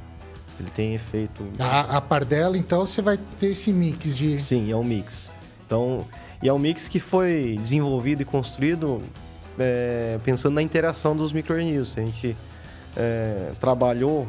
Ele 0.58 0.70
tem 0.70 0.94
efeito... 0.94 1.44
A, 1.58 1.98
a 1.98 2.00
pardela, 2.00 2.56
então, 2.56 2.84
você 2.86 3.00
vai 3.02 3.18
ter 3.38 3.48
esse 3.48 3.72
mix 3.72 4.16
de... 4.16 4.38
Sim, 4.38 4.70
é 4.70 4.76
um 4.76 4.84
mix. 4.84 5.30
Então, 5.66 6.06
e 6.42 6.48
é 6.48 6.52
um 6.52 6.58
mix 6.58 6.88
que 6.88 6.98
foi 6.98 7.58
desenvolvido 7.62 8.22
e 8.22 8.24
construído 8.24 9.00
é, 9.58 10.18
pensando 10.24 10.54
na 10.54 10.62
interação 10.62 11.14
dos 11.14 11.32
micro-organismos. 11.32 11.96
A 11.96 12.00
gente 12.00 12.36
é, 12.96 13.52
trabalhou 13.60 14.26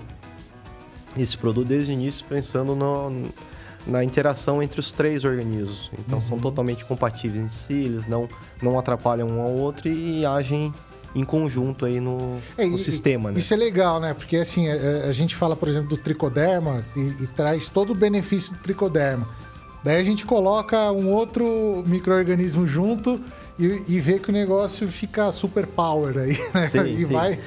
esse 1.18 1.38
produto 1.38 1.68
desde 1.68 1.92
o 1.92 1.94
início 1.94 2.26
pensando 2.28 2.76
no- 2.76 3.26
na 3.86 4.04
interação 4.04 4.64
entre 4.64 4.80
os 4.80 4.92
três 4.92 5.26
organismos. 5.26 5.92
Então, 6.00 6.22
são 6.22 6.38
totalmente 6.40 6.86
compatíveis 6.86 7.44
entre 7.44 7.54
si, 7.56 7.74
eles 7.74 8.06
não, 8.08 8.30
não 8.62 8.80
atrapalham 8.80 9.28
um 9.28 9.42
ao 9.42 9.52
outro 9.52 9.90
e 9.90 10.26
agem 10.26 10.74
em 11.16 11.24
conjunto 11.24 11.86
aí 11.86 12.00
no, 12.00 12.38
É, 12.58 12.66
no 12.66 12.76
e- 12.76 12.80
sistema, 12.80 13.32
né? 13.32 13.38
Isso 13.40 13.54
é 13.54 13.58
legal, 13.58 14.00
né? 14.00 14.14
Porque 14.14 14.38
assim, 14.38 14.68
a, 14.70 15.06
a 15.10 15.12
gente 15.12 15.36
fala, 15.36 15.56
por 15.56 15.68
exemplo, 15.68 15.90
do 15.90 15.98
tricoderma 15.98 16.84
e, 16.96 17.24
e 17.24 17.28
traz 17.28 17.68
todo 17.70 17.92
o 17.92 17.96
benefício 17.96 18.54
do 18.54 18.60
tricoderma. 18.60 19.28
Daí 19.84 19.98
a 20.00 20.04
gente 20.04 20.26
coloca 20.26 20.92
um 20.92 21.10
outro 21.12 21.84
microorganismo 21.86 22.66
junto 22.66 23.20
e, 23.60 23.84
e 23.88 24.00
vê 24.00 24.18
que 24.20 24.30
o 24.30 24.34
negócio 24.34 24.88
fica 24.88 25.32
super 25.32 25.68
power 25.68 26.18
aí, 26.18 26.38
né? 26.54 26.68
Sim, 26.68 26.86
e 26.86 26.98
sim. 27.00 27.06
vai. 27.14 27.40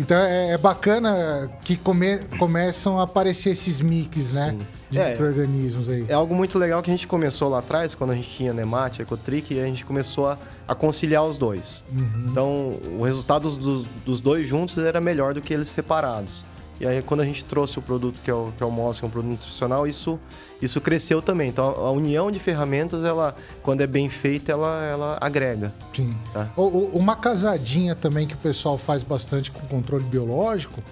Então 0.00 0.16
é, 0.16 0.52
é 0.52 0.58
bacana 0.58 1.50
que 1.62 1.76
come- 1.76 2.18
começam 2.38 2.98
a 2.98 3.02
aparecer 3.02 3.50
esses 3.50 3.80
mix, 3.82 4.32
né? 4.32 4.50
Sim. 4.58 4.66
De 4.90 4.98
É. 4.98 5.10
micro-organismos 5.10 5.88
aí. 5.88 6.06
É 6.08 6.14
algo 6.14 6.34
muito 6.34 6.58
legal 6.58 6.82
que 6.82 6.90
a 6.90 6.94
gente 6.94 7.06
começou 7.06 7.48
lá 7.50 7.58
atrás, 7.58 7.94
quando 7.94 8.10
a 8.10 8.14
gente 8.14 8.28
tinha 8.30 8.52
Nemate, 8.54 9.02
Ecotric, 9.02 9.52
e 9.54 9.60
a 9.60 9.66
gente 9.66 9.84
começou 9.84 10.28
a, 10.28 10.38
a 10.66 10.74
conciliar 10.74 11.22
os 11.24 11.36
dois. 11.36 11.84
Então, 12.30 12.78
o 12.98 13.02
resultado 13.04 13.50
dos, 13.50 13.86
dos 14.04 14.20
dois 14.20 14.46
juntos 14.48 14.76
era 14.78 15.00
melhor 15.00 15.34
do 15.34 15.42
que 15.42 15.52
eles 15.52 15.68
separados. 15.68 16.42
E 16.82 16.86
aí, 16.86 17.00
quando 17.00 17.20
a 17.20 17.24
gente 17.24 17.44
trouxe 17.44 17.78
o 17.78 17.82
produto 17.82 18.18
que 18.24 18.28
é 18.28 18.34
o, 18.34 18.52
que 18.56 18.60
é 18.60 18.66
o 18.66 18.70
Moss, 18.70 18.98
que 18.98 19.04
é 19.04 19.08
um 19.08 19.10
produto 19.10 19.30
nutricional, 19.30 19.86
isso, 19.86 20.18
isso 20.60 20.80
cresceu 20.80 21.22
também. 21.22 21.48
Então, 21.48 21.64
a, 21.64 21.70
a 21.86 21.90
união 21.92 22.28
de 22.28 22.40
ferramentas, 22.40 23.04
ela, 23.04 23.36
quando 23.62 23.82
é 23.82 23.86
bem 23.86 24.08
feita, 24.08 24.50
ela, 24.50 24.82
ela 24.84 25.18
agrega. 25.20 25.72
Sim. 25.94 26.12
Tá. 26.32 26.50
O- 26.56 26.62
o- 26.62 26.96
uma 26.98 27.14
casadinha 27.14 27.94
também 27.94 28.26
que 28.26 28.34
o 28.34 28.38
pessoal 28.38 28.76
faz 28.76 29.04
bastante 29.04 29.48
com 29.52 29.64
controle 29.68 30.02
biológico, 30.02 30.82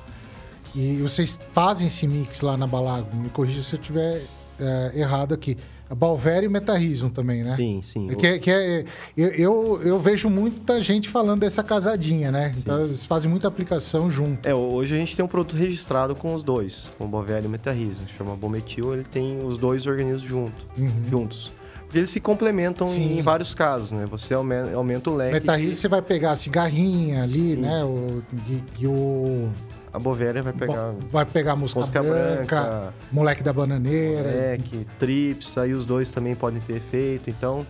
e 0.76 0.98
vocês 0.98 1.36
fazem 1.52 1.88
esse 1.88 2.06
mix 2.06 2.40
lá 2.40 2.56
na 2.56 2.68
Balago, 2.68 3.08
me 3.16 3.28
corrija 3.28 3.60
se 3.60 3.74
eu 3.74 3.80
estiver 3.80 4.22
é, 4.60 4.92
errado 4.94 5.34
aqui. 5.34 5.58
Balvério 5.94 6.46
e 6.46 6.48
Metarrhizium 6.48 7.08
também, 7.10 7.42
né? 7.42 7.54
Sim, 7.56 7.80
sim. 7.82 8.08
Que, 8.08 8.38
que 8.38 8.50
é- 8.50 8.84
eu, 9.16 9.80
eu, 9.82 9.98
vejo 10.00 10.28
muita 10.30 10.82
gente 10.82 11.08
falando 11.08 11.40
dessa 11.40 11.62
casadinha, 11.62 12.30
né? 12.30 12.54
Então 12.56 12.84
eles 12.84 13.04
fazem 13.06 13.30
muita 13.30 13.48
aplicação 13.48 14.10
junto. 14.10 14.48
É, 14.48 14.54
hoje 14.54 14.94
a 14.94 14.96
gente 14.96 15.16
tem 15.16 15.24
um 15.24 15.28
produto 15.28 15.56
registrado 15.56 16.14
com 16.14 16.32
os 16.34 16.42
dois, 16.42 16.90
com 16.96 17.04
o 17.04 17.08
Bovério 17.08 17.46
e 17.46 17.48
o 17.48 17.50
Metarrhizium. 17.50 18.06
Chama 18.16 18.36
Bometil, 18.36 18.94
ele 18.94 19.04
tem 19.04 19.44
os 19.44 19.58
dois 19.58 19.86
organismos 19.86 20.22
junto, 20.22 20.66
juntos. 21.08 21.52
Porque 21.84 21.98
eles 21.98 22.10
se 22.10 22.20
complementam 22.20 22.86
Uhum. 22.86 22.92
Sim. 22.94 23.18
em 23.18 23.22
vários 23.22 23.52
casos, 23.52 23.90
né? 23.90 24.06
Você 24.12 24.32
aumenta, 24.32 24.72
aumenta 24.76 25.10
o 25.10 25.16
leque. 25.16 25.32
Metarrhizium 25.32 25.74
você 25.74 25.88
vai 25.88 26.00
pegar 26.00 26.30
a 26.30 26.36
cigarrinha 26.36 27.24
ali, 27.24 27.56
né? 27.56 27.82
O, 27.84 28.22
e, 28.48 28.62
e 28.84 28.86
o... 28.86 29.48
A 29.92 29.98
Bovéria 29.98 30.42
vai 30.42 30.52
pegar 30.52 30.92
Vai 31.10 31.24
pegar 31.24 31.52
a 31.52 31.56
mosca, 31.56 31.80
Mosca 31.80 32.02
branca, 32.02 32.60
branca, 32.62 32.94
moleque 33.10 33.42
da 33.42 33.52
bananeira. 33.52 34.22
leque, 34.22 34.86
trips, 34.98 35.58
aí 35.58 35.72
os 35.72 35.84
dois 35.84 36.10
também 36.10 36.34
podem 36.34 36.60
ter 36.60 36.76
efeito, 36.76 37.28
então... 37.28 37.66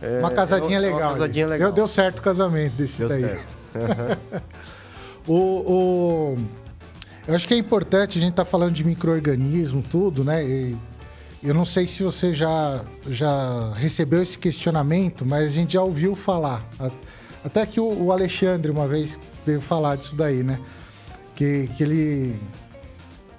é- 0.00 0.20
Uma 0.20 0.30
casadinha 0.30 0.76
é 0.76 0.80
uma- 0.80 0.86
é 0.86 0.92
legal. 0.92 1.10
Uma 1.10 1.12
casadinha 1.18 1.46
legal. 1.46 1.68
Deu, 1.68 1.74
deu 1.74 1.88
certo 1.88 2.18
o 2.20 2.22
casamento 2.22 2.74
desses 2.74 2.98
Deu 2.98 3.08
daí. 3.08 3.22
certo. 3.24 3.54
O, 5.26 5.34
o- 5.34 6.38
Eu 7.26 7.34
acho 7.34 7.48
que 7.48 7.54
é 7.54 7.56
importante, 7.56 8.18
a 8.18 8.20
gente 8.20 8.34
tá 8.34 8.44
falando 8.44 8.72
de 8.72 8.84
micro-organismo, 8.84 9.82
tudo, 9.90 10.22
né? 10.22 10.44
E 10.44 10.76
eu 11.42 11.54
não 11.54 11.64
sei 11.64 11.86
se 11.86 12.02
você 12.02 12.34
já, 12.34 12.82
já 13.08 13.72
recebeu 13.74 14.22
esse 14.22 14.38
questionamento, 14.38 15.24
mas 15.24 15.46
a 15.46 15.48
gente 15.48 15.72
já 15.72 15.82
ouviu 15.82 16.14
falar. 16.14 16.62
Até 17.42 17.64
que 17.64 17.80
o, 17.80 18.04
o 18.04 18.12
Alexandre 18.12 18.70
uma 18.70 18.86
vez 18.86 19.18
veio 19.46 19.60
falar 19.62 19.96
disso 19.96 20.14
daí, 20.14 20.42
né? 20.42 20.60
Que, 21.34 21.68
que 21.76 21.82
ele 21.82 22.36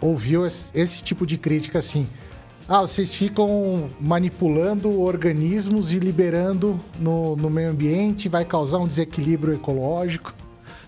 ouviu 0.01 0.45
esse, 0.45 0.71
esse 0.73 1.03
tipo 1.03 1.25
de 1.25 1.37
crítica 1.37 1.79
assim. 1.79 2.07
Ah, 2.67 2.81
vocês 2.81 3.13
ficam 3.13 3.89
manipulando 4.01 4.99
organismos 4.99 5.93
e 5.93 5.99
liberando 5.99 6.79
no, 6.99 7.35
no 7.35 7.49
meio 7.49 7.69
ambiente, 7.69 8.27
vai 8.27 8.43
causar 8.43 8.79
um 8.79 8.87
desequilíbrio 8.87 9.53
ecológico. 9.53 10.33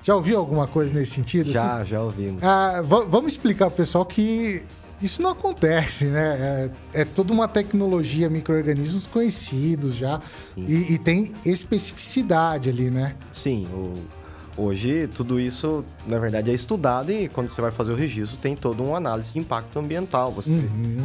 Já 0.02 0.16
ouviu 0.16 0.38
alguma 0.40 0.66
coisa 0.68 0.94
nesse 0.94 1.12
sentido? 1.12 1.50
assim? 1.52 1.54
Já, 1.54 1.84
já 1.84 2.02
ouvimos. 2.02 2.44
Ah, 2.44 2.82
va- 2.84 3.06
vamos 3.06 3.34
explicar 3.34 3.68
pro 3.68 3.78
pessoal 3.78 4.06
que 4.06 4.64
isso 5.02 5.22
não 5.22 5.30
acontece, 5.30 6.06
né? 6.06 6.72
É, 6.94 7.02
é 7.02 7.06
toda 7.06 7.32
uma 7.32 7.48
tecnologia, 7.48 8.28
micro-organismos 8.30 9.06
conhecidos 9.06 9.96
já. 9.96 10.20
E, 10.58 10.94
e 10.94 10.98
tem 10.98 11.32
especificidade 11.46 12.70
ali, 12.70 12.90
né? 12.90 13.16
Sim, 13.32 13.68
o- 13.72 13.94
hoje 14.58 15.08
tudo 15.16 15.40
isso, 15.40 15.86
na 16.06 16.18
verdade, 16.18 16.50
é 16.50 16.54
estudado 16.54 17.12
e 17.12 17.30
quando 17.30 17.50
você 17.50 17.62
vai 17.62 17.72
fazer 17.72 17.94
o 17.94 17.96
registro 17.96 18.38
tem 18.38 18.56
toda 18.56 18.82
uma 18.82 18.98
análise 18.98 19.32
de 19.32 19.40
impacto 19.40 19.78
ambiental. 19.78 20.32
Você, 20.32 20.52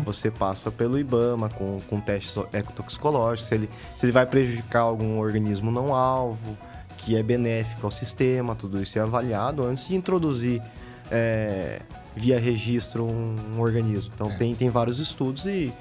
você 0.05 0.31
passa 0.31 0.71
pelo 0.71 0.99
IBAMA 0.99 1.49
com, 1.51 1.79
com 1.89 2.01
testes 2.01 2.37
ecotoxicológicos, 2.53 3.49
se 3.49 3.55
ele, 3.55 3.71
se 3.97 4.07
ele 4.07 4.13
vai 4.13 4.27
prejudicar 4.27 4.81
algum 4.81 5.19
organismo 5.19 5.71
não 5.71 5.95
alvo, 5.95 6.57
que 6.97 7.17
é 7.17 7.23
benéfico 7.23 7.87
ao 7.87 7.91
sistema, 7.91 8.55
tudo 8.55 8.83
isso 8.83 8.99
é 8.99 9.03
avaliado 9.03 9.65
antes 9.65 9.87
de 9.87 9.95
introduzir 9.95 10.63
é, 11.11 11.81
via 12.17 12.39
registro 12.39 13.05
um, 13.05 13.37
um 13.57 13.61
organismo. 13.61 14.11
Então 14.15 14.31
tem, 14.39 14.55
tem 14.55 14.71
vários 14.71 14.99
estudos 14.99 15.47
e, 15.47 15.73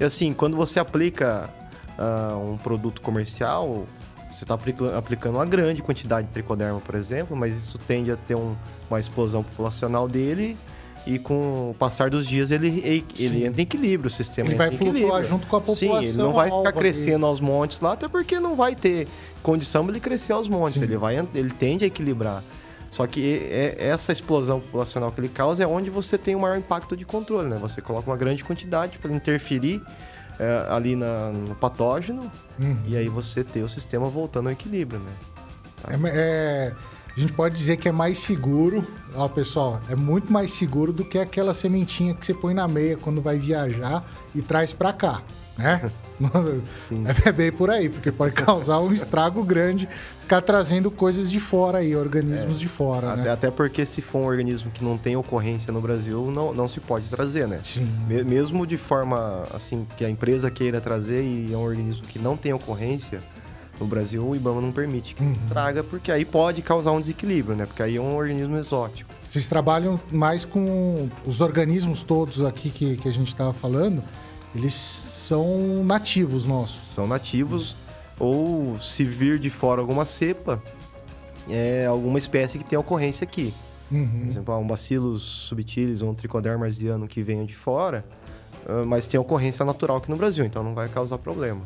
e 0.00 0.04
assim, 0.04 0.32
quando 0.32 0.56
você 0.56 0.80
aplica 0.80 1.50
ah, 1.98 2.36
um 2.36 2.56
produto 2.56 3.00
comercial, 3.00 3.84
você 4.38 4.44
está 4.44 4.54
aplicando 4.96 5.34
uma 5.34 5.44
grande 5.46 5.82
quantidade 5.82 6.28
de 6.28 6.32
tricoderma, 6.32 6.80
por 6.80 6.94
exemplo, 6.94 7.36
mas 7.36 7.56
isso 7.56 7.76
tende 7.78 8.10
a 8.12 8.16
ter 8.16 8.36
um- 8.36 8.54
uma 8.88 9.00
explosão 9.00 9.42
populacional 9.42 10.06
dele 10.08 10.56
e 11.06 11.18
com 11.18 11.70
o 11.70 11.74
passar 11.78 12.08
dos 12.10 12.26
dias 12.26 12.50
ele, 12.50 12.80
ele 12.84 13.04
Sim. 13.14 13.44
entra 13.46 13.60
em 13.60 13.64
equilíbrio, 13.64 14.06
o 14.06 14.10
sistema 14.10 14.48
Ele 14.48 14.56
vai 14.56 14.70
flutuar 14.70 15.24
junto 15.24 15.46
com 15.46 15.56
a 15.56 15.64
Sim, 15.64 15.70
ele 15.72 15.86
população 15.88 16.24
não 16.24 16.32
vai 16.32 16.50
ficar 16.50 16.72
crescendo 16.72 17.26
aos 17.26 17.40
montes 17.40 17.80
lá, 17.80 17.92
até 17.92 18.06
porque 18.06 18.38
não 18.38 18.54
vai 18.54 18.74
ter 18.76 19.08
condição 19.42 19.82
para 19.84 19.92
ele 19.92 20.00
crescer 20.00 20.32
aos 20.34 20.48
montes. 20.48 20.74
Sim. 20.74 20.82
Ele, 20.82 20.96
vai, 20.96 21.16
ele 21.34 21.50
tende 21.50 21.84
a 21.84 21.86
equilibrar. 21.88 22.42
Só 22.90 23.06
que 23.06 23.46
é- 23.50 23.76
essa 23.88 24.12
explosão 24.12 24.60
populacional 24.60 25.10
que 25.12 25.20
ele 25.20 25.28
causa 25.28 25.62
é 25.62 25.66
onde 25.66 25.90
você 25.90 26.16
tem 26.16 26.34
o 26.34 26.40
maior 26.40 26.56
impacto 26.56 26.96
de 26.96 27.04
controle, 27.04 27.48
né? 27.48 27.58
Você 27.60 27.82
coloca 27.82 28.08
uma 28.08 28.16
grande 28.16 28.42
quantidade 28.44 28.98
para 28.98 29.12
interferir 29.12 29.82
é, 30.38 30.66
ali 30.70 30.94
na- 30.96 31.30
no 31.30 31.54
patógeno 31.54 32.30
Uhum. 32.58 32.76
e 32.86 32.96
aí 32.96 33.08
você 33.08 33.42
ter 33.44 33.62
o 33.62 33.68
sistema 33.68 34.06
voltando 34.08 34.46
ao 34.46 34.52
equilíbrio, 34.52 35.00
né? 35.00 35.12
É- 35.88 35.98
é- 36.08 36.72
a 37.16 37.20
gente 37.20 37.32
pode 37.32 37.54
dizer 37.56 37.76
que 37.76 37.88
é 37.88 37.92
mais 37.92 38.18
seguro, 38.18 38.86
ó, 39.14 39.26
pessoal, 39.28 39.80
é 39.88 39.94
muito 39.96 40.32
mais 40.32 40.52
seguro 40.52 40.92
do 40.92 41.04
que 41.04 41.18
aquela 41.18 41.52
sementinha 41.54 42.14
que 42.14 42.24
você 42.24 42.32
põe 42.34 42.54
na 42.54 42.68
meia 42.68 42.96
quando 42.96 43.20
vai 43.20 43.38
viajar 43.38 44.04
e 44.34 44.40
traz 44.42 44.72
pra 44.72 44.92
cá, 44.92 45.22
né? 45.58 45.90
Sim. 46.70 47.04
É 47.26 47.32
bem 47.32 47.52
por 47.52 47.68
aí, 47.70 47.88
porque 47.88 48.10
pode 48.10 48.32
causar 48.34 48.80
um 48.80 48.92
estrago 48.92 49.42
grande 49.44 49.88
ficar 50.22 50.40
trazendo 50.40 50.90
coisas 50.90 51.30
de 51.30 51.38
fora 51.40 51.78
aí, 51.78 51.94
organismos 51.96 52.58
de 52.60 52.68
fora, 52.68 53.12
Até, 53.12 53.22
né? 53.22 53.30
até 53.30 53.50
porque 53.50 53.84
se 53.86 54.00
for 54.02 54.18
um 54.18 54.24
organismo 54.26 54.70
que 54.70 54.82
não 54.84 54.96
tem 54.98 55.16
ocorrência 55.16 55.72
no 55.72 55.80
Brasil, 55.80 56.30
não, 56.30 56.52
não 56.54 56.68
se 56.68 56.80
pode 56.80 57.06
trazer, 57.06 57.46
né? 57.48 57.60
Sim. 57.62 57.90
Me- 58.06 58.22
Mesmo 58.24 58.66
de 58.66 58.76
forma 58.76 59.42
assim 59.54 59.86
que 59.96 60.04
a 60.04 60.10
empresa 60.10 60.50
queira 60.50 60.80
trazer 60.80 61.22
e 61.22 61.52
é 61.52 61.56
um 61.56 61.62
organismo 61.62 62.02
que 62.06 62.18
não 62.18 62.36
tem 62.36 62.52
ocorrência 62.52 63.20
no 63.80 63.86
Brasil, 63.86 64.26
o 64.26 64.34
IBAMA 64.34 64.60
não 64.60 64.72
permite 64.72 65.14
que 65.14 65.24
traga, 65.48 65.84
porque 65.84 66.10
aí 66.10 66.24
pode 66.24 66.62
causar 66.62 66.90
um 66.90 67.00
desequilíbrio, 67.00 67.54
né? 67.56 67.64
Porque 67.64 67.80
aí 67.82 67.96
é 67.96 68.00
um 68.00 68.16
organismo 68.16 68.56
exótico. 68.56 69.08
Vocês 69.28 69.46
trabalham 69.46 70.00
mais 70.10 70.44
com 70.44 71.08
os 71.24 71.40
organismos 71.40 72.02
todos 72.02 72.44
aqui 72.44 72.70
que, 72.70 72.96
que 72.96 73.08
a 73.08 73.12
gente 73.12 73.28
estava 73.28 73.52
falando, 73.52 74.02
eles 74.54 74.74
são 74.74 75.84
nativos 75.84 76.44
nossos. 76.44 76.94
São 76.94 77.06
nativos 77.06 77.76
ou 78.18 78.78
se 78.80 79.04
vir 79.04 79.38
de 79.38 79.50
fora 79.50 79.80
alguma 79.80 80.04
cepa, 80.04 80.62
é 81.48 81.86
alguma 81.86 82.18
espécie 82.18 82.58
que 82.58 82.64
tem 82.64 82.78
ocorrência 82.78 83.24
aqui. 83.24 83.54
Por 83.88 83.96
Uhum. 83.96 84.26
exemplo, 84.28 84.52
ah, 84.54 84.58
um 84.58 84.66
Bacillus 84.66 85.22
subtilis 85.22 86.02
ou 86.02 86.10
um 86.10 86.14
Trichoderma 86.14 86.58
marziano 86.66 87.08
que 87.08 87.22
venha 87.22 87.44
de 87.46 87.54
fora, 87.54 88.04
ah, 88.68 88.84
mas 88.84 89.06
tem 89.06 89.18
ocorrência 89.18 89.64
natural 89.64 89.96
aqui 89.96 90.10
no 90.10 90.16
Brasil, 90.16 90.44
então 90.44 90.62
não 90.62 90.74
vai 90.74 90.88
causar 90.88 91.16
problema. 91.18 91.62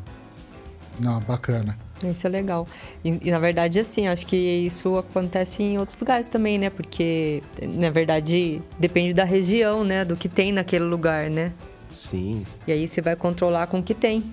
Não, 0.99 1.19
bacana. 1.21 1.77
Isso 2.03 2.27
é 2.27 2.29
legal. 2.29 2.67
E, 3.03 3.19
e, 3.27 3.31
na 3.31 3.39
verdade, 3.39 3.79
assim, 3.79 4.07
acho 4.07 4.27
que 4.27 4.35
isso 4.37 4.95
acontece 4.97 5.63
em 5.63 5.77
outros 5.79 5.97
lugares 5.99 6.27
também, 6.27 6.59
né? 6.59 6.69
Porque, 6.69 7.41
na 7.61 7.89
verdade, 7.89 8.61
depende 8.77 9.11
da 9.11 9.23
região, 9.23 9.83
né? 9.83 10.05
Do 10.05 10.15
que 10.15 10.29
tem 10.29 10.51
naquele 10.51 10.85
lugar, 10.85 11.29
né? 11.31 11.51
Sim. 11.93 12.45
E 12.67 12.71
aí 12.71 12.87
você 12.87 13.01
vai 13.01 13.15
controlar 13.15 13.67
com 13.67 13.79
o 13.79 13.83
que 13.83 13.93
tem, 13.93 14.23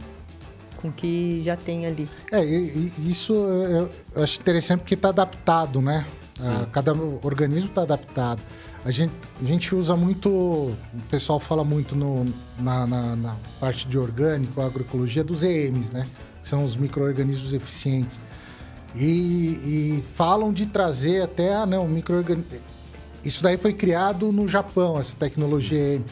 com 0.80 0.88
o 0.88 0.92
que 0.92 1.42
já 1.44 1.56
tem 1.56 1.86
ali. 1.86 2.08
É, 2.32 2.44
e, 2.44 2.92
e 2.98 3.10
isso 3.10 3.34
eu, 3.34 3.90
acho 4.16 4.40
interessante 4.40 4.80
porque 4.80 4.94
está 4.94 5.10
adaptado, 5.10 5.80
né? 5.80 6.06
Ah, 6.42 6.66
cada 6.72 6.94
organismo 7.22 7.68
está 7.68 7.82
adaptado. 7.82 8.40
A 8.82 8.90
gente, 8.90 9.12
a 9.40 9.44
gente 9.44 9.74
usa 9.74 9.94
muito, 9.94 10.30
o 10.30 10.76
pessoal 11.10 11.38
fala 11.38 11.62
muito 11.62 11.94
no, 11.94 12.24
na, 12.58 12.86
na, 12.86 13.16
na 13.16 13.36
parte 13.58 13.86
de 13.86 13.98
orgânico, 13.98 14.60
agroecologia, 14.60 15.22
dos 15.22 15.42
EMs, 15.42 15.92
né? 15.92 16.06
Que 16.40 16.48
são 16.48 16.64
os 16.64 16.76
micro-organismos 16.76 17.52
eficientes. 17.52 18.20
E, 18.94 20.00
e 20.00 20.04
falam 20.14 20.52
de 20.52 20.64
trazer 20.64 21.22
até, 21.22 21.54
ah, 21.54 21.66
não, 21.66 21.86
microorganismo. 21.86 22.46
Isso 23.22 23.42
daí 23.42 23.58
foi 23.58 23.74
criado 23.74 24.32
no 24.32 24.48
Japão, 24.48 24.98
essa 24.98 25.14
tecnologia 25.14 25.96
EM. 25.96 26.04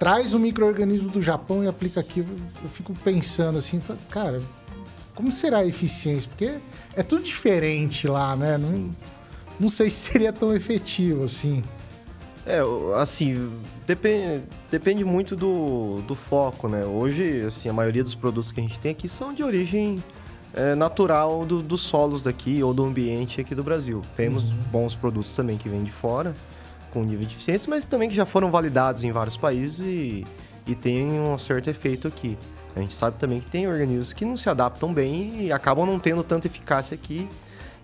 Traz 0.00 0.34
o 0.34 0.38
microorganismo 0.38 1.10
do 1.10 1.22
Japão 1.22 1.62
e 1.62 1.68
aplica 1.68 2.00
aqui. 2.00 2.20
Eu 2.20 2.68
fico 2.70 2.92
pensando 3.04 3.58
assim, 3.58 3.80
cara, 4.08 4.40
como 5.14 5.30
será 5.30 5.58
a 5.58 5.66
eficiência? 5.66 6.28
Porque 6.28 6.54
é 6.96 7.02
tudo 7.02 7.22
diferente 7.22 8.08
lá, 8.08 8.34
né? 8.34 8.56
Não, 8.58 8.90
não 9.60 9.68
sei 9.68 9.90
se 9.90 10.10
seria 10.10 10.32
tão 10.32 10.52
efetivo 10.56 11.24
assim. 11.24 11.62
É, 12.46 12.60
assim, 12.96 13.52
depende, 13.86 14.42
depende 14.70 15.04
muito 15.04 15.36
do, 15.36 16.00
do 16.08 16.14
foco, 16.14 16.66
né? 16.66 16.84
Hoje, 16.86 17.42
assim, 17.46 17.68
a 17.68 17.72
maioria 17.72 18.02
dos 18.02 18.14
produtos 18.14 18.50
que 18.50 18.58
a 18.58 18.62
gente 18.62 18.80
tem 18.80 18.92
aqui 18.92 19.06
são 19.06 19.34
de 19.34 19.42
origem 19.42 20.02
é, 20.54 20.74
natural 20.74 21.44
do- 21.44 21.60
dos 21.62 21.82
solos 21.82 22.22
daqui 22.22 22.62
ou 22.62 22.72
do 22.72 22.82
ambiente 22.82 23.38
aqui 23.40 23.54
do 23.54 23.62
Brasil. 23.62 24.02
Temos 24.16 24.42
bons 24.44 24.94
produtos 24.94 25.36
também 25.36 25.58
que 25.58 25.68
vêm 25.68 25.84
de 25.84 25.92
fora, 25.92 26.34
com 26.92 27.02
nível 27.02 27.26
de 27.26 27.34
eficiência, 27.34 27.68
mas 27.70 27.84
também 27.84 28.08
que 28.08 28.14
já 28.14 28.26
foram 28.26 28.50
validados 28.50 29.04
em 29.04 29.12
vários 29.12 29.36
países 29.36 29.80
e, 29.80 30.26
e 30.66 30.74
têm 30.74 31.20
um 31.20 31.36
certo 31.38 31.68
efeito 31.70 32.06
aqui. 32.08 32.36
A 32.74 32.80
gente 32.80 32.94
sabe 32.94 33.18
também 33.18 33.40
que 33.40 33.46
tem 33.46 33.66
organismos 33.66 34.12
que 34.12 34.24
não 34.24 34.36
se 34.36 34.48
adaptam 34.48 34.92
bem 34.92 35.46
e 35.46 35.52
acabam 35.52 35.84
não 35.86 35.98
tendo 35.98 36.22
tanta 36.22 36.46
eficácia 36.46 36.94
aqui 36.94 37.28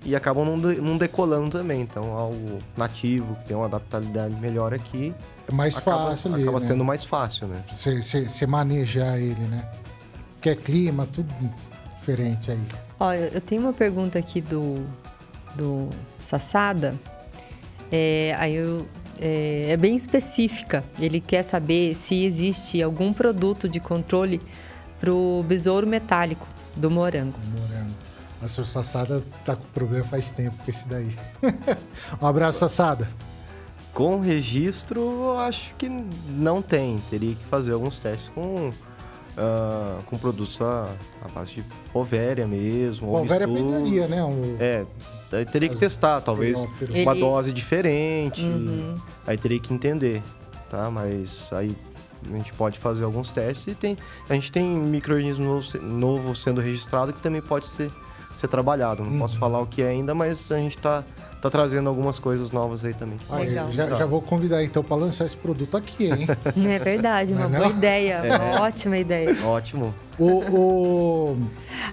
e 0.04 0.14
acabam 0.14 0.44
não, 0.44 0.58
de- 0.58 0.80
não 0.80 0.96
decolando 0.96 1.50
também. 1.58 1.80
Então, 1.82 2.12
algo 2.16 2.58
nativo, 2.76 3.34
que 3.36 3.48
tem 3.48 3.56
uma 3.56 3.66
adaptabilidade 3.66 4.34
melhor 4.36 4.72
aqui, 4.72 5.12
É 5.48 5.52
mais 5.52 5.76
acaba, 5.76 6.10
fácil 6.10 6.32
ali. 6.34 6.42
acaba 6.42 6.60
né? 6.60 6.66
sendo 6.66 6.84
mais 6.84 7.02
fácil, 7.02 7.48
né? 7.48 7.62
Você 7.68 8.46
manejar 8.46 9.18
ele, 9.18 9.40
né? 9.48 9.68
Que 10.40 10.50
é 10.50 10.54
clima, 10.54 11.06
tudo 11.12 11.32
diferente 11.96 12.52
aí. 12.52 12.60
Olha, 13.00 13.30
eu 13.34 13.40
tenho 13.40 13.62
uma 13.62 13.72
pergunta 13.72 14.18
aqui 14.18 14.40
do, 14.40 14.86
do 15.56 15.90
Sassada. 16.20 16.94
É, 17.90 18.34
aí 18.38 18.54
eu, 18.54 18.86
é, 19.20 19.70
é 19.70 19.76
bem 19.76 19.96
específica. 19.96 20.84
Ele 20.98 21.20
quer 21.20 21.42
saber 21.42 21.94
se 21.94 22.24
existe 22.24 22.82
algum 22.82 23.12
produto 23.12 23.68
de 23.68 23.80
controle 23.80 24.40
para 25.00 25.12
o 25.12 25.44
besouro 25.46 25.86
metálico 25.86 26.46
do 26.74 26.90
morango. 26.90 27.38
Morango. 27.58 27.94
A 28.42 28.48
sua 28.48 28.64
Sassada 28.64 29.24
tá 29.44 29.56
com 29.56 29.64
problema 29.74 30.04
faz 30.04 30.30
tempo 30.30 30.56
com 30.62 30.70
esse 30.70 30.86
daí. 30.86 31.16
um 32.20 32.26
abraço, 32.26 32.60
Sassada. 32.60 33.08
Com 33.92 34.20
registro, 34.20 35.00
eu 35.00 35.38
acho 35.38 35.74
que 35.76 35.88
não 35.88 36.60
tem. 36.60 36.98
Teria 37.08 37.34
que 37.34 37.44
fazer 37.46 37.72
alguns 37.72 37.98
testes 37.98 38.28
com, 38.34 38.70
ah, 39.36 39.98
com 40.06 40.16
produtos 40.18 40.60
à, 40.60 40.88
à 41.24 41.28
base 41.28 41.54
de 41.56 41.64
ovéria 41.92 42.46
mesmo. 42.46 43.08
ou 43.08 43.20
Ovéria 43.20 43.46
misto. 43.46 43.64
pegaria, 43.66 44.08
né? 44.08 44.24
O- 44.24 44.56
É, 44.60 44.84
aí 45.32 45.44
teria 45.44 45.68
que 45.68 45.76
testar, 45.76 46.20
talvez 46.20 46.58
peru- 46.78 46.92
uma 47.02 47.12
Ele- 47.12 47.20
dose 47.20 47.52
diferente. 47.52 48.42
Uhum. 48.42 48.94
Aí 49.26 49.36
teria 49.36 49.58
que 49.58 49.72
entender, 49.74 50.22
tá? 50.70 50.90
Mas 50.90 51.46
aí 51.52 51.76
a 52.32 52.36
gente 52.36 52.52
pode 52.54 52.78
fazer 52.78 53.04
alguns 53.04 53.30
testes 53.30 53.66
e 53.68 53.74
tem, 53.74 53.96
a 54.28 54.34
gente 54.34 54.50
tem 54.50 54.64
microorganismo 54.66 55.44
novo, 55.44 55.78
novo 55.82 56.34
sendo 56.36 56.60
registrado 56.60 57.12
que 57.12 57.20
também 57.20 57.40
pode 57.42 57.66
ser, 57.68 57.90
ser 58.36 58.48
trabalhado. 58.48 59.02
Não 59.04 59.12
Uhum. 59.12 59.18
posso 59.18 59.38
falar 59.38 59.60
o 59.60 59.66
que 59.66 59.82
é 59.82 59.88
ainda, 59.88 60.14
mas 60.14 60.50
a 60.50 60.56
gente 60.58 60.76
tá, 60.78 61.04
tá 61.42 61.50
trazendo 61.50 61.88
algumas 61.88 62.18
coisas 62.18 62.50
novas 62.50 62.84
aí 62.84 62.94
também. 62.94 63.18
Aí, 63.30 63.46
Legal. 63.48 63.70
já, 63.70 63.86
já 63.88 64.06
vou 64.06 64.20
convidar 64.22 64.64
então 64.64 64.82
para 64.82 64.96
lançar 64.96 65.24
esse 65.26 65.36
produto 65.36 65.76
aqui, 65.76 66.06
hein? 66.06 66.26
É 66.68 66.78
verdade, 66.78 67.32
uma 67.32 67.48
Não 67.48 67.54
é 67.54 67.58
boa 67.58 67.68
não? 67.70 67.76
ideia, 67.78 68.22
uma 68.24 68.62
ótima 68.62 68.98
ideia. 68.98 69.36
Ótimo. 69.44 69.94
o, 70.18 70.26
o- 70.40 71.36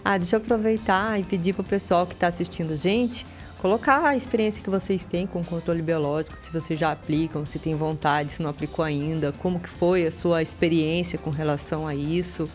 Ah, 0.03 0.17
deixa 0.17 0.35
eu 0.35 0.39
aproveitar 0.41 1.19
e 1.19 1.23
pedir 1.23 1.53
pro 1.53 1.63
pessoal 1.63 2.05
que 2.07 2.13
está 2.13 2.27
assistindo 2.27 2.73
a 2.73 2.77
gente 2.77 3.25
colocar 3.61 4.05
a 4.05 4.13
experiência 4.15 4.61
que 4.61 4.69
vocês 4.69 5.05
têm 5.05 5.25
com 5.25 5.39
o 5.39 5.43
controle 5.43 5.81
biológico, 5.81 6.35
se 6.35 6.51
vocês 6.51 6.77
já 6.77 6.91
aplicam, 6.91 7.45
se 7.45 7.57
tem 7.59 7.73
vontade, 7.75 8.33
se 8.33 8.41
não 8.43 8.49
aplicou 8.49 8.83
ainda, 8.83 9.31
como 9.31 9.57
que 9.57 9.69
foi 9.69 10.05
a 10.05 10.11
sua 10.11 10.41
experiência 10.41 11.17
com 11.17 11.29
relação 11.29 11.87
a 11.87 11.95
isso, 11.95 12.49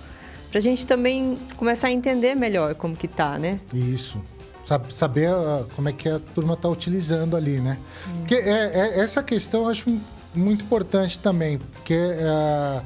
pra 0.51 0.61
gente 0.61 0.87
também 0.87 1.39
começar 1.57 1.89
a 1.89 1.93
entender 1.93 2.35
melhor 2.35 2.75
como 2.75 2.95
que 2.95 3.09
tá, 3.09 3.39
né? 3.39 3.59
Isso. 3.73 4.21
Sab- 4.69 4.91
Saber 4.93 5.31
ah, 5.31 5.65
como 5.75 5.89
é 5.89 5.93
que 5.93 6.07
a 6.09 6.19
turma 6.35 6.53
está 6.53 6.69
utilizando 6.69 7.35
ali, 7.37 7.59
né? 7.59 7.79
Porque 8.19 8.35
é, 8.35 8.51
é- 8.99 9.01
essa 9.01 9.23
questão 9.23 9.63
eu 9.63 9.69
acho 9.69 9.99
muito 10.35 10.63
importante 10.63 11.19
também, 11.19 11.57
porque 11.59 11.99
ah, 12.23 12.83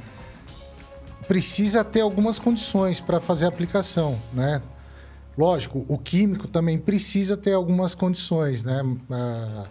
precisa 1.27 1.83
ter 1.83 2.01
algumas 2.01 2.39
condições 2.39 3.01
para 3.01 3.21
fazer 3.21 3.47
a 3.47 3.49
aplicação, 3.49 4.17
né? 4.33 4.61
Lógico, 5.37 5.85
o 5.89 5.99
químico 5.99 6.47
também 6.47 6.79
precisa 6.79 7.37
ter 7.37 7.53
algumas 7.55 7.95
condições, 7.97 8.63
né? 8.63 8.81
Ah, 9.11 9.65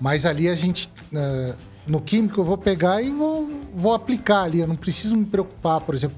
mas 0.00 0.24
ali 0.24 0.48
a 0.48 0.54
gente. 0.54 0.90
no 1.86 2.00
químico 2.00 2.40
eu 2.40 2.44
vou 2.44 2.56
pegar 2.56 3.02
e 3.02 3.10
vou, 3.10 3.50
vou 3.74 3.92
aplicar 3.92 4.44
ali. 4.44 4.60
Eu 4.60 4.66
não 4.66 4.76
preciso 4.76 5.14
me 5.14 5.26
preocupar, 5.26 5.82
por 5.82 5.94
exemplo, 5.94 6.16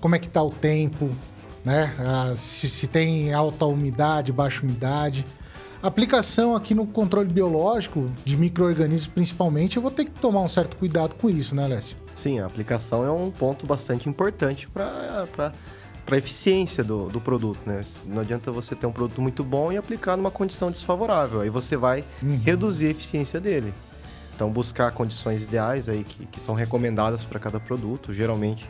como 0.00 0.16
é 0.16 0.18
que 0.18 0.26
está 0.26 0.42
o 0.42 0.50
tempo, 0.50 1.10
né? 1.64 1.94
Ah, 1.98 2.34
se, 2.36 2.68
se 2.68 2.86
tem 2.86 3.32
alta 3.32 3.64
umidade, 3.66 4.32
baixa 4.32 4.62
umidade. 4.62 5.24
Aplicação 5.82 6.54
aqui 6.54 6.74
no 6.74 6.86
controle 6.86 7.32
biológico, 7.32 8.04
de 8.22 8.36
micro-organismos 8.36 9.06
principalmente, 9.06 9.76
eu 9.76 9.82
vou 9.82 9.90
ter 9.90 10.04
que 10.04 10.10
tomar 10.10 10.40
um 10.40 10.48
certo 10.48 10.76
cuidado 10.76 11.14
com 11.14 11.30
isso, 11.30 11.54
né, 11.54 11.66
Lécio? 11.66 11.96
Sim, 12.14 12.38
a 12.38 12.44
aplicação 12.44 13.02
é 13.02 13.10
um 13.10 13.30
ponto 13.30 13.66
bastante 13.66 14.06
importante 14.06 14.68
para 14.68 15.26
a 16.06 16.16
eficiência 16.16 16.84
do, 16.84 17.08
do 17.08 17.18
produto, 17.18 17.60
né? 17.64 17.80
Não 18.04 18.20
adianta 18.20 18.52
você 18.52 18.74
ter 18.74 18.86
um 18.86 18.92
produto 18.92 19.22
muito 19.22 19.42
bom 19.42 19.72
e 19.72 19.78
aplicar 19.78 20.18
numa 20.18 20.30
condição 20.30 20.70
desfavorável. 20.70 21.40
Aí 21.40 21.48
você 21.48 21.78
vai 21.78 22.04
reduzir 22.44 22.88
a 22.88 22.90
eficiência 22.90 23.40
dele. 23.40 23.72
Então, 24.34 24.50
buscar 24.50 24.92
condições 24.92 25.42
ideais 25.42 25.88
aí 25.88 26.04
que, 26.04 26.26
que 26.26 26.40
são 26.40 26.54
recomendadas 26.54 27.24
para 27.24 27.38
cada 27.38 27.58
produto. 27.58 28.12
Geralmente 28.12 28.68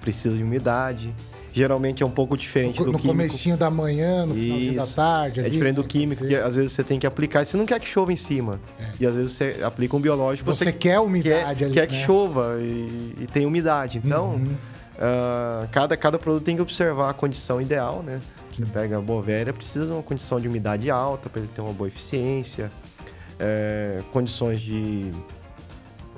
precisa 0.00 0.36
de 0.36 0.44
umidade. 0.44 1.12
Geralmente 1.52 2.02
é 2.02 2.06
um 2.06 2.10
pouco 2.10 2.36
diferente 2.36 2.78
No, 2.78 2.86
do 2.86 2.92
no 2.92 2.98
químico. 2.98 3.14
comecinho 3.18 3.56
da 3.58 3.70
manhã, 3.70 4.24
no 4.24 4.34
finalzinho 4.34 4.74
da 4.76 4.84
Isso. 4.84 4.96
tarde. 4.96 5.40
É 5.40 5.42
ali, 5.42 5.50
diferente 5.52 5.74
do 5.76 5.82
né, 5.82 5.88
químico, 5.88 6.26
que 6.26 6.34
às 6.34 6.56
vezes 6.56 6.72
você 6.72 6.82
tem 6.82 6.98
que 6.98 7.06
aplicar 7.06 7.44
você 7.44 7.56
não 7.56 7.66
quer 7.66 7.78
que 7.78 7.86
chova 7.86 8.10
em 8.12 8.16
cima. 8.16 8.58
E 8.98 9.06
às 9.06 9.16
vezes 9.16 9.32
você 9.32 9.58
aplica 9.62 9.94
um 9.96 10.00
biológico, 10.00 10.50
Você, 10.52 10.64
você, 10.64 10.72
quer 10.72 10.98
umidade 10.98 11.58
quer, 11.58 11.64
ali, 11.66 11.74
quer 11.74 11.86
que 11.86 11.94
né? 11.96 12.04
chova 12.06 12.56
e, 12.60 13.14
e 13.20 13.26
tem 13.30 13.44
umidade. 13.44 14.00
Então, 14.02 14.30
Uhum. 14.36 14.54
ah, 14.98 15.66
cada, 15.70 15.96
cada 15.96 16.18
produto 16.18 16.42
tem 16.44 16.56
que 16.56 16.62
observar 16.62 17.10
a 17.10 17.12
condição 17.12 17.60
ideal, 17.60 18.02
né? 18.02 18.18
Você 18.50 18.64
pega 18.66 18.96
a 18.98 19.00
bovéria, 19.00 19.52
precisa 19.52 19.86
de 19.86 19.92
uma 19.92 20.02
condição 20.02 20.40
de 20.40 20.48
umidade 20.48 20.90
alta 20.90 21.28
para 21.28 21.40
ele 21.40 21.50
ter 21.54 21.60
uma 21.60 21.72
boa 21.72 21.88
eficiência, 21.88 22.70
é, 23.38 24.00
condições 24.12 24.60
de, 24.60 25.10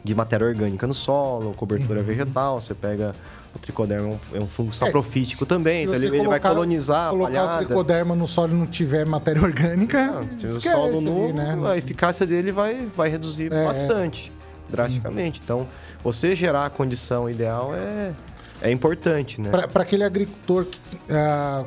de 0.03 0.15
matéria 0.15 0.47
orgânica 0.47 0.87
no 0.87 0.95
solo, 0.95 1.55
cobertura 1.55 2.01
Uhum. 2.01 2.07
vegetal. 2.07 2.61
Você 2.61 2.75
pega 2.75 3.15
o 3.55 3.59
tricoderma, 3.59 4.19
é 4.33 4.39
um, 4.41 4.45
é 4.45 4.47
fungo 4.47 4.71
É, 4.71 4.73
saprofítico 4.73 5.45
se- 5.45 5.47
também, 5.49 5.83
então 5.85 5.95
ele, 5.95 6.07
ele 6.07 6.17
vai 6.19 6.27
colocar- 6.27 6.49
colonizar 6.51 7.07
a 7.09 7.11
Colocar 7.11 7.31
o 7.31 7.35
palhada. 7.35 7.65
tricoderma 7.67 8.15
no 8.17 8.27
solo 8.29 8.53
e 8.53 8.55
não 8.57 8.67
tiver 8.67 9.07
matéria 9.07 9.41
orgânica, 9.45 10.23
se 10.41 10.47
o 10.47 10.61
solo 10.61 11.01
nu, 11.01 11.33
né? 11.33 11.57
a 11.71 11.77
eficácia 11.77 12.27
dele 12.27 12.51
vai, 12.53 12.89
vai 12.97 13.09
reduzir 13.09 13.53
É, 13.53 13.65
bastante, 13.65 14.33
drasticamente. 14.69 15.41
Então, 15.45 15.67
você 16.03 16.35
gerar 16.35 16.67
a 16.67 16.71
condição 16.71 17.31
ideal 17.31 17.73
é, 17.75 18.13
é 18.61 18.71
importante, 18.71 19.41
né? 19.41 19.51
Para 19.51 19.83
aquele 19.83 20.05
agricultor 20.05 20.65
que 20.67 20.79
ah, 21.11 21.65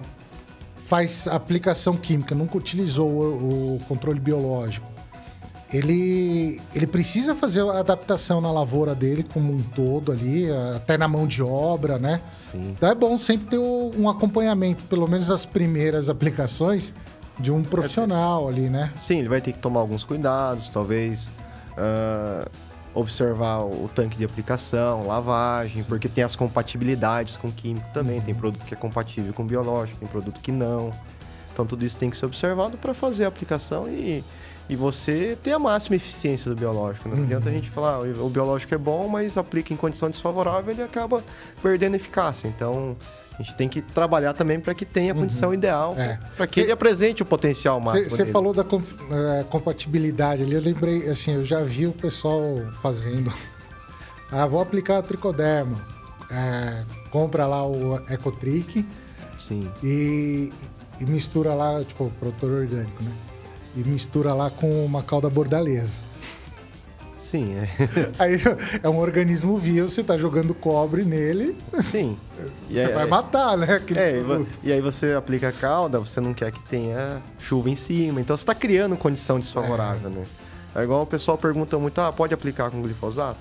faz 0.77 1.27
aplicação 1.27 1.95
química, 1.95 2.33
nunca 2.35 2.57
utilizou 2.57 3.09
o, 3.09 3.75
o 3.75 3.79
controle 3.87 4.19
biológico, 4.19 4.87
ele, 5.71 6.61
ele 6.73 6.87
precisa 6.87 7.35
fazer 7.35 7.61
a 7.61 7.79
adaptação 7.79 8.39
na 8.39 8.51
lavoura 8.51 8.95
dele 8.95 9.23
como 9.23 9.53
um 9.53 9.61
todo 9.61 10.11
ali, 10.11 10.49
até 10.75 10.97
na 10.97 11.07
mão 11.07 11.27
de 11.27 11.43
obra, 11.43 11.97
né? 11.97 12.21
Sim. 12.51 12.71
Então 12.71 12.89
é 12.89 12.95
bom 12.95 13.17
sempre 13.17 13.47
ter 13.47 13.57
um 13.57 14.09
acompanhamento, 14.09 14.83
pelo 14.85 15.07
menos 15.07 15.29
as 15.29 15.45
primeiras 15.45 16.09
aplicações, 16.09 16.93
de 17.39 17.51
um 17.51 17.63
profissional 17.63 18.47
ali, 18.47 18.69
né? 18.69 18.91
Sim, 18.99 19.19
ele 19.19 19.29
vai 19.29 19.41
ter 19.41 19.51
que 19.51 19.59
tomar 19.59 19.81
alguns 19.81 20.03
cuidados, 20.03 20.69
talvez 20.69 21.29
ah, 21.77 22.47
observar 22.93 23.59
o 23.59 23.89
tanque 23.93 24.17
de 24.17 24.25
aplicação, 24.25 25.05
lavagem, 25.05 25.83
porque 25.83 26.09
tem 26.09 26.23
as 26.23 26.35
compatibilidades 26.35 27.37
com 27.37 27.51
químico 27.51 27.87
também. 27.93 28.19
Uhum. 28.19 28.25
Tem 28.25 28.35
produto 28.35 28.65
que 28.65 28.73
é 28.73 28.77
compatível 28.77 29.33
com 29.33 29.45
biológico, 29.45 29.99
tem 29.99 30.07
produto 30.07 30.39
que 30.41 30.51
não. 30.51 30.91
Então 31.53 31.65
tudo 31.65 31.85
isso 31.85 31.97
tem 31.97 32.09
que 32.09 32.17
ser 32.17 32.25
observado 32.25 32.77
para 32.77 32.93
fazer 32.93 33.25
a 33.25 33.27
aplicação 33.27 33.87
e, 33.89 34.23
e 34.69 34.75
você 34.75 35.37
ter 35.41 35.51
a 35.53 35.59
máxima 35.59 35.95
eficiência 35.95 36.49
do 36.49 36.55
biológico. 36.57 37.07
Né? 37.09 37.15
Não 37.15 37.23
adianta 37.23 37.49
a 37.49 37.51
gente 37.51 37.69
falar, 37.69 37.95
ah, 37.95 37.99
o 38.23 38.29
biológico 38.29 38.73
é 38.75 38.77
bom, 38.77 39.07
mas 39.07 39.37
aplica 39.37 39.73
em 39.73 39.77
condição 39.77 40.09
desfavorável, 40.09 40.73
ele 40.73 40.83
acaba 40.83 41.23
perdendo 41.61 41.95
eficácia. 41.95 42.47
Então 42.47 42.95
a 43.39 43.43
gente 43.43 43.55
tem 43.55 43.69
que 43.69 43.81
trabalhar 43.81 44.33
também 44.33 44.59
para 44.59 44.73
que 44.73 44.83
tenha 44.83 45.11
a 45.13 45.15
condição 45.15 45.53
ideal, 45.53 45.93
É. 45.97 46.19
para 46.35 46.47
que 46.47 46.55
Cê- 46.55 46.61
ele 46.61 46.71
apresente 46.71 47.21
o 47.21 47.25
potencial 47.25 47.79
máximo. 47.79 48.09
Você 48.09 48.25
falou 48.25 48.51
da 48.53 48.63
com- 48.63 48.81
eh, 49.11 49.45
compatibilidade 49.49 50.41
ali, 50.43 50.53
eu 50.55 50.61
lembrei, 50.61 51.07
assim, 51.09 51.33
eu 51.35 51.43
já 51.43 51.61
vi 51.63 51.85
o 51.85 51.93
pessoal 51.93 52.41
fazendo. 52.81 53.31
Ah, 54.31 54.45
vou 54.47 54.59
aplicar 54.59 54.97
a 54.97 55.01
tricoderma. 55.03 55.77
É, 56.29 56.83
compra 57.09 57.45
lá 57.45 57.65
o 57.65 57.95
Ecotric 58.11 58.85
Sim. 59.39 59.71
e, 59.81 60.51
e 60.99 61.05
mistura 61.05 61.53
lá, 61.53 61.81
tipo, 61.85 62.11
produtor 62.19 62.51
orgânico, 62.51 63.01
né? 63.03 63.11
E 63.77 63.87
mistura 63.87 64.33
lá 64.33 64.49
com 64.49 64.83
uma 64.83 65.03
calda 65.03 65.29
bordaleza. 65.29 65.99
Sim, 67.19 67.55
é. 67.57 67.67
Aí 68.17 68.37
é 68.81 68.89
um 68.89 68.97
organismo 68.97 69.57
vivo, 69.57 69.89
você 69.89 70.01
tá 70.03 70.17
jogando 70.17 70.53
cobre 70.53 71.03
nele, 71.03 71.55
Sim. 71.83 72.17
E 72.69 72.73
você 72.75 72.81
é- 72.81 72.87
vai 72.93 73.05
matar, 73.05 73.55
né? 73.57 73.75
Aquele 73.75 73.99
É, 73.99 74.17
e 74.19 74.23
produto. 74.23 74.59
e 74.63 74.71
aí 74.71 74.81
você 74.81 75.13
aplica 75.13 75.49
a 75.49 75.51
cauda, 75.51 75.99
você 75.99 76.19
não 76.21 76.33
quer 76.33 76.51
que 76.51 76.59
tenha 76.63 77.21
chuva 77.39 77.69
em 77.69 77.75
cima. 77.75 78.19
Então 78.21 78.35
você 78.35 78.43
está 78.43 78.55
criando 78.55 78.95
condição 78.97 79.39
desfavorável, 79.39 80.09
né? 80.09 80.23
É 80.75 80.83
igual 80.83 81.01
o 81.03 81.05
pessoal 81.07 81.37
pergunta 81.37 81.77
muito, 81.79 81.99
ah, 81.99 82.11
pode 82.11 82.33
aplicar 82.33 82.69
com 82.71 82.81
glifosato? 82.81 83.39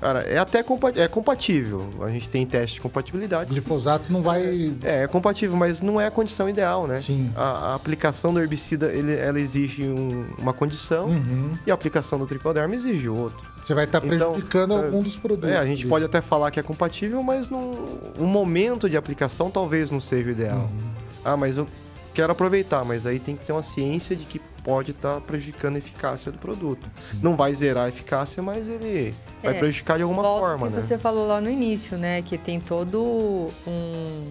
Cara, 0.00 0.20
é 0.20 0.38
até 0.38 0.64
é 0.96 1.08
compatível. 1.08 1.88
A 2.02 2.08
gente 2.08 2.28
tem 2.28 2.46
teste 2.46 2.76
de 2.76 2.80
compatibilidade. 2.80 3.50
Glifosato 3.50 4.12
não 4.12 4.22
vai. 4.22 4.72
É, 4.82 5.02
é 5.02 5.06
compatível, 5.08 5.56
mas 5.56 5.80
não 5.80 6.00
é 6.00 6.06
a 6.06 6.10
condição 6.10 6.48
ideal, 6.48 6.86
né? 6.86 7.00
Sim. 7.00 7.32
A, 7.34 7.42
a 7.70 7.74
aplicação 7.74 8.32
do 8.32 8.40
herbicida, 8.40 8.92
ele, 8.92 9.14
ela 9.16 9.40
exige 9.40 9.82
um- 9.82 10.24
uma 10.38 10.52
condição 10.52 11.06
Uhum. 11.08 11.52
e 11.66 11.70
a 11.70 11.74
aplicação 11.74 12.18
do 12.18 12.26
tricoderma 12.26 12.74
exige 12.74 13.08
outra. 13.08 13.44
Você 13.62 13.74
vai 13.74 13.84
estar 13.84 13.98
Então, 14.04 14.30
prejudicando 14.32 14.74
é, 14.74 14.76
algum 14.86 15.02
dos 15.02 15.16
produtos. 15.16 15.50
É, 15.50 15.58
a 15.58 15.64
gente 15.64 15.80
ali. 15.80 15.88
pode 15.88 16.04
até 16.04 16.20
falar 16.20 16.50
que 16.52 16.60
é 16.60 16.62
compatível, 16.62 17.22
mas 17.22 17.50
num, 17.50 17.76
um 18.18 18.26
momento 18.26 18.88
de 18.88 18.96
aplicação 18.96 19.50
talvez 19.50 19.90
não 19.90 19.98
seja 20.00 20.28
o 20.28 20.30
ideal. 20.30 20.58
Uhum. 20.58 20.90
Ah, 21.24 21.36
mas 21.36 21.56
eu 21.58 21.66
quero 22.14 22.30
aproveitar, 22.32 22.84
mas 22.84 23.04
aí 23.04 23.18
tem 23.18 23.36
que 23.36 23.44
ter 23.44 23.52
uma 23.52 23.62
ciência 23.64 24.14
de 24.14 24.24
que 24.24 24.40
pode 24.68 24.90
estar 24.90 25.18
prejudicando 25.22 25.76
a 25.76 25.78
eficácia 25.78 26.30
do 26.30 26.36
produto. 26.36 26.86
Não 27.22 27.34
vai 27.34 27.54
zerar 27.54 27.86
a 27.86 27.88
eficácia, 27.88 28.42
mas 28.42 28.68
ele 28.68 29.14
vai 29.42 29.56
É, 29.56 29.58
prejudicar 29.58 29.96
de 29.96 30.02
alguma 30.02 30.20
Volta 30.22 30.46
forma, 30.46 30.68
que 30.68 30.76
né? 30.76 30.82
você 30.82 30.98
falou 30.98 31.26
lá 31.26 31.40
no 31.40 31.48
início, 31.48 31.96
né? 31.96 32.20
Que 32.20 32.36
tem 32.36 32.60
todo 32.60 33.48
um 33.66 34.24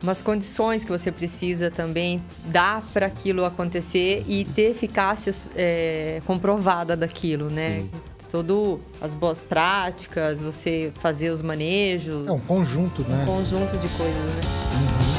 umas 0.00 0.22
condições 0.22 0.84
que 0.84 0.90
você 0.92 1.10
precisa 1.10 1.72
também 1.72 2.22
dar 2.46 2.82
para 2.92 3.06
aquilo 3.06 3.44
acontecer 3.44 4.22
e 4.28 4.44
ter 4.44 4.70
eficácia 4.70 5.32
é, 5.56 6.22
comprovada 6.24 6.96
daquilo, 6.96 7.50
né? 7.50 7.80
Sim. 7.80 7.90
Todo 8.30 8.80
as 9.00 9.12
boas 9.12 9.40
práticas, 9.40 10.40
você 10.40 10.92
fazer 11.00 11.30
os 11.30 11.42
manejos, 11.42 12.28
É 12.28 12.32
um 12.32 12.38
conjunto, 12.38 13.02
né? 13.02 13.22
um 13.22 13.26
conjunto 13.26 13.76
de 13.76 13.88
coisas, 13.88 14.16
né? 14.16 14.40
O, 15.08 15.11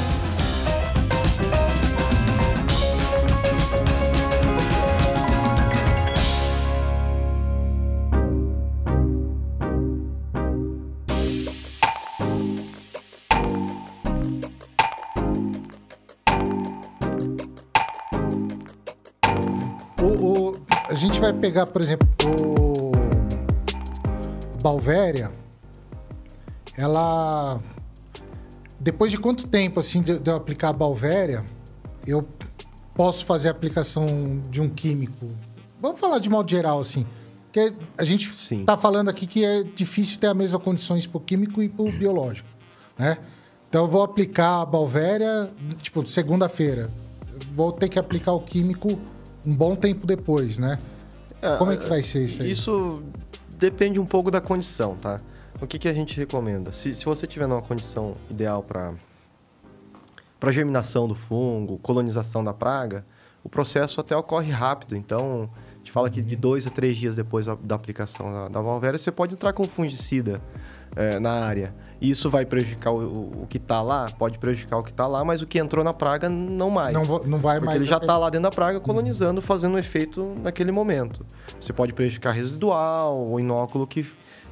vai 21.23 21.31
pegar, 21.31 21.65
por 21.67 21.81
exemplo, 21.81 22.09
o 22.21 22.91
Balvéria. 24.61 25.31
Ela. 26.77 27.57
Depois 28.77 29.09
de 29.09 29.17
quanto 29.17 29.47
tempo, 29.47 29.79
assim, 29.79 30.01
de, 30.01 30.11
eu 30.11 30.35
aplicar 30.35 30.69
a 30.69 30.73
Balvéria, 30.73 31.45
eu 32.05 32.21
posso 32.93 33.25
fazer 33.25 33.47
a 33.47 33.51
aplicação 33.51 34.05
de 34.49 34.61
um 34.61 34.67
químico? 34.67 35.29
Vamos 35.81 35.97
falar 35.97 36.19
de 36.19 36.29
modo 36.29 36.51
geral, 36.51 36.81
assim. 36.81 37.05
Porque 37.45 37.73
a 37.97 38.03
gente 38.03 38.29
Sim. 38.33 38.65
tá 38.65 38.75
falando 38.75 39.07
aqui 39.07 39.25
que 39.25 39.45
é 39.45 39.63
difícil 39.63 40.19
ter 40.19 40.27
as 40.27 40.35
mesmas 40.35 40.61
condições 40.61 41.07
para 41.07 41.19
o 41.19 41.21
químico 41.21 41.63
e 41.63 41.69
para 41.69 41.85
o 41.85 41.91
biológico, 41.91 42.49
né? 42.97 43.17
Então 43.69 43.83
eu 43.83 43.87
vou 43.87 44.03
aplicar 44.03 44.61
a 44.61 44.65
Balvéria, 44.65 45.49
tipo, 45.81 46.05
segunda-feira. 46.05 46.91
Vou 47.53 47.71
ter 47.71 47.87
que 47.87 47.97
aplicar 47.97 48.33
o 48.33 48.41
químico 48.41 48.99
um 49.47 49.55
bom 49.55 49.73
tempo 49.73 50.05
depois, 50.05 50.57
né? 50.57 50.79
Como 51.57 51.71
é 51.71 51.77
que 51.77 51.87
vai 51.87 52.03
ser 52.03 52.25
isso 52.25 52.41
aí? 52.41 52.51
Isso 52.51 53.03
depende 53.57 53.99
um 53.99 54.05
pouco 54.05 54.31
da 54.31 54.41
condição, 54.41 54.95
tá? 54.95 55.19
O 55.61 55.67
que, 55.67 55.79
que 55.79 55.87
a 55.87 55.93
gente 55.93 56.17
recomenda? 56.17 56.71
Se, 56.71 56.93
se 56.93 57.05
você 57.05 57.25
tiver 57.25 57.47
numa 57.47 57.61
condição 57.61 58.13
ideal 58.29 58.63
para 58.63 58.93
para 60.39 60.51
germinação 60.51 61.07
do 61.07 61.15
fungo, 61.15 61.77
colonização 61.77 62.43
da 62.43 62.53
praga, 62.53 63.05
o 63.41 63.47
processo 63.47 64.01
até 64.01 64.13
ocorre 64.13 64.51
rápido. 64.51 64.93
Então, 64.93 65.49
a 65.73 65.77
gente 65.77 65.89
fala 65.89 66.09
que 66.09 66.21
de 66.21 66.35
dois 66.35 66.67
a 66.67 66.69
três 66.69 66.97
dias 66.97 67.15
depois 67.15 67.45
da, 67.45 67.75
aplicação 67.75 68.29
da, 68.29 68.49
da 68.49 68.59
Valvéria, 68.59 68.99
você 68.99 69.09
pode 69.09 69.35
entrar 69.35 69.53
com 69.53 69.63
fungicida 69.63 70.41
eh, 70.95 71.19
na 71.19 71.31
área. 71.31 71.73
Isso 72.01 72.29
vai 72.29 72.45
prejudicar 72.45 72.91
o, 72.91 73.43
o, 73.43 73.47
que 73.47 73.57
está 73.57 73.81
lá? 73.81 74.09
Pode 74.19 74.37
prejudicar 74.37 74.77
o 74.77 74.83
que 74.83 74.91
está 74.91 75.07
lá, 75.07 75.23
mas 75.23 75.41
o 75.41 75.47
que 75.47 75.57
entrou 75.57 75.83
na 75.83 75.93
praga 75.93 76.27
não 76.27 76.69
mais. 76.69 76.93
Não, 76.93 77.19
não 77.19 77.39
vai 77.39 77.55
Porque 77.55 77.65
mais. 77.65 77.81
ele 77.81 77.89
já 77.89 77.97
está 77.97 78.17
lá 78.17 78.29
dentro 78.29 78.43
da 78.49 78.51
praga 78.51 78.79
colonizando, 78.79 79.41
fazendo 79.41 79.77
efeito 79.77 80.33
naquele 80.41 80.71
momento. 80.71 81.25
Você 81.59 81.71
pode 81.71 81.93
prejudicar 81.93 82.31
residual, 82.33 83.25
o 83.29 83.39
inóculo 83.39 83.87
que, 83.87 84.05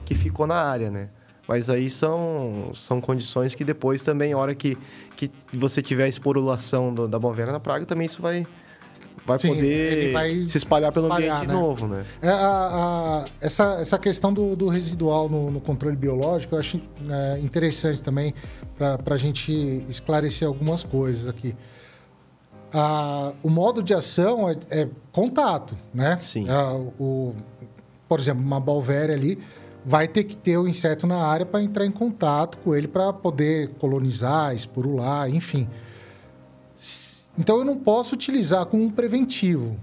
que 0.06 0.16
ficou 0.16 0.48
na 0.48 0.56
área, 0.56 0.90
né? 0.90 1.10
Mas 1.48 1.70
aí 1.70 1.90
são, 1.90 2.72
são 2.74 3.02
condições 3.02 3.54
que 3.54 3.66
depois 3.66 4.02
também, 4.02 4.32
a 4.32 4.38
hora 4.38 4.56
que, 4.56 4.78
que 5.18 5.30
você 5.52 5.82
tiver 5.82 6.06
a 6.06 6.08
esporulação 6.08 6.94
do- 6.94 7.08
da 7.08 7.20
bovera 7.20 7.52
na 7.52 7.60
praga, 7.60 7.86
também 7.86 8.06
isso 8.06 8.22
vai, 8.22 8.48
vai 9.26 9.38
Sim, 9.40 9.50
poder 9.50 10.12
vai 10.14 10.32
se 10.48 10.58
espalhar 10.58 10.92
pelo 10.92 11.06
espalhar, 11.08 11.38
ambiente 11.38 11.48
né? 11.48 11.54
de 11.56 11.62
novo, 11.62 11.88
né? 11.88 12.06
É, 12.22 12.30
a- 12.30 12.34
a- 12.36 13.26
essa, 13.40 13.64
essa 13.80 13.98
questão 13.98 14.34
do, 14.34 14.56
do 14.56 14.68
residual 14.68 15.30
no, 15.30 15.50
no 15.52 15.62
controle 15.62 15.96
biológico 15.96 16.56
eu 16.56 16.60
acho 16.60 16.78
é, 17.10 17.40
interessante 17.40 18.02
também 18.02 18.34
para 18.78 19.16
a 19.16 19.18
gente 19.18 19.52
esclarecer 19.88 20.48
algumas 20.48 20.84
coisas 20.84 21.28
aqui. 21.28 21.56
Ah, 22.74 23.34
o 23.44 23.50
modo 23.50 23.84
de 23.84 23.94
ação 23.94 24.50
é, 24.50 24.58
é 24.72 24.88
contato, 25.12 25.76
né? 25.94 26.18
Sim. 26.22 26.48
Ah, 26.50 26.74
o, 27.00 27.36
por 28.08 28.20
exemplo, 28.20 28.44
uma 28.44 28.60
balvéria 28.60 29.14
ali 29.14 29.38
vai 29.86 30.08
ter 30.08 30.24
que 30.24 30.36
ter 30.38 30.58
o 30.58 30.68
inseto 30.68 31.06
na 31.06 31.18
área 31.18 31.46
para 31.46 31.62
entrar 31.62 31.86
em 31.86 31.92
contato 31.92 32.58
com 32.60 32.74
ele 32.76 32.88
para 32.88 33.12
poder 33.12 33.70
colonizar, 33.80 34.56
esporular, 34.56 35.30
enfim. 35.30 35.68
Então 37.38 37.58
eu 37.60 37.66
não 37.66 37.78
posso 37.78 38.14
utilizar 38.16 38.66
como 38.66 38.84
um 38.84 38.90
preventivo, 38.90 39.78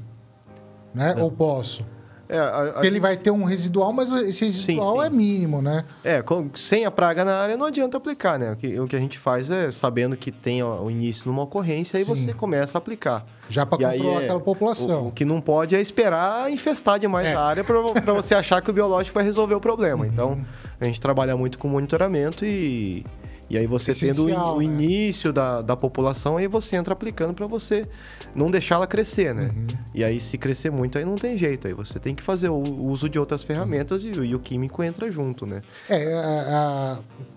né? 0.95 1.15
Ou 1.19 1.31
posso? 1.31 1.85
É, 2.31 2.39
a- 2.39 2.75
a- 2.81 2.87
ele 2.87 3.01
vai 3.01 3.17
ter 3.17 3.31
um 3.31 3.43
residual, 3.43 3.91
mas 3.91 4.13
esse 4.13 4.45
residual 4.45 5.01
sim. 5.01 5.07
é 5.07 5.09
mínimo, 5.09 5.63
né? 5.63 5.83
É, 6.05 6.21
com- 6.21 6.51
sem 6.55 6.85
a 6.85 6.91
praga 6.91 7.25
na 7.25 7.35
área 7.39 7.57
não 7.57 7.65
adianta 7.65 7.97
aplicar, 7.97 8.39
né? 8.39 8.53
O 8.53 8.57
que, 8.57 8.79
o 8.81 8.87
que 8.87 8.95
a 8.95 8.99
gente 8.99 9.19
faz 9.19 9.49
é, 9.49 9.71
sabendo 9.71 10.15
que 10.15 10.31
tem 10.31 10.63
ó, 10.63 10.83
o 10.83 10.91
início 10.91 11.27
numa 11.27 11.45
ocorrência, 11.45 11.97
aí 11.99 12.05
Sim. 12.05 12.15
você 12.15 12.35
começa 12.35 12.77
a 12.77 12.81
aplicar. 12.81 13.25
Já 13.49 13.65
para 13.65 13.79
controlar 13.79 14.21
é- 14.21 14.25
aquela 14.25 14.41
população. 14.41 15.05
O, 15.05 15.09
o 15.09 15.13
que 15.13 15.25
não 15.25 15.41
pode 15.41 15.75
é 15.75 15.81
esperar 15.81 16.53
infestar 16.53 16.99
demais 16.99 17.29
É. 17.29 17.35
a 17.35 17.41
área 17.41 17.65
para 17.65 18.13
você 18.13 18.35
achar 18.35 18.61
que 18.61 18.69
o 18.69 18.75
biológico 18.75 19.15
vai 19.15 19.25
resolver 19.25 19.55
o 19.55 19.61
problema. 19.61 20.05
Uhum. 20.05 20.11
Então, 20.13 20.39
a 20.79 20.85
gente 20.85 21.01
trabalha 21.01 21.35
muito 21.35 21.57
com 21.59 21.67
monitoramento 21.67 22.45
e, 22.45 23.07
e 23.51 23.57
aí 23.57 23.67
você 23.67 23.95
tendo 23.95 24.25
o, 24.25 24.29
in- 24.29 24.33
Essencial, 24.33 24.55
o 24.55 24.59
né? 24.59 24.65
início 24.65 25.33
da, 25.33 25.61
da 25.61 25.77
população, 25.77 26.37
aí 26.37 26.47
você 26.47 26.77
entra 26.77 26.93
aplicando 26.93 27.33
para 27.35 27.47
você 27.47 27.87
não 28.35 28.51
deixar 28.51 28.75
ela 28.77 28.87
crescer, 28.87 29.35
né? 29.35 29.51
Uhum. 29.55 29.67
E 29.95 30.05
aí, 30.05 30.21
se 30.21 30.37
crescer 30.37 30.71
muito, 30.71 30.99
aí 30.99 31.05
não 31.05 31.15
tem 31.15 31.37
jeito. 31.37 31.67
Aí 31.67 31.73
você 31.75 31.99
tem 31.99 32.15
que 32.15 32.23
fazer 32.23 32.49
o 32.49 32.61
uso 32.87 33.09
de 33.09 33.19
outras 33.19 33.43
ferramentas 33.43 34.05
e, 34.05 34.09
e 34.11 34.35
o 34.35 34.39
químico 34.39 34.83
entra 34.83 35.11
junto, 35.11 35.47
né? 35.47 35.63
É, 35.89 36.97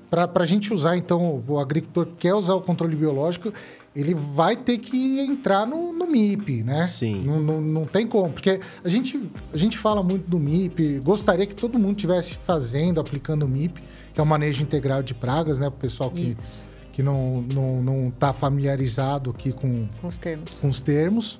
para 0.09 0.29
a 0.43 0.45
gente 0.45 0.73
usar, 0.73 0.97
então, 0.97 1.41
o 1.47 1.57
agricultor 1.57 2.05
que 2.07 2.13
quer 2.27 2.33
usar 2.35 2.55
o 2.55 2.61
controle 2.61 2.95
biológico, 2.95 3.53
ele 3.95 4.13
vai 4.13 4.55
ter 4.55 4.77
que 4.77 5.19
entrar 5.19 5.65
no, 5.65 5.91
no 5.91 6.07
MIP, 6.07 6.63
né? 6.63 6.87
Sim. 6.87 7.23
Não, 7.25 7.39
não, 7.41 7.59
não 7.61 7.85
tem 7.85 8.07
como, 8.07 8.31
porque 8.31 8.59
a 8.83 8.87
gente, 8.89 9.29
a 9.53 9.57
gente 9.57 9.77
fala 9.77 10.01
muito 10.01 10.29
do 10.31 10.39
MIP, 10.39 10.99
gostaria 11.03 11.45
que 11.45 11.53
todo 11.55 11.77
mundo 11.77 11.97
estivesse 11.97 12.37
fazendo, 12.37 13.01
aplicando 13.01 13.43
o 13.43 13.47
MIP, 13.49 13.81
que 14.13 14.19
é 14.19 14.23
o 14.23 14.25
manejo 14.25 14.63
integral 14.63 15.03
de 15.03 15.13
pragas, 15.13 15.59
né? 15.59 15.69
Para 15.69 15.75
o 15.75 15.79
pessoal 15.79 16.09
que, 16.09 16.35
Isso, 16.39 16.67
que 16.93 17.03
não 17.03 17.43
está 17.47 17.55
não, 17.61 17.81
não 17.81 18.11
tá 18.11 18.31
familiarizado 18.33 19.29
aqui 19.29 19.51
com, 19.51 19.87
com 20.01 20.07
os 20.07 20.17
termos. 20.17 20.59
com 20.61 20.69
os 20.69 20.79
termos. 20.79 21.39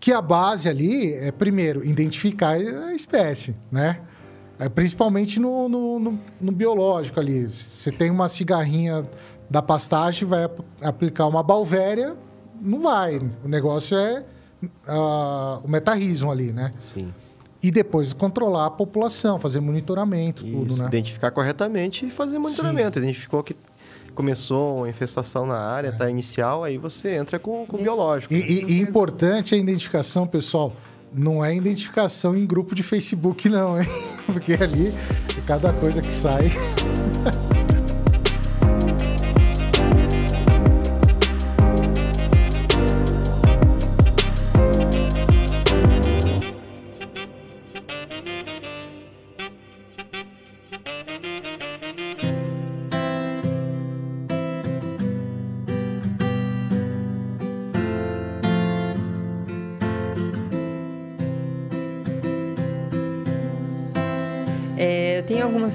Que 0.00 0.12
a 0.12 0.22
base 0.22 0.68
ali 0.68 1.12
é, 1.12 1.30
primeiro, 1.30 1.84
identificar 1.84 2.54
a 2.54 2.94
espécie, 2.94 3.54
né? 3.70 4.00
É, 4.58 4.68
principalmente 4.68 5.38
no, 5.38 5.68
no, 5.68 5.98
no- 6.00 6.20
no 6.40 6.52
biológico 6.52 7.20
ali. 7.20 7.48
Você 7.48 7.90
tem 7.92 8.10
uma 8.10 8.28
cigarrinha 8.28 9.04
da 9.50 9.60
pastagem, 9.60 10.26
vai 10.28 10.44
ap- 10.44 10.60
aplicar 10.80 11.26
uma 11.26 11.42
balvéria, 11.42 12.14
não 12.60 12.80
vai. 12.80 13.18
O 13.44 13.48
negócio 13.48 13.96
é 13.98 14.24
ah, 14.86 15.58
o 15.64 15.68
metarrismo 15.68 16.30
ali, 16.30 16.52
né? 16.52 16.72
Sim. 16.94 17.12
E 17.62 17.70
depois 17.70 18.12
controlar 18.14 18.66
a 18.66 18.70
população, 18.70 19.38
fazer 19.38 19.60
monitoramento, 19.60 20.44
tudo, 20.44 20.66
Isso, 20.74 20.76
né? 20.82 20.86
Identificar 20.86 21.30
corretamente 21.30 22.06
e 22.06 22.10
fazer 22.10 22.38
monitoramento. 22.38 22.98
Identificou 22.98 23.42
que 23.42 23.54
começou 24.14 24.78
uma 24.78 24.88
infestação 24.88 25.44
na 25.46 25.58
área, 25.58 25.92
tá 25.92 26.08
inicial, 26.08 26.64
aí 26.64 26.78
você 26.78 27.16
entra 27.16 27.38
com, 27.38 27.66
com 27.66 27.76
o 27.76 27.80
biológico. 27.82 28.32
É. 28.32 28.38
E, 28.38 28.40
né? 28.40 28.46
e- 28.46 28.72
e 28.74 28.80
importante 28.80 29.54
a 29.54 29.58
identificação, 29.58 30.26
pessoal. 30.26 30.72
Não 31.12 31.44
é 31.44 31.54
identificação 31.54 32.36
em 32.36 32.46
grupo 32.46 32.74
de 32.74 32.82
Facebook, 32.84 33.48
não, 33.48 33.78
hein? 33.80 33.86
Porque 34.26 34.52
ali, 34.54 34.90
cada 35.46 35.72
coisa 35.72 36.00
que 36.00 36.12
sai. 36.14 36.50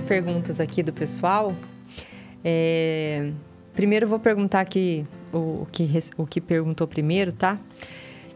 perguntas 0.06 0.60
aqui 0.60 0.82
do 0.82 0.94
pessoal. 0.94 1.54
É, 2.44 3.32
primeiro 3.74 4.08
vou 4.08 4.20
perguntar 4.20 4.62
aqui 4.62 5.06
o, 5.34 5.68
que, 5.72 5.90
o 6.18 6.26
que 6.26 6.40
perguntou 6.40 6.88
primeiro, 6.88 7.34
tá? 7.34 7.60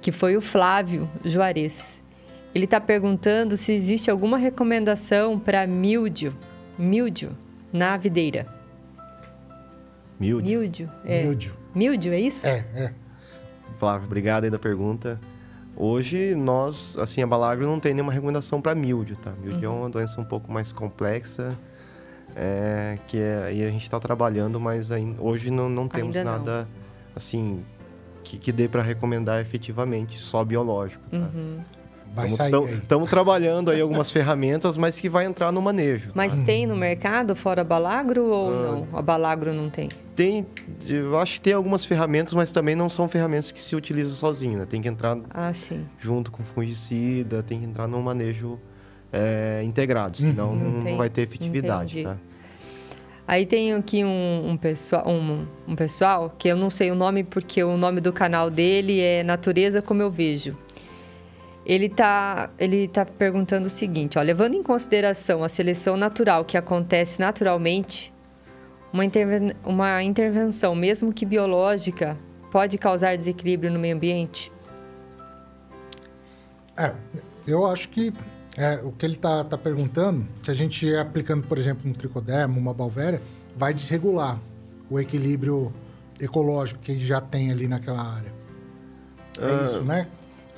Que 0.02 0.12
foi 0.12 0.36
o 0.36 0.42
Flávio 0.42 1.10
Juarez. 1.24 2.04
Ele 2.54 2.66
está 2.66 2.82
perguntando 2.82 3.56
se 3.56 3.72
existe 3.72 4.10
alguma 4.10 4.38
recomendação 4.38 5.40
para 5.40 5.66
míldio, 5.68 6.36
míldio 6.78 7.30
na 7.72 7.96
videira. 7.96 8.48
Milde. 10.20 10.50
Míldio? 10.50 10.90
É. 11.06 11.24
É 12.14 12.20
isso? 12.20 12.46
É, 12.46 12.66
é. 12.76 12.94
Flávio, 13.78 14.08
obrigado 14.08 14.44
aí 14.44 14.50
da 14.50 14.60
pergunta. 14.60 15.20
Hoje, 15.82 16.36
nós, 16.36 16.98
assim, 17.00 17.24
a 17.24 17.28
Balagro 17.28 17.66
não 17.66 17.80
tem 17.80 17.94
nenhuma 17.94 18.12
recomendação 18.12 18.62
para 18.62 18.76
míldio, 18.76 19.16
tá? 19.16 19.32
Míldio 19.42 19.66
é 19.66 19.70
uma 19.70 19.90
doença 19.90 20.20
um 20.20 20.26
pouco 20.26 20.52
mais 20.52 20.74
complexa, 20.74 21.58
é, 22.36 22.98
que 23.08 23.18
é, 23.18 23.44
aí 23.46 23.64
a 23.64 23.70
gente 23.70 23.84
está 23.84 23.98
trabalhando, 23.98 24.60
mas 24.60 24.90
hoje 25.18 25.50
não, 25.50 25.70
não 25.70 25.88
temos 25.88 26.14
não. 26.14 26.24
nada, 26.26 26.68
assim, 27.16 27.64
que, 28.26 28.38
que 28.38 28.52
dê 28.52 28.68
para 28.68 28.82
recomendar 28.82 29.40
efetivamente, 29.40 30.20
só 30.20 30.44
biológico, 30.44 31.02
tá? 31.10 31.18
Uhum. 31.18 31.60
Vai. 32.14 32.28
Estamos 32.28 33.10
trabalhando 33.10 33.70
aí 33.72 33.80
algumas 33.80 34.12
ferramentas, 34.12 34.78
mas 34.78 35.00
que 35.00 35.08
vai 35.08 35.26
entrar 35.26 35.52
no 35.52 35.62
manejo. 35.62 36.12
Mas 36.14 36.38
tá? 36.38 36.44
tem 36.44 36.66
no 36.66 36.76
mercado 36.76 37.36
fora 37.36 37.64
balagro 37.64 38.26
ou 38.26 38.50
Ah. 38.50 38.62
não? 38.62 38.88
A 38.94 39.02
balagro 39.02 39.54
não 39.54 39.70
tem? 39.70 39.90
Tem, 40.16 40.46
eu 40.86 41.18
acho 41.18 41.36
que 41.36 41.42
tem 41.42 41.54
algumas 41.54 41.86
ferramentas, 41.86 42.34
mas 42.34 42.52
também 42.52 42.76
não 42.76 42.90
são 42.90 43.08
ferramentas 43.08 43.52
que 43.52 43.62
se 43.62 43.74
utilizam 43.76 44.16
sozinho, 44.16 44.60
né? 44.60 44.66
Tem 44.66 44.82
que 44.82 44.88
entrar 44.90 45.18
Ah, 45.30 45.54
sim. 45.54 45.86
junto 45.98 46.30
com 46.32 46.44
fungicida, 46.44 47.42
tem 47.42 47.60
que 47.60 47.66
entrar 47.66 47.88
num 47.88 48.02
manejo 48.02 48.60
é, 49.14 49.62
integrado, 49.64 50.18
senão 50.18 50.54
não, 50.56 50.70
não 50.82 50.98
vai 50.98 51.10
ter 51.10 51.22
efetividade, 51.22 52.02
Entendi. 52.02 52.16
tá? 52.16 52.22
Aí 53.28 53.46
tem 53.46 53.74
aqui 53.74 54.04
um, 54.04 54.50
um 54.50 54.58
pessoal, 54.58 55.08
um, 55.08 55.46
um 55.68 55.76
pessoal 55.76 56.34
que 56.38 56.48
eu 56.48 56.56
não 56.58 56.70
sei 56.70 56.90
o 56.92 56.96
nome 56.96 57.24
porque 57.24 57.64
o 57.64 57.78
nome 57.78 58.02
do 58.02 58.12
canal 58.12 58.50
dele 58.50 59.00
é 59.00 59.24
Natureza 59.24 59.82
Como 59.84 60.02
Eu 60.02 60.10
Vejo. 60.10 60.58
Ele 61.70 61.88
tá, 61.88 62.50
ele 62.58 62.88
tá 62.88 63.06
perguntando 63.06 63.68
o 63.68 63.70
seguinte, 63.70 64.18
ó, 64.18 64.24
levando 64.24 64.56
em 64.56 64.64
consideração 64.64 65.44
a 65.44 65.50
seleção 65.50 65.96
natural 65.96 66.44
que 66.44 66.58
acontece 66.58 67.20
naturalmente, 67.20 68.12
uma, 68.92 69.06
interven- 69.06 69.54
uma 69.64 70.02
intervenção, 70.02 70.74
mesmo 70.74 71.14
que 71.14 71.28
biológica, 71.28 72.18
pode 72.52 72.76
causar 72.80 73.16
desequilíbrio 73.16 73.72
no 73.72 73.78
meio 73.78 73.96
ambiente? 73.96 74.52
É, 76.76 76.92
eu 77.46 77.64
acho 77.68 77.88
que 77.90 78.12
é, 78.58 78.80
o 78.84 78.92
que 78.92 79.06
ele 79.06 79.14
está 79.14 79.44
tá 79.44 79.56
perguntando, 79.56 80.28
se 80.42 80.50
a 80.50 80.56
gente 80.56 80.88
ir 80.88 80.98
aplicando, 80.98 81.46
por 81.46 81.60
exemplo, 81.60 81.88
um 81.88 81.94
tricoderma, 81.94 82.58
uma 82.58 82.74
balvéria, 82.74 83.22
vai 83.56 83.76
desregular 83.76 84.40
o 84.90 85.00
equilíbrio 85.00 85.72
ecológico 86.20 86.82
que 86.82 86.98
já 86.98 87.22
tem 87.22 87.52
ali 87.52 87.68
naquela 87.68 88.02
área. 88.02 88.34
É 89.40 89.46
Ah, 89.46 89.66
isso, 89.66 89.84
né? 89.84 90.08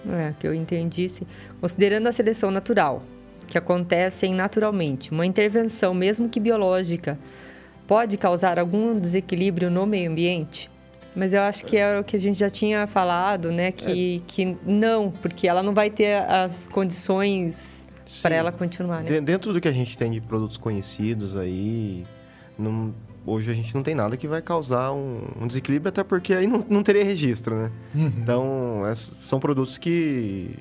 É, 0.10 0.34
que 0.40 0.48
eu 0.48 0.54
entendi, 0.54 1.08
sim. 1.10 1.26
Considerando 1.60 2.08
a 2.08 2.12
seleção 2.12 2.50
natural, 2.52 3.04
que 3.48 3.58
acontecem 3.58 4.34
naturalmente, 4.34 5.12
uma 5.12 5.26
intervenção, 5.26 5.94
mesmo 5.94 6.28
que 6.30 6.40
biológica, 6.40 7.20
pode 7.88 8.18
causar 8.18 8.58
algum 8.58 8.98
desequilíbrio 9.00 9.70
no 9.70 9.86
meio 9.86 10.10
ambiente? 10.10 10.70
Mas 11.16 11.34
eu 11.34 11.42
acho 11.42 11.66
que 11.66 11.76
era 11.76 12.00
o 12.00 12.04
que 12.06 12.16
a 12.16 12.20
gente 12.20 12.40
já 12.40 12.50
tinha 12.50 12.88
falado, 12.88 13.52
né? 13.52 13.72
Que, 13.72 14.24
que 14.26 14.58
não, 14.66 15.12
porque 15.12 15.46
ela 15.48 15.62
não 15.62 15.74
vai 15.74 15.90
ter 15.90 16.22
as 16.24 16.70
condições 16.70 17.86
para 18.22 18.34
ela 18.36 18.52
continuar, 18.52 19.04
né? 19.04 19.10
de- 19.10 19.22
Dentro 19.22 19.52
do 19.54 19.60
que 19.60 19.68
a 19.68 19.72
gente 19.74 19.98
tem 19.98 20.10
de 20.12 20.22
produtos 20.22 20.56
conhecidos 20.58 21.36
aí, 21.36 22.06
não- 22.58 22.94
hoje 23.26 23.50
a 23.52 23.54
gente 23.54 23.74
não 23.76 23.84
tem 23.84 23.94
nada 23.96 24.16
que 24.18 24.28
vai 24.28 24.42
causar 24.42 24.92
um, 24.94 25.20
um 25.40 25.48
desequilíbrio, 25.48 25.90
até 25.90 26.04
porque 26.04 26.34
aí 26.34 26.48
não, 26.48 26.64
não 26.70 26.84
teria 26.84 27.04
registro, 27.04 27.56
né? 27.56 27.72
Então, 27.96 28.84
esses 28.92 29.18
são 29.26 29.40
produtos 29.40 29.78
que... 29.78 30.56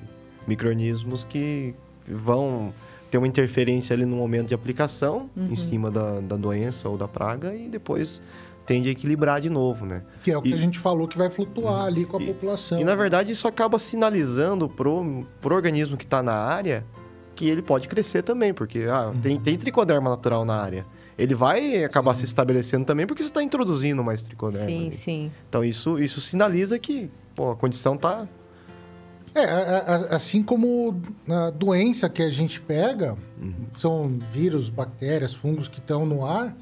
micro-organismos 0.47 1.23
que 1.23 1.73
vão 2.07 2.73
ter 3.09 3.17
uma 3.17 3.27
interferência 3.27 3.93
ali 3.93 4.05
no 4.05 4.15
momento 4.15 4.47
de 4.47 4.53
aplicação, 4.53 5.29
em 5.37 5.55
cima 5.55 5.91
da, 5.91 6.19
da 6.21 6.35
doença 6.37 6.87
ou 6.87 6.97
da 6.97 7.07
praga, 7.07 7.53
e 7.55 7.67
depois 7.67 8.21
tende 8.65 8.87
a 8.87 8.91
equilibrar 8.91 9.41
de 9.41 9.49
novo, 9.49 9.85
né? 9.85 10.03
Que 10.23 10.31
é 10.31 10.37
o 10.37 10.41
que 10.41 10.49
E- 10.49 10.53
a 10.53 10.57
gente 10.57 10.79
falou 10.79 11.07
que 11.07 11.17
vai 11.17 11.29
flutuar 11.29 11.85
ali 11.85 12.05
com 12.05 12.17
a 12.17 12.19
população. 12.21 12.79
E 12.79 12.83
na 12.85 12.95
verdade 12.95 13.31
isso 13.31 13.47
acaba 13.47 13.77
sinalizando 13.79 14.69
pro, 14.69 15.25
pro 15.41 15.55
organismo 15.55 15.97
que 15.97 16.05
está 16.05 16.23
na 16.23 16.33
área 16.33 16.85
que 17.35 17.49
ele 17.49 17.61
pode 17.61 17.87
crescer 17.87 18.21
também, 18.21 18.53
porque 18.53 18.85
ah, 18.89 19.11
tem, 19.21 19.37
tem 19.39 19.57
tricoderma 19.57 20.09
natural 20.09 20.45
na 20.45 20.55
área. 20.61 20.85
Ele 21.17 21.35
vai 21.35 21.83
acabar 21.83 22.15
se 22.15 22.25
estabelecendo 22.25 22.85
também 22.85 23.05
porque 23.05 23.21
você 23.23 23.29
está 23.29 23.43
introduzindo 23.43 24.03
mais 24.03 24.21
tricoderma. 24.21 24.67
Sim, 24.67 24.87
ali. 24.87 24.97
sim. 24.97 25.31
Então 25.49 25.63
isso, 25.63 25.99
isso 25.99 26.19
sinaliza 26.21 26.77
que 26.79 27.09
pô, 27.35 27.51
a 27.51 27.55
condição 27.55 27.97
tá. 27.97 28.27
É, 29.33 29.45
a- 29.45 29.77
a- 30.11 30.15
assim 30.17 30.43
como 30.43 30.99
a 31.29 31.49
doença 31.51 32.09
que 32.09 32.21
a 32.21 32.29
gente 32.29 32.59
pega, 32.59 33.15
são 33.77 34.19
vírus, 34.31 34.67
bactérias, 34.69 35.33
fungos 35.33 35.67
que 35.69 35.79
estão 35.79 36.05
no 36.05 36.25
ar, 36.25 36.53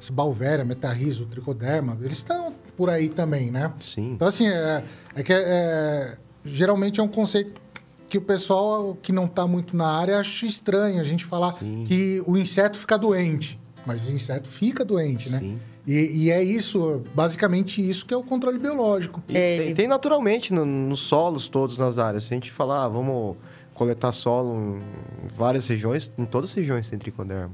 esse 0.00 0.10
balvéria, 0.10 0.64
metarrizo, 0.64 1.26
tricoderma, 1.26 1.96
eles 2.00 2.16
estão 2.18 2.52
por 2.76 2.90
aí 2.90 3.08
também, 3.08 3.50
né? 3.52 3.72
Sim. 3.80 4.12
Então, 4.14 4.26
assim, 4.26 4.48
é, 4.48 4.82
é 5.14 5.22
que 5.22 5.32
é, 5.32 6.16
geralmente 6.44 6.98
é 6.98 7.02
um 7.02 7.08
conceito 7.08 7.60
que 8.08 8.18
o 8.18 8.22
pessoal 8.22 8.96
que 9.00 9.12
não 9.12 9.26
está 9.26 9.46
muito 9.46 9.76
na 9.76 9.86
área 9.86 10.18
acha 10.18 10.46
estranho 10.46 11.00
a 11.00 11.04
gente 11.04 11.24
falar 11.24 11.52
Sim. 11.54 11.84
que 11.86 12.20
o 12.26 12.36
inseto 12.36 12.78
fica 12.78 12.96
doente. 12.98 13.60
Mas 13.88 14.06
o 14.06 14.12
inseto 14.12 14.48
fica 14.48 14.84
doente, 14.84 15.30
né? 15.30 15.38
Sim. 15.40 15.58
E, 15.86 16.24
e 16.26 16.30
é 16.30 16.42
isso, 16.42 17.02
basicamente 17.14 17.80
isso 17.80 18.04
que 18.04 18.12
é 18.12 18.16
o 18.16 18.22
controle 18.22 18.58
biológico. 18.58 19.22
E 19.26 19.34
É, 19.36 19.56
tem, 19.56 19.74
tem 19.74 19.88
naturalmente 19.88 20.52
no- 20.52 20.66
nos 20.66 21.00
solos 21.00 21.48
todos 21.48 21.78
nas 21.78 21.98
áreas. 21.98 22.24
Se 22.24 22.34
a 22.34 22.36
gente 22.36 22.52
falar, 22.52 22.84
ah, 22.84 22.88
vamos 22.88 23.36
coletar 23.72 24.12
solo 24.12 24.76
em 24.76 25.28
várias 25.34 25.66
regiões, 25.68 26.10
em 26.18 26.26
todas 26.26 26.50
as 26.50 26.54
regiões 26.56 26.90
tem 26.90 26.98
tricoderma. 26.98 27.52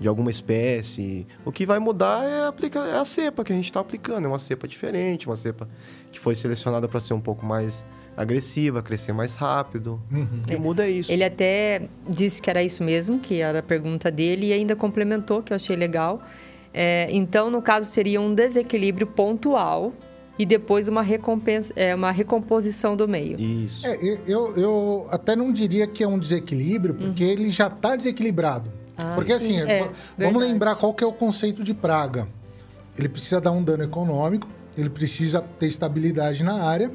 De 0.00 0.06
alguma 0.06 0.30
espécie. 0.30 1.26
O 1.44 1.50
que 1.52 1.64
vai 1.64 1.78
mudar 1.78 2.24
é, 2.24 2.46
aplicar, 2.46 2.86
é 2.88 2.98
a 2.98 3.04
cepa 3.04 3.42
que 3.42 3.52
a 3.52 3.56
gente 3.56 3.66
está 3.66 3.80
aplicando. 3.80 4.24
É 4.26 4.28
uma 4.28 4.38
cepa 4.38 4.68
diferente, 4.68 5.26
uma 5.26 5.36
cepa 5.36 5.66
que 6.12 6.20
foi 6.20 6.34
selecionada 6.34 6.86
para 6.86 7.00
ser 7.00 7.14
um 7.14 7.20
pouco 7.20 7.46
mais 7.46 7.84
agressiva, 8.16 8.82
crescer 8.82 9.12
mais 9.12 9.36
rápido. 9.36 10.00
O 10.12 10.46
que 10.46 10.56
muda 10.56 10.86
é 10.86 10.90
isso. 10.90 11.10
Ele 11.10 11.24
até 11.24 11.82
disse 12.08 12.40
que 12.40 12.48
era 12.48 12.62
isso 12.62 12.82
mesmo, 12.84 13.18
que 13.18 13.40
era 13.40 13.58
a 13.58 13.62
pergunta 13.62 14.10
dele, 14.10 14.46
e 14.48 14.52
ainda 14.52 14.76
complementou, 14.76 15.42
que 15.42 15.52
eu 15.52 15.56
achei 15.56 15.76
legal. 15.76 16.20
É, 16.72 17.08
então, 17.10 17.50
no 17.50 17.62
caso, 17.62 17.88
seria 17.90 18.20
um 18.20 18.34
desequilíbrio 18.34 19.06
pontual 19.06 19.92
e 20.38 20.44
depois 20.44 20.88
uma, 20.88 21.02
recompensa, 21.02 21.72
é, 21.76 21.94
uma 21.94 22.10
recomposição 22.10 22.96
do 22.96 23.06
meio. 23.06 23.40
Isso. 23.40 23.86
É, 23.86 23.96
eu- 24.26 24.56
eu, 24.56 25.06
até 25.10 25.36
não 25.36 25.52
diria 25.52 25.86
que 25.86 26.02
é 26.02 26.08
um 26.08 26.18
desequilíbrio, 26.18 26.94
porque 26.94 27.22
ele 27.22 27.50
já 27.50 27.68
está 27.68 27.94
desequilibrado. 27.94 28.68
Ah, 28.96 29.12
porque 29.14 29.38
sim, 29.38 29.58
assim, 29.60 29.70
é, 29.70 29.78
vamos 29.84 29.94
verdade. 30.16 30.38
lembrar 30.38 30.74
qual 30.76 30.92
que 30.94 31.02
é 31.02 31.06
o 31.06 31.12
conceito 31.12 31.62
de 31.62 31.74
praga. 31.74 32.26
Ele 32.96 33.08
precisa 33.08 33.40
dar 33.40 33.50
um 33.52 33.62
dano 33.62 33.82
econômico, 33.84 34.48
ele 34.78 34.88
precisa 34.88 35.40
ter 35.40 35.66
estabilidade 35.66 36.42
na 36.44 36.62
área 36.64 36.90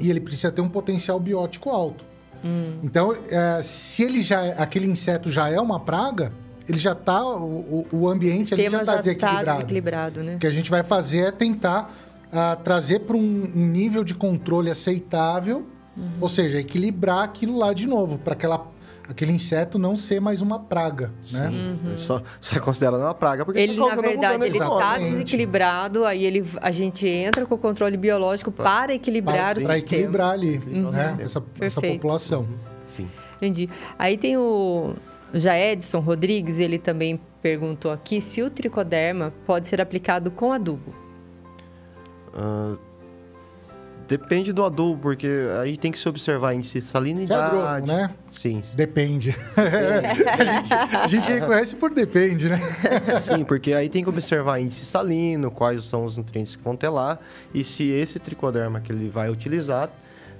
e 0.00 0.10
ele 0.10 0.20
precisa 0.20 0.50
ter 0.50 0.60
um 0.60 0.68
potencial 0.68 1.18
biótico 1.18 1.70
alto. 1.70 2.04
Hum. 2.44 2.78
Então, 2.82 3.16
é, 3.28 3.60
se 3.62 4.02
ele 4.02 4.22
já 4.22 4.52
aquele 4.54 4.86
inseto 4.86 5.30
já 5.30 5.48
é 5.48 5.60
uma 5.60 5.80
praga, 5.80 6.32
ele 6.68 6.78
já 6.78 6.92
está 6.92 7.24
o, 7.24 7.86
o 7.92 8.08
ambiente 8.08 8.52
o 8.52 8.54
ele 8.54 8.70
já 8.70 8.80
está 8.80 8.92
tá 8.92 8.98
desequilibrado. 8.98 9.46
Tá 9.46 9.52
desequilibrado 9.54 10.22
né? 10.22 10.34
O 10.36 10.38
que 10.38 10.46
a 10.46 10.50
gente 10.50 10.70
vai 10.70 10.82
fazer 10.82 11.18
é 11.18 11.30
tentar 11.30 11.94
uh, 12.26 12.62
trazer 12.62 13.00
para 13.00 13.16
um, 13.16 13.50
um, 13.54 13.66
nível 13.66 14.04
de 14.04 14.14
controle 14.14 14.70
aceitável, 14.70 15.66
uhum. 15.96 16.10
ou 16.20 16.28
seja, 16.28 16.58
equilibrar 16.58 17.22
aquilo 17.22 17.58
lá 17.58 17.72
de 17.72 17.86
novo, 17.86 18.18
para 18.18 18.34
aquela 18.34 18.66
aquele 19.08 19.32
inseto 19.32 19.78
não 19.78 19.96
ser 19.96 20.20
mais 20.20 20.42
uma 20.42 20.58
praga, 20.58 21.12
Sim. 21.22 21.38
né? 21.38 21.48
Uhum. 21.48 21.96
Só, 21.96 22.22
só 22.40 22.56
é 22.56 22.60
considerado 22.60 23.00
uma 23.00 23.14
praga 23.14 23.44
porque 23.44 23.60
ele 23.60 23.76
na 23.76 23.94
verdade 23.94 24.44
ele 24.44 24.58
está 24.58 24.98
desequilibrado, 24.98 26.04
aí 26.04 26.24
ele 26.24 26.44
a 26.60 26.70
gente 26.70 27.06
entra 27.06 27.46
com 27.46 27.54
o 27.54 27.58
controle 27.58 27.96
biológico 27.96 28.50
pra, 28.50 28.64
para 28.64 28.94
equilibrar 28.94 29.54
para, 29.54 29.62
o 29.62 29.66
para 29.66 29.78
equilibrar 29.78 30.30
ali, 30.30 30.58
uhum. 30.58 30.90
né? 30.90 31.16
Essa, 31.20 31.42
essa 31.60 31.80
população. 31.80 32.40
Uhum. 32.42 32.58
Sim. 32.86 33.08
Entendi. 33.36 33.68
Aí 33.98 34.16
tem 34.16 34.36
o 34.36 34.94
já 35.34 35.58
Edson 35.58 36.00
Rodrigues, 36.00 36.58
ele 36.58 36.78
também 36.78 37.20
perguntou 37.42 37.90
aqui 37.90 38.20
se 38.20 38.42
o 38.42 38.50
tricoderma 38.50 39.32
pode 39.44 39.68
ser 39.68 39.80
aplicado 39.80 40.30
com 40.30 40.52
adubo. 40.52 40.94
Uh, 42.34 42.78
depende 44.06 44.52
do 44.52 44.64
adubo, 44.64 45.00
porque 45.00 45.28
aí 45.60 45.76
tem 45.76 45.90
que 45.90 45.98
se 45.98 46.08
observar 46.08 46.54
em 46.54 46.62
si 46.62 46.80
salinidade. 46.80 47.84
É 47.84 47.86
né? 47.86 48.10
Sim. 48.30 48.62
Depende. 48.74 49.36
a, 49.56 50.44
gente, 50.44 50.74
a 50.74 51.08
gente 51.08 51.30
reconhece 51.30 51.76
por 51.76 51.92
depende, 51.92 52.48
né? 52.48 52.60
Sim, 53.20 53.44
porque 53.44 53.72
aí 53.72 53.88
tem 53.88 54.02
que 54.02 54.08
observar 54.08 54.60
índice 54.60 54.84
salino, 54.84 55.50
quais 55.50 55.84
são 55.84 56.04
os 56.04 56.16
nutrientes 56.16 56.56
que 56.56 56.62
vão 56.62 56.76
ter 56.76 56.88
lá, 56.88 57.18
e 57.52 57.64
se 57.64 57.90
esse 57.90 58.18
tricoderma 58.18 58.80
que 58.80 58.92
ele 58.92 59.08
vai 59.08 59.30
utilizar 59.30 59.90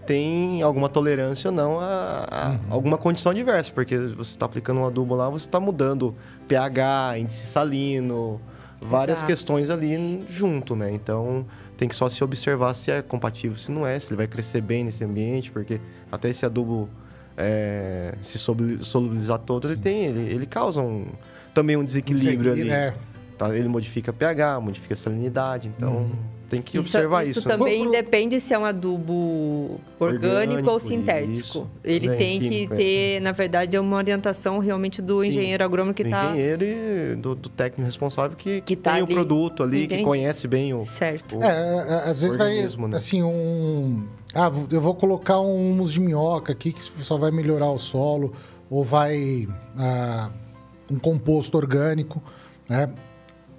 tem 0.07 0.63
alguma 0.63 0.89
tolerância 0.89 1.51
ou 1.51 1.57
não 1.57 1.81
a, 1.81 2.27
a 2.31 2.51
uhum. 2.51 2.59
alguma 2.71 2.97
condição 2.97 3.35
diversa, 3.35 3.73
porque 3.73 3.99
você 3.99 4.31
está 4.31 4.47
aplicando 4.47 4.81
um 4.81 4.87
adubo 4.87 5.17
lá, 5.17 5.29
você 5.29 5.47
está 5.47 5.59
mudando 5.59 6.15
pH, 6.47 7.19
índice 7.19 7.47
salino, 7.47 8.41
várias 8.81 9.19
Exato. 9.19 9.27
questões 9.27 9.69
ali 9.69 10.25
junto, 10.29 10.77
né? 10.77 10.93
Então 10.93 11.45
tem 11.77 11.89
que 11.89 11.95
só 11.95 12.09
se 12.09 12.23
observar 12.25 12.75
se 12.75 12.91
é 12.91 13.03
compatível, 13.03 13.57
se 13.59 13.71
não 13.71 13.87
é, 13.87 13.99
se 13.99 14.09
ele 14.09 14.17
vai 14.17 14.27
crescer 14.27 14.61
bem 14.61 14.85
nesse 14.85 15.05
ambiente, 15.05 15.51
porque 15.51 15.81
até 16.11 16.29
esse 16.29 16.47
adubo 16.47 16.89
é, 17.37 18.15
se 18.23 18.39
solubilizar 18.39 19.39
todo, 19.41 19.69
ele 19.69 19.81
tem, 19.81 20.07
ele, 20.07 20.21
ele 20.33 20.47
causa 20.47 20.81
um, 20.81 21.07
também 21.53 21.77
um 21.77 21.85
desequilíbrio, 21.85 22.53
ali. 22.53 22.71
É. 22.71 22.95
Tá? 23.37 23.55
Ele 23.55 23.69
modifica 23.69 24.13
pH, 24.13 24.61
modifica 24.61 24.97
salinidade, 24.97 25.69
então. 25.69 25.97
Uhum 25.99 26.36
tem 26.49 26.63
que 26.63 26.79
isso, 26.79 26.87
observar 26.87 27.25
isso. 27.25 27.41
Isso 27.41 27.49
também 27.49 27.91
depende 27.91 28.41
se 28.41 28.55
é 28.55 28.59
um 28.59 28.65
adubo 28.65 29.81
orgânico, 29.99 30.27
orgânico 30.27 30.71
ou 30.71 30.81
sintético. 30.81 31.39
Isso. 31.39 31.67
Ele 31.83 32.09
é, 32.09 32.15
tem 32.15 32.41
que 32.41 32.65
é. 32.65 32.77
ter, 32.77 33.21
na 33.21 33.33
verdade, 33.33 33.79
uma 33.79 33.97
orientação 33.97 34.59
realmente 34.59 35.03
do 35.03 35.23
Sim. 35.23 35.29
engenheiro 35.29 35.65
agrônomo 35.65 35.93
que 35.93 36.03
está... 36.03 36.27
engenheiro 36.27 36.65
e 36.65 37.17
do, 37.17 37.35
do, 37.35 37.49
técnico 37.49 37.87
responsável 37.87 38.37
que, 38.37 38.61
que 38.61 38.77
tá 38.77 38.93
tem 38.93 39.03
ali. 39.03 39.13
o 39.13 39.15
produto 39.15 39.63
ali, 39.63 39.85
Entendi. 39.85 39.99
que 39.99 40.05
conhece 40.05 40.47
bem 40.47 40.73
o 40.73 40.85
Certo. 40.85 41.39
O 41.39 41.43
é, 41.43 41.49
é, 41.49 42.07
é 42.07 42.11
às 42.11 42.21
vezes 42.21 42.37
vai, 42.37 42.89
né? 42.89 42.97
assim, 42.97 43.23
um... 43.23 44.07
Ah, 44.35 44.51
eu 44.71 44.81
vou 44.81 44.95
colocar 44.95 45.41
um 45.41 45.71
humus 45.71 45.93
de 45.93 46.01
minhoca 46.01 46.53
aqui 46.53 46.73
que 46.73 46.83
só 46.83 47.17
vai 47.17 47.31
melhorar 47.31 47.71
o 47.71 47.79
solo, 47.79 48.33
ou 48.71 48.85
vai... 48.85 49.49
Ah, 49.77 50.31
um 50.91 50.99
composto 50.99 51.57
orgânico, 51.57 52.23
né? 52.69 52.89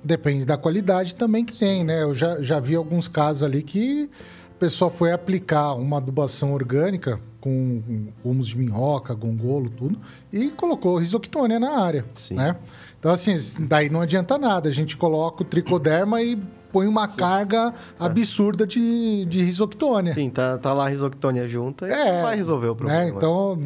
Depende 0.04 0.45
da 0.45 0.58
qualidade 0.58 1.16
também 1.16 1.43
que 1.43 1.54
tem, 1.54 1.84
né? 1.84 2.04
Eu 2.04 2.14
já, 2.14 2.41
já 2.41 2.60
vi 2.60 2.76
alguns 2.76 3.08
casos 3.08 3.43
ali 3.43 3.62
que 3.62 4.10
o 4.56 4.60
pessoal 4.60 4.89
foi 4.89 5.12
aplicar 5.12 5.74
uma 5.74 5.98
adubação 5.98 6.54
orgânica 6.54 7.20
com 7.39 8.12
humus 8.24 8.48
de 8.48 8.58
minhoca, 8.58 9.14
gongolo, 9.14 9.70
tudo, 9.70 10.00
e 10.32 10.50
colocou 10.50 10.98
risoctônia 10.98 11.60
na 11.60 11.80
área, 11.80 12.06
Sim. 12.16 12.36
né? 12.36 12.56
Então, 13.00 13.12
assim, 13.12 13.36
daí 13.60 13.89
não 13.89 14.02
adianta 14.02 14.38
nada. 14.38 14.68
A 14.68 14.72
gente 14.72 14.98
coloca 14.98 15.43
o 15.43 15.45
tricoderma 15.45 16.22
e 16.22 16.38
põe 16.78 16.86
uma 16.86 17.07
Sim. 17.07 17.17
carga 17.17 17.73
tá. 17.97 18.05
absurda 18.05 18.67
de, 18.67 19.25
de 19.25 19.43
risoctônia. 19.43 20.13
Sim, 20.13 20.30
tá, 20.30 20.59
tá 20.59 20.73
lá 20.73 20.86
a 20.86 20.89
risoctônia 20.89 21.47
junto 21.47 21.88
e 21.88 21.91
é, 21.91 22.21
vai 22.21 22.36
resolver 22.36 22.67
o 22.67 22.75
problema. 22.75 23.01
Né? 23.01 23.09
Então, 23.09 23.63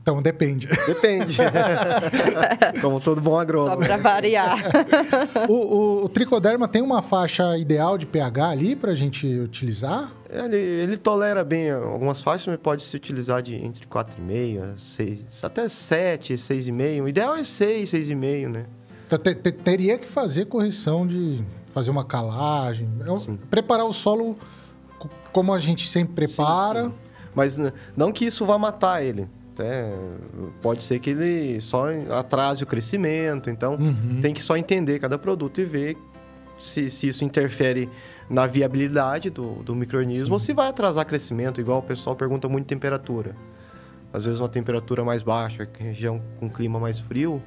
então 0.00 0.22
depende. 0.22 0.68
Depende. 0.86 1.36
Como 2.80 3.00
todo 3.00 3.20
bom 3.20 3.36
agrônomo. 3.36 3.82
Só 3.82 3.88
para 3.88 3.96
variar. 3.96 4.58
o, 5.48 5.52
o, 5.52 6.04
o, 6.04 6.08
tricoderma 6.08 6.68
tem 6.68 6.80
uma 6.80 7.02
faixa 7.02 7.58
ideal 7.58 7.98
de 7.98 8.06
pH 8.06 8.48
ali 8.50 8.76
para 8.76 8.92
a 8.92 8.94
gente 8.94 9.26
utilizar? 9.26 10.12
Ele, 10.30 10.56
ele 10.56 10.96
tolera 10.96 11.42
bem 11.42 11.72
algumas 11.72 12.20
faixas, 12.20 12.46
mas 12.46 12.60
pode 12.60 12.84
se 12.84 12.94
utilizar 12.94 13.42
de 13.42 13.56
entre 13.56 13.84
4,5, 13.84 14.78
6, 14.78 15.44
até 15.44 15.68
7, 15.68 16.34
6,5. 16.34 17.02
O 17.02 17.08
ideal 17.08 17.34
é 17.34 17.42
6, 17.42 17.90
6,5, 17.90 18.48
né? 18.48 18.66
Então, 19.06 19.18
te, 19.18 19.34
te, 19.34 19.50
teria 19.50 19.98
que 19.98 20.06
fazer 20.06 20.46
correção 20.46 21.04
de 21.04 21.42
fazer 21.74 21.90
uma 21.90 22.04
calagem, 22.04 22.88
é 23.00 23.46
preparar 23.50 23.84
o 23.84 23.92
solo 23.92 24.36
como 25.32 25.52
a 25.52 25.58
gente 25.58 25.88
sempre 25.88 26.14
prepara. 26.14 26.84
Sim, 26.84 26.90
sim. 26.90 26.94
Mas 27.34 27.58
não 27.96 28.12
que 28.12 28.24
isso 28.24 28.46
vá 28.46 28.56
matar 28.56 29.02
ele. 29.02 29.28
É, 29.58 29.92
pode 30.62 30.82
ser 30.84 31.00
que 31.00 31.10
ele 31.10 31.60
só 31.60 31.86
atrase 32.16 32.62
o 32.62 32.66
crescimento. 32.66 33.50
Então, 33.50 33.74
uhum. 33.74 34.20
tem 34.22 34.32
que 34.32 34.42
só 34.42 34.56
entender 34.56 35.00
cada 35.00 35.18
produto 35.18 35.60
e 35.60 35.64
ver 35.64 35.96
se, 36.58 36.88
se 36.88 37.08
isso 37.08 37.24
interfere 37.24 37.90
na 38.30 38.46
viabilidade 38.46 39.28
do, 39.28 39.56
do 39.64 39.74
microorganismo 39.74 40.34
ou 40.34 40.38
se 40.38 40.52
vai 40.52 40.68
atrasar 40.68 41.04
crescimento, 41.04 41.60
igual 41.60 41.80
o 41.80 41.82
pessoal 41.82 42.14
pergunta 42.14 42.48
muito 42.48 42.66
temperatura. 42.66 43.34
Às 44.12 44.24
vezes 44.24 44.38
uma 44.38 44.48
temperatura 44.48 45.04
mais 45.04 45.24
baixa, 45.24 45.68
região 45.76 46.20
com 46.38 46.48
clima 46.48 46.78
mais 46.78 47.00
frio, 47.00 47.42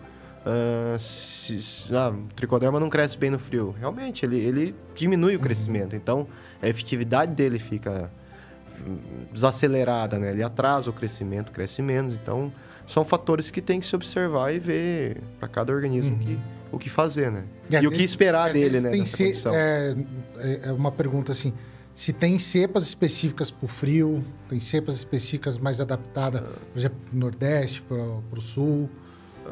Uh, 0.48 0.98
se, 0.98 1.94
ah, 1.94 2.10
o 2.10 2.34
tricoderma 2.34 2.80
não 2.80 2.90
cresce 2.90 3.18
bem 3.18 3.30
no 3.30 3.38
frio. 3.38 3.76
Realmente, 3.78 4.26
ele, 4.26 4.38
ele 4.38 4.76
diminui 4.96 5.34
o 5.34 5.38
uhum. 5.38 5.44
crescimento. 5.44 5.96
Então, 5.96 6.26
a 6.62 6.68
efetividade 6.70 7.34
dele 7.34 7.60
fica 7.60 8.10
desacelerada, 9.34 10.18
né? 10.18 10.32
Ele 10.32 10.44
atrasa 10.44 10.90
o 10.90 10.94
crescimento, 10.94 11.52
cresce 11.52 11.82
menos. 11.82 12.14
Então, 12.14 12.52
são 12.86 13.04
fatores 13.04 13.52
que 13.52 13.62
tem 13.62 13.80
que 13.80 13.86
se 13.86 13.96
observar 13.96 14.54
e 14.54 14.60
ver 14.60 15.18
para 15.40 15.50
cada 15.50 15.74
organismo 15.74 16.12
uhum. 16.12 16.20
que, 16.20 16.40
o 16.72 16.80
que 16.80 16.90
fazer, 16.90 17.30
né? 17.30 17.44
E, 17.70 17.76
e 17.76 17.88
o 17.88 17.92
que 17.92 18.04
esperar 18.04 18.54
dele, 18.54 18.80
né? 18.80 18.92
Tem 18.92 19.04
se, 19.04 19.34
é, 19.54 19.96
é 20.64 20.72
uma 20.72 20.92
pergunta 20.92 21.34
assim 21.34 21.54
se 21.98 22.14
tem 22.14 22.38
cepas 22.38 22.84
específicas 22.84 23.50
para 23.50 23.66
o 23.66 23.68
frio, 23.68 24.24
tem 24.48 24.60
cepas 24.60 24.98
específicas 24.98 25.58
mais 25.58 25.82
adaptadas, 25.82 26.42
por 26.42 26.78
exemplo, 26.78 27.00
para 27.04 27.16
o 27.16 27.20
Nordeste, 27.20 27.82
para 27.82 27.98
o 27.98 28.40
Sul. 28.40 28.88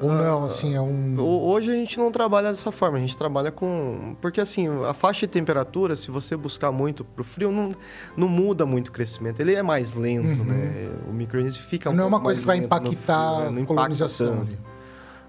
Ou 0.02 0.12
não, 0.12 0.44
assim, 0.44 0.76
é 0.76 0.82
um. 0.82 1.20
Hoje 1.20 1.72
a 1.72 1.76
gente 1.76 1.98
não 1.98 2.12
trabalha 2.12 2.50
dessa 2.50 2.72
forma, 2.72 2.98
a 2.98 3.02
gente 3.02 3.16
trabalha 3.16 3.52
com. 3.52 4.16
Porque 4.20 4.42
assim, 4.42 4.68
a 4.84 4.94
faixa 4.94 5.26
de 5.26 5.34
temperatura, 5.34 5.96
se 5.96 6.12
você 6.12 6.36
buscar 6.36 6.72
muito 6.72 7.04
pro 7.04 7.24
frio, 7.24 7.52
não, 7.52 7.70
não 8.16 8.28
muda 8.28 8.66
muito 8.66 8.90
o 8.90 8.92
crescimento. 8.92 9.40
Ele 9.40 9.54
é 9.54 9.64
mais 9.64 9.94
lento, 9.94 10.42
uhum. 10.42 10.46
né? 10.46 10.92
O 11.08 11.14
microorganismo 11.14 11.64
fica 11.64 11.90
um 11.90 11.94
Não 11.94 12.04
é 12.04 12.08
uma 12.08 12.20
coisa 12.20 12.40
que 12.40 12.48
vai 12.48 12.58
impactar 12.58 13.42
frio, 13.42 13.52
né? 13.52 13.62
a 13.62 13.66
colonização. 13.66 14.48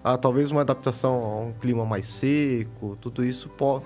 Ah, 0.03 0.17
talvez 0.17 0.51
uma 0.51 0.61
adaptação 0.61 1.15
a 1.15 1.41
um 1.47 1.53
clima 1.53 1.85
mais 1.85 2.09
seco, 2.09 2.97
tudo 3.01 3.25
isso 3.25 3.49
po 3.49 3.83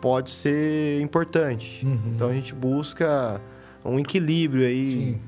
pode 0.00 0.30
ser 0.30 1.00
importante. 1.00 1.84
Uhum. 1.84 1.98
Então 2.14 2.28
a 2.28 2.32
gente 2.32 2.54
busca 2.54 3.40
um 3.84 3.98
equilíbrio 3.98 4.66
aí 4.66 5.18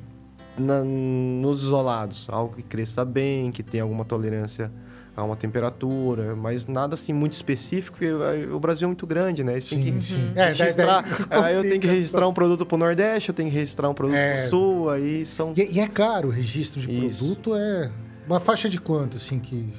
na, 0.59 0.83
nos 0.85 1.63
isolados. 1.63 2.29
Algo 2.31 2.57
que 2.57 2.63
cresça 2.63 3.05
bem, 3.05 3.51
que 3.51 3.63
tenha 3.63 3.83
alguma 3.83 4.05
tolerância 4.05 4.71
a 5.19 5.25
uma 5.25 5.35
temperatura, 5.35 6.37
mas 6.37 6.69
nada 6.69 6.95
assim 6.95 7.13
muito 7.13 7.33
específico, 7.33 7.99
porque 7.99 8.13
o 8.53 8.61
Brasil 8.61 8.85
é 8.85 8.87
muito 8.87 9.05
grande, 9.05 9.43
né? 9.43 9.59
Sim, 9.59 9.83
tem 9.83 9.99
que 9.99 10.05
sim. 10.05 10.33
É, 10.37 10.53
registrar. 10.53 11.05
aí 11.29 11.57
eu 11.57 11.63
tenho 11.63 11.81
que 11.81 11.89
registrar 11.89 12.29
um 12.29 12.33
produto 12.33 12.65
para 12.65 12.77
o 12.77 12.79
Nordeste, 12.79 13.31
eu 13.31 13.35
tenho 13.35 13.51
que 13.51 13.57
registrar 13.57 13.89
um 13.89 13.95
produto 13.95 14.17
é... 14.17 14.37
para 14.37 14.47
o 14.47 14.49
Sul, 14.49 14.91
aí 14.91 15.27
são. 15.27 15.53
E, 15.57 15.75
e, 15.75 15.81
é 15.81 15.89
caro 15.89 16.29
o 16.29 16.31
registro 16.31 16.81
de 16.81 17.07
Isso. 17.07 17.19
produto, 17.19 17.57
é. 17.57 17.91
Uma 18.29 18.39
faixa 18.39 18.71
de 18.71 18.79
quanto, 18.79 19.17
assim, 19.17 19.41
que. 19.41 19.75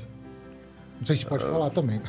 Não 0.99 1.05
sei 1.05 1.15
se 1.15 1.25
pode 1.25 1.45
uh... 1.45 1.47
falar 1.47 1.69
também. 1.69 2.01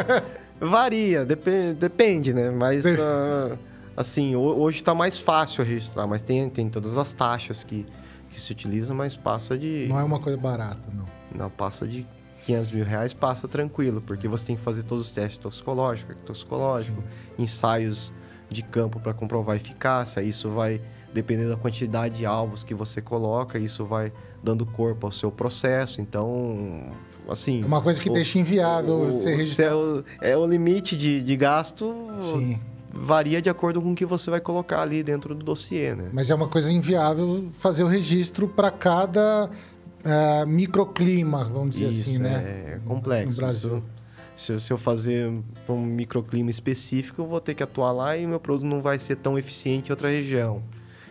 Varia, 0.60 1.24
dep 1.24 1.46
depende, 1.78 2.34
né? 2.34 2.50
Mas. 2.50 2.84
Uh, 2.84 3.58
assim, 3.96 4.36
hoje 4.36 4.80
está 4.80 4.94
mais 4.94 5.16
fácil 5.16 5.64
registrar, 5.64 6.06
mas 6.06 6.20
tem, 6.20 6.46
tem 6.50 6.68
todas 6.68 6.98
as 6.98 7.14
taxas 7.14 7.64
que, 7.64 7.86
que 8.28 8.38
se 8.38 8.52
utilizam, 8.52 8.94
mas 8.94 9.16
passa 9.16 9.56
de. 9.56 9.86
Não 9.88 9.98
é 9.98 10.04
uma 10.04 10.20
coisa 10.20 10.36
barata, 10.36 10.90
não. 10.92 11.06
Não, 11.34 11.50
passa 11.50 11.86
de 11.86 12.06
500 12.46 12.70
mil 12.70 12.84
reais 12.84 13.12
passa 13.12 13.48
tranquilo, 13.48 14.00
porque 14.00 14.28
você 14.28 14.46
tem 14.46 14.56
que 14.56 14.62
fazer 14.62 14.84
todos 14.84 15.06
os 15.06 15.12
testes 15.12 15.36
toxicológicos, 15.36 16.16
toxicológico, 16.24 17.02
Sim. 17.02 17.42
ensaios 17.42 18.12
de 18.48 18.62
campo 18.62 19.00
para 19.00 19.12
comprovar 19.12 19.54
a 19.54 19.56
eficácia. 19.56 20.22
Isso 20.22 20.48
vai 20.50 20.80
dependendo 21.12 21.48
da 21.48 21.56
quantidade 21.56 22.18
de 22.18 22.26
alvos 22.26 22.62
que 22.62 22.74
você 22.74 23.00
coloca, 23.00 23.58
isso 23.58 23.84
vai 23.84 24.12
dando 24.42 24.66
corpo 24.66 25.06
ao 25.06 25.12
seu 25.12 25.32
processo. 25.32 26.00
Então, 26.00 26.90
assim. 27.28 27.62
É 27.62 27.66
uma 27.66 27.80
coisa 27.80 28.00
que 28.00 28.10
o, 28.10 28.12
deixa 28.12 28.38
inviável 28.38 29.00
o, 29.00 29.14
ser 29.14 29.34
registrado. 29.34 30.04
É 30.20 30.36
o 30.36 30.46
limite 30.46 30.96
de, 30.96 31.22
de 31.22 31.36
gasto. 31.36 31.94
Sim. 32.20 32.60
Varia 32.92 33.42
de 33.42 33.50
acordo 33.50 33.80
com 33.82 33.92
o 33.92 33.94
que 33.94 34.06
você 34.06 34.30
vai 34.30 34.40
colocar 34.40 34.80
ali 34.80 35.02
dentro 35.02 35.34
do 35.34 35.44
dossiê, 35.44 35.94
né? 35.94 36.08
Mas 36.12 36.30
é 36.30 36.34
uma 36.34 36.48
coisa 36.48 36.70
inviável 36.70 37.46
fazer 37.52 37.82
o 37.82 37.88
registro 37.88 38.48
para 38.48 38.70
cada 38.70 39.50
uh, 40.06 40.46
microclima, 40.46 41.44
vamos 41.44 41.76
dizer 41.76 41.88
Isso, 41.90 42.10
assim, 42.10 42.18
né? 42.18 42.42
É 42.74 42.80
complexo. 42.84 43.30
No 43.30 43.36
Brasil. 43.36 43.82
Se, 44.36 44.60
se 44.60 44.70
eu 44.72 44.76
fazer 44.76 45.32
um 45.68 45.78
microclima 45.78 46.50
específico, 46.50 47.22
eu 47.22 47.26
vou 47.26 47.40
ter 47.40 47.54
que 47.54 47.62
atuar 47.62 47.92
lá 47.92 48.16
e 48.16 48.26
o 48.26 48.28
meu 48.28 48.38
produto 48.40 48.66
não 48.68 48.80
vai 48.82 48.98
ser 48.98 49.16
tão 49.16 49.38
eficiente 49.38 49.88
em 49.88 49.92
outra 49.92 50.10
região. 50.10 50.62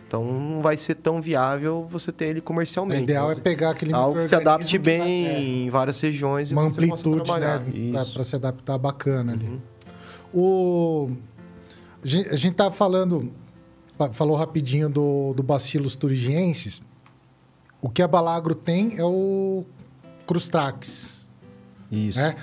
Então 0.06 0.22
não 0.24 0.62
vai 0.62 0.76
ser 0.76 0.94
tão 0.94 1.20
viável 1.20 1.84
você 1.90 2.12
ter 2.12 2.26
ele 2.26 2.38
O 2.38 2.42
comercialmente. 2.42 3.02
ideal 3.02 3.32
é 3.32 3.34
Você- 3.34 3.40
pegar 3.40 3.70
aquele 3.70 3.92
algo 3.92 4.20
que 4.20 4.28
se 4.28 4.34
adapte 4.36 4.78
bem 4.78 5.26
é, 5.26 5.40
em 5.40 5.68
várias 5.68 5.98
regiões 6.00 6.50
e 6.50 6.54
uma 6.54 6.62
amplitude, 6.62 7.28
né? 7.40 7.56
Uhum. 7.66 7.92
Para 8.14 8.22
se 8.24 8.36
adaptar 8.36 8.78
bacana 8.78 9.32
ali. 9.32 9.60
O... 10.32 11.10
A 12.04 12.06
gente, 12.06 12.28
a 12.28 12.36
gente 12.36 12.54
tava 12.54 12.70
falando, 12.72 13.32
fa- 13.98 14.12
falou 14.12 14.36
rapidinho 14.36 14.88
do, 14.88 15.32
do 15.34 15.42
Bacillus 15.42 15.96
thuringiensis. 15.96 16.80
O 17.80 17.88
que 17.88 18.02
a 18.02 18.08
Balagro 18.08 18.54
tem 18.54 18.98
é 18.98 19.04
o 19.04 19.64
Crustax, 20.26 21.28
Isso. 21.90 22.18
né? 22.18 22.36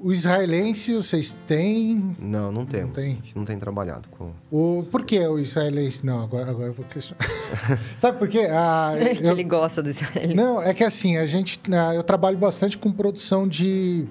O 0.00 0.12
israelense 0.12 0.94
vocês 0.94 1.36
têm... 1.46 2.14
Não, 2.20 2.52
não 2.52 2.64
temos. 2.64 2.94
tem? 2.94 3.12
A 3.12 3.14
gente 3.16 3.36
não 3.36 3.44
tem 3.44 3.58
trabalhado 3.58 4.08
com. 4.10 4.30
O... 4.50 4.84
Por 4.92 5.04
que 5.04 5.18
o 5.26 5.40
israelense... 5.40 6.06
Não, 6.06 6.22
agora, 6.22 6.48
agora 6.48 6.68
eu 6.68 6.72
vou 6.72 6.84
questionar. 6.86 7.18
Sabe 7.98 8.16
por 8.16 8.28
quê? 8.28 8.46
Ah, 8.50 8.92
eu- 9.20 9.32
Ele 9.32 9.42
gosta 9.42 9.82
do 9.82 9.88
Israel. 9.90 10.36
Não, 10.36 10.62
é 10.62 10.72
que 10.72 10.84
assim, 10.84 11.16
a 11.16 11.26
gente. 11.26 11.60
ah, 11.72 11.94
Eu 11.96 12.04
trabalho 12.04 12.38
bastante 12.38 12.78
com 12.78 12.92
produção 12.92 13.46
de. 13.48 14.04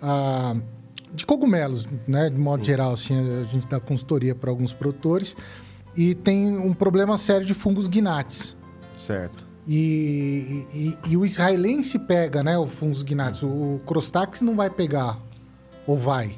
ah, 0.00 0.56
de 1.12 1.26
cogumelos, 1.26 1.86
né? 2.08 2.28
De 2.30 2.36
modo 2.38 2.64
geral, 2.64 2.92
assim, 2.92 3.14
a 3.40 3.44
gente 3.44 3.66
dá 3.68 3.78
consultoria 3.78 4.34
para 4.34 4.50
alguns 4.50 4.72
produtores. 4.72 5.36
E 5.94 6.14
tem 6.14 6.56
um 6.56 6.72
problema 6.72 7.16
sério 7.18 7.46
de 7.46 7.52
fungos 7.54 7.86
guinates. 7.86 8.56
Certo. 8.96 9.46
E, 9.66 10.64
e- 10.74 11.12
e 11.12 11.16
o 11.16 11.24
israelense 11.24 11.98
pega, 11.98 12.42
né? 12.42 12.58
O 12.58 12.66
fungos 12.66 13.02
guinates. 13.02 13.42
O 13.42 13.80
Crostax 13.86 14.42
não 14.42 14.54
vai 14.56 14.68
pegar. 14.70 15.18
Ou 15.86 15.98
vai? 15.98 16.36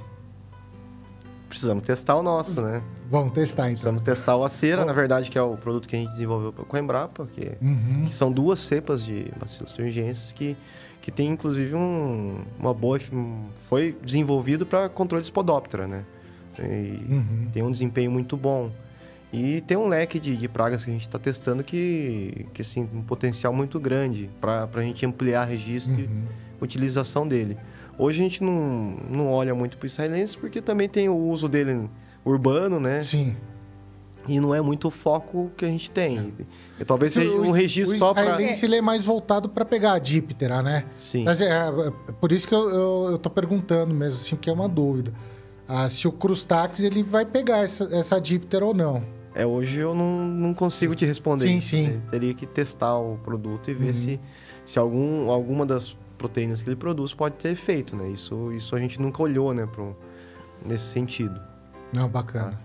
Precisamos 1.48 1.84
testar 1.84 2.16
o 2.16 2.22
nosso, 2.22 2.60
né? 2.60 2.82
Vamos 3.10 3.32
testar 3.32 3.64
então. 3.70 3.74
Precisamos 3.94 4.02
testar 4.02 4.36
o 4.36 4.44
Acera, 4.44 4.84
na 4.84 4.92
verdade, 4.92 5.30
que 5.30 5.38
é 5.38 5.42
o 5.42 5.56
produto 5.56 5.88
que 5.88 5.94
a 5.96 5.98
gente 5.98 6.10
desenvolveu 6.10 6.52
com 6.52 6.76
a 6.76 6.80
Embrapa, 6.80 7.26
que, 7.26 7.52
Uhum. 7.62 8.04
que 8.06 8.14
são 8.14 8.30
duas 8.30 8.58
cepas 8.60 9.04
de 9.04 9.30
bacilos 9.38 9.72
thuringienses 9.72 10.32
que, 10.32 10.56
que 11.00 11.10
tem, 11.10 11.28
inclusive, 11.28 11.74
um, 11.74 12.40
uma 12.58 12.74
boa... 12.74 12.98
Foi 13.68 13.96
desenvolvido 14.04 14.66
para 14.66 14.88
controle 14.88 15.22
de 15.22 15.28
spodóptera, 15.28 15.86
né? 15.86 16.04
E 16.58 16.62
Uhum. 17.12 17.48
tem 17.52 17.62
um 17.62 17.70
desempenho 17.70 18.10
muito 18.10 18.36
bom. 18.36 18.70
E 19.32 19.60
tem 19.62 19.76
um 19.76 19.88
leque 19.88 20.18
de, 20.20 20.36
de 20.36 20.48
pragas 20.48 20.84
que 20.84 20.90
a 20.90 20.92
gente 20.92 21.06
está 21.06 21.18
testando 21.18 21.62
que, 21.64 22.46
que 22.54 22.62
assim, 22.62 22.88
um 22.94 23.02
potencial 23.02 23.52
muito 23.52 23.78
grande 23.78 24.30
para 24.40 24.68
a 24.72 24.80
gente 24.82 25.04
ampliar 25.04 25.44
registro 25.44 25.92
e 26.00 26.04
Uhum. 26.04 26.24
utilização 26.60 27.26
dele. 27.26 27.56
Hoje 27.98 28.20
a 28.20 28.22
gente 28.22 28.42
não, 28.42 28.96
não 29.10 29.30
olha 29.30 29.54
muito 29.54 29.76
para 29.76 29.84
o 29.84 29.86
israelense 29.86 30.36
porque 30.38 30.60
também 30.62 30.88
tem 30.88 31.08
o 31.08 31.16
uso 31.16 31.48
dele 31.48 31.88
urbano, 32.24 32.78
né? 32.78 33.02
Sim. 33.02 33.36
E 34.28 34.40
não 34.40 34.54
é 34.54 34.60
muito 34.60 34.88
o 34.88 34.90
foco 34.90 35.50
que 35.56 35.64
a 35.64 35.68
gente 35.68 35.90
tem. 35.90 36.32
E 36.80 36.84
talvez 36.84 37.12
seja 37.12 37.30
O- 37.30 37.46
um 37.46 37.50
registro 37.52 37.94
o 37.94 37.98
só 37.98 38.12
para... 38.12 38.22
israelense 38.24 38.64
ele 38.64 38.76
é 38.76 38.80
mais 38.82 39.04
voltado 39.04 39.48
para 39.48 39.64
pegar 39.64 39.92
a 39.94 39.98
díptera, 39.98 40.62
né? 40.62 40.84
Sim. 40.98 41.24
Mas 41.24 41.40
é, 41.40 41.46
é 42.08 42.12
por 42.20 42.32
isso 42.32 42.46
que 42.48 42.54
eu, 42.54 43.10
eu, 43.12 43.18
tô 43.18 43.30
perguntando 43.30 43.94
mesmo, 43.94 44.18
assim, 44.18 44.34
porque 44.36 44.50
é 44.50 44.52
uma 44.52 44.68
dúvida. 44.68 45.12
Ah, 45.68 45.88
se 45.88 46.06
o 46.08 46.12
Crustax 46.12 46.80
ele 46.80 47.02
vai 47.02 47.24
pegar 47.24 47.58
essa, 47.64 47.84
essa 47.92 48.20
díptera 48.20 48.64
ou 48.64 48.74
não. 48.74 49.02
É, 49.36 49.44
hoje 49.44 49.78
eu 49.80 49.94
não, 49.94 50.24
não 50.26 50.54
consigo 50.54 50.94
te 50.94 51.04
responder. 51.04 51.46
Sim, 51.46 51.60
sim. 51.60 51.92
Eu 51.92 52.10
teria 52.10 52.32
que 52.32 52.46
testar 52.46 52.96
o 52.96 53.18
produto 53.18 53.70
e 53.70 53.74
ver 53.74 53.88
Uhum. 53.88 53.92
se, 53.92 54.20
se 54.64 54.78
algum, 54.78 55.30
alguma 55.30 55.66
das 55.66 55.94
proteínas 56.16 56.62
que 56.62 56.68
ele 56.70 56.76
produz 56.76 57.12
pode 57.12 57.34
ter 57.34 57.50
efeito, 57.50 57.94
né? 57.94 58.08
Isso, 58.08 58.50
isso 58.52 58.74
a 58.74 58.78
gente 58.78 58.98
nunca 58.98 59.22
olhou, 59.22 59.52
né, 59.52 59.68
pro, 59.70 59.94
nesse 60.64 60.86
sentido. 60.86 61.38
Não, 61.92 62.08
bacana. 62.08 62.58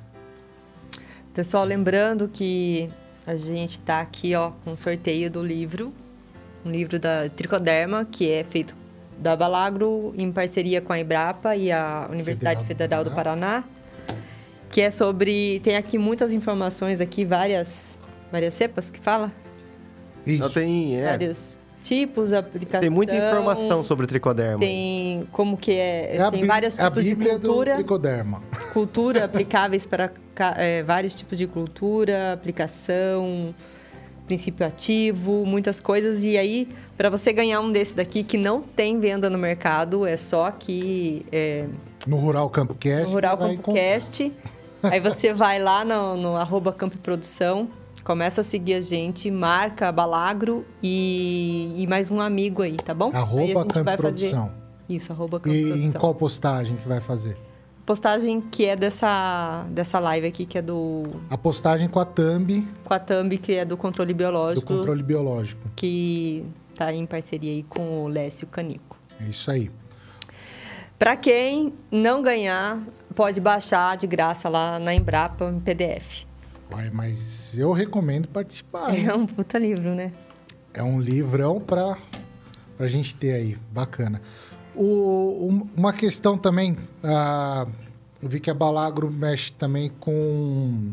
Pessoal, 1.34 1.65
lembrando 1.65 2.30
que 2.30 2.89
a 3.28 3.36
gente 3.36 3.72
está 3.74 3.99
aqui 3.99 4.34
ó, 4.34 4.51
com 4.63 4.72
o 4.72 4.78
sorteio 4.78 5.30
do 5.30 5.43
livro, 5.43 5.93
um 6.65 6.72
livro 6.72 6.97
da 6.97 7.28
Tricoderma, 7.30 8.05
que 8.05 8.30
é 8.32 8.45
feito 8.45 8.74
da 9.17 9.36
Balagro 9.36 10.13
em 10.17 10.32
parceria 10.32 10.82
com 10.82 10.93
a 10.93 10.99
Embrapa 10.99 11.53
e 11.53 11.69
a 11.69 12.07
Universidade 12.09 12.63
Federal 12.65 12.99
Federal, 12.99 13.03
do 13.03 13.09
do 13.09 13.15
Paraná, 13.15 13.63
que 14.72 14.82
é 14.82 14.89
sobre... 14.89 15.59
Tem 15.59 15.76
aqui 15.76 15.97
muitas 15.97 16.34
informações 16.34 17.01
aqui, 17.01 17.26
várias, 17.26 17.99
várias 18.32 18.53
cepas 18.53 18.89
que 18.89 18.99
fala? 18.99 19.32
Isso. 20.26 20.38
Então 20.38 20.49
tem, 20.49 20.97
é, 20.97 21.09
Vários 21.09 21.59
tipos, 21.84 22.32
aplicação... 22.32 22.80
tem 22.80 22.89
muita 22.89 23.15
informação 23.15 23.84
sobre 23.84 24.07
tricoderma. 24.07 24.59
Tem 24.59 25.28
como 25.32 25.57
que 25.57 25.72
é... 25.72 26.15
É 26.15 26.32
tem 26.32 26.45
vários 26.45 26.80
é 26.80 26.84
a 26.84 26.86
tipos 26.86 27.03
de 27.03 27.15
cultura. 27.15 27.72
do 27.72 27.76
tricoderma. 27.78 28.41
cultura 28.74 29.26
aplicáveis 29.26 29.86
para 29.86 30.11
é, 30.57 30.84
vários 30.84 31.13
tipos 31.13 31.38
de 31.38 31.47
cultura, 31.47 32.34
aplicação, 32.34 33.53
princípio 34.26 34.65
ativo, 34.65 35.45
muitas 35.45 35.80
coisas. 35.80 36.24
E 36.24 36.38
aí, 36.38 36.69
para 36.95 37.09
você 37.09 37.34
ganhar 37.34 37.59
um 37.59 37.72
desse 37.72 37.95
daqui 37.95 38.24
que 38.24 38.38
não 38.38 38.61
tem 38.61 38.99
venda 38.99 39.30
no 39.30 39.38
mercado, 39.38 40.05
é 40.05 40.15
só 40.15 40.45
aqui 40.45 41.26
é, 41.32 41.65
No 42.07 42.17
Rural 42.17 42.49
Campo 42.49 42.74
Cast. 42.76 43.07
no 43.07 43.13
Rural 43.13 43.38
Campo 43.38 43.74
Cast. 43.74 44.32
Aí 44.84 45.00
você 45.00 45.34
vai 45.34 45.60
lá 45.62 45.84
no, 45.86 46.18
no 46.18 46.36
arroba 46.36 46.72
Campo 46.74 46.98
Produção, 46.98 47.70
começa 48.04 48.42
a 48.42 48.44
seguir 48.44 48.76
a 48.76 48.82
gente, 48.82 49.30
marca 49.30 49.92
Balagro 49.92 50.66
e, 50.82 51.74
e 51.78 51.88
mais 51.88 52.10
um 52.10 52.20
amigo 52.20 52.62
aí, 52.62 52.78
tá 52.78 52.94
bom? 52.94 53.12
Arroba 53.14 53.66
vai 53.84 53.98
Produção. 53.98 54.48
fazer. 54.48 54.52
Isso, 54.90 55.12
arroba 55.12 55.40
Campo 55.40 55.56
E 55.56 55.62
em 55.62 55.68
Produção. 55.70 56.02
qual 56.02 56.16
postagem 56.16 56.76
que 56.78 56.88
vai 56.88 57.00
fazer? 57.00 57.38
Postagem 57.86 58.40
que 58.42 58.66
é 58.66 58.76
dessa, 58.76 59.66
dessa 59.70 60.00
live 60.00 60.28
aqui, 60.28 60.46
que 60.46 60.58
é 60.58 60.62
do 60.62 61.04
A 61.30 61.38
postagem 61.38 61.88
com 61.88 62.00
a 62.00 62.06
thumb 62.06 62.68
com 62.84 62.94
a 62.94 63.00
Thumb, 63.00 63.38
que 63.38 63.54
é 63.54 63.66
do 63.66 63.76
controle 63.76 64.14
do 64.14 64.18
biológico, 64.18 64.74
controle 64.78 65.02
biológico. 65.04 65.62
que 65.76 66.46
tá 66.76 66.94
em 66.94 67.06
parceria 67.06 67.52
aí 67.52 67.64
com 67.64 68.04
o 68.04 68.08
Lécio 68.08 68.48
Canico. 68.48 68.98
É 69.20 69.26
isso 69.26 69.50
aí. 69.52 69.70
Para 70.98 71.16
quem 71.18 71.74
não 71.92 72.22
ganhar, 72.22 72.80
pode 73.12 73.39
baixar 73.39 73.97
de 73.97 74.07
graça 74.07 74.49
lá 74.49 74.80
na 74.80 74.93
Embrapa 74.93 75.45
em 75.45 75.59
PDF. 75.59 76.26
Uai, 76.72 76.89
mas 76.93 77.57
eu 77.57 77.72
recomendo 77.72 78.28
participar. 78.28 78.95
É 78.97 79.14
um 79.14 79.26
puta 79.26 79.57
livro, 79.59 79.93
né? 79.93 80.12
É 80.74 80.82
um 80.82 80.99
livrão 80.99 81.59
para 81.59 81.97
a 82.80 82.88
gente 82.88 83.14
ter 83.16 83.34
aí. 83.34 83.57
Bacana. 83.72 84.22
O, 84.74 85.47
um- 85.49 85.68
uma 85.76 85.91
questão 85.91 86.38
também, 86.38 86.78
ah, 87.03 87.68
eu 88.22 88.30
vi 88.30 88.39
que 88.39 88.49
a 88.49 88.53
Balagro 88.53 89.12
mexe 89.12 89.51
também 89.51 89.89
com 89.99 90.91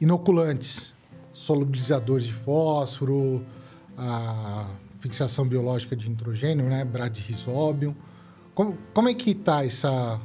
inoculantes, 0.00 0.92
solubilizadores 1.32 2.26
de 2.26 2.32
fósforo, 2.32 3.44
a 3.96 4.66
fixação 4.98 5.46
biológica 5.46 5.94
de 5.94 6.08
nitrogênio, 6.08 6.66
né? 6.68 6.84
Bradyrhizobium. 6.84 7.94
Como, 8.54 8.76
como 8.92 9.08
é 9.08 9.14
que 9.14 9.30
está 9.30 9.64
essa, 9.64 10.18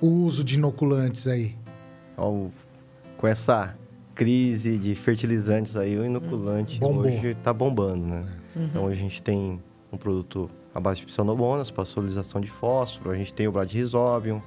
o 0.00 0.06
uso 0.06 0.44
de 0.44 0.56
inoculantes 0.56 1.26
aí? 1.26 1.56
Com 3.16 3.26
essa 3.26 3.76
crise 4.14 4.78
de 4.78 4.94
fertilizantes 4.94 5.76
aí, 5.76 5.98
o 5.98 6.04
inoculante 6.04 6.78
Bombou. 6.80 7.04
hoje 7.04 7.28
está 7.28 7.52
bombando, 7.52 8.06
né? 8.06 8.24
Então 8.56 8.84
hoje 8.84 8.98
a 8.98 9.02
gente 9.02 9.20
tem 9.20 9.60
um 9.92 9.96
produto 9.96 10.50
à 10.74 10.80
base 10.80 11.00
de 11.00 11.06
pseudomonas 11.06 11.70
para 11.70 11.84
solubilização 11.84 12.40
de 12.40 12.48
fósforo, 12.48 13.10
a 13.10 13.14
gente 13.14 13.32
tem 13.32 13.46
o 13.46 13.52
Bradyrhizobium, 13.52 14.40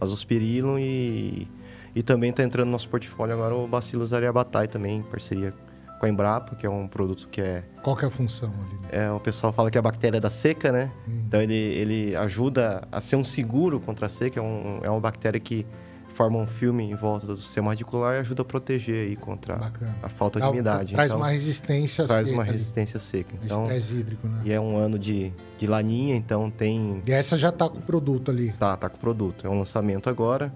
azospirillum 0.00 0.78
e, 0.78 1.48
e 1.94 2.02
também 2.02 2.30
está 2.30 2.42
entrando 2.42 2.66
no 2.66 2.72
nosso 2.72 2.88
portfólio 2.88 3.34
agora 3.34 3.54
o 3.54 3.66
Bacillus 3.66 4.12
aryabhatae 4.12 4.68
também, 4.68 4.98
em 4.98 5.02
parceria 5.02 5.52
com 5.98 6.06
a 6.06 6.08
Embrapa, 6.08 6.54
que 6.54 6.66
é 6.66 6.70
um 6.70 6.86
produto 6.86 7.26
que 7.28 7.40
é 7.40 7.64
Qual 7.82 7.96
que 7.96 8.04
é 8.04 8.08
a 8.08 8.10
função 8.10 8.52
ali? 8.52 8.78
é, 8.92 9.10
o 9.10 9.18
pessoal 9.20 9.52
fala 9.52 9.70
que 9.70 9.78
é 9.78 9.80
a 9.80 9.82
bactéria 9.82 10.20
da 10.20 10.28
seca, 10.30 10.70
né? 10.70 10.90
Então 11.08 11.40
ele, 11.40 11.54
ele 11.54 12.16
ajuda 12.16 12.86
a 12.92 13.00
ser 13.00 13.16
um 13.16 13.24
seguro 13.24 13.80
contra 13.80 14.06
a 14.06 14.08
seca. 14.08 14.38
É, 14.38 14.42
um- 14.42 14.80
é 14.82 14.90
uma 14.90 15.00
bactéria 15.00 15.40
que 15.40 15.66
forma 16.08 16.38
um 16.38 16.46
filme 16.46 16.82
em 16.82 16.94
volta 16.94 17.26
do 17.26 17.36
sistema 17.36 17.70
radicular 17.72 18.14
e 18.14 18.18
ajuda 18.20 18.40
a 18.40 18.44
proteger 18.44 19.06
aí 19.08 19.16
contra 19.16 19.56
Bacana. 19.56 19.96
a 20.02 20.08
falta 20.08 20.40
de 20.40 20.46
umidade. 20.46 20.94
Traz 20.94 21.08
então, 21.10 21.18
uma 21.20 21.28
resistência 21.28 22.06
traz 22.06 22.26
seca 22.26 22.36
uma 22.38 22.42
ali, 22.42 22.52
resistência 22.52 22.98
seca. 22.98 23.34
Então, 23.42 23.62
estresse 23.64 23.96
hídrico, 23.96 24.26
né? 24.26 24.40
e 24.44 24.50
é 24.52 24.58
um 24.58 24.78
ano 24.78 24.98
de, 24.98 25.30
de 25.58 25.66
laninha, 25.66 26.16
então 26.16 26.50
tem 26.50 27.02
E 27.06 27.12
essa 27.12 27.36
já 27.36 27.52
tá 27.52 27.68
com 27.68 27.78
o 27.78 27.82
produto 27.82 28.30
ali. 28.30 28.50
tá, 28.52 28.74
tá 28.78 28.88
com 28.88 28.96
o 28.96 29.00
produto. 29.00 29.46
É 29.46 29.50
um 29.50 29.58
lançamento 29.58 30.08
agora 30.08 30.50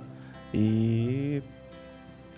e 0.54 1.42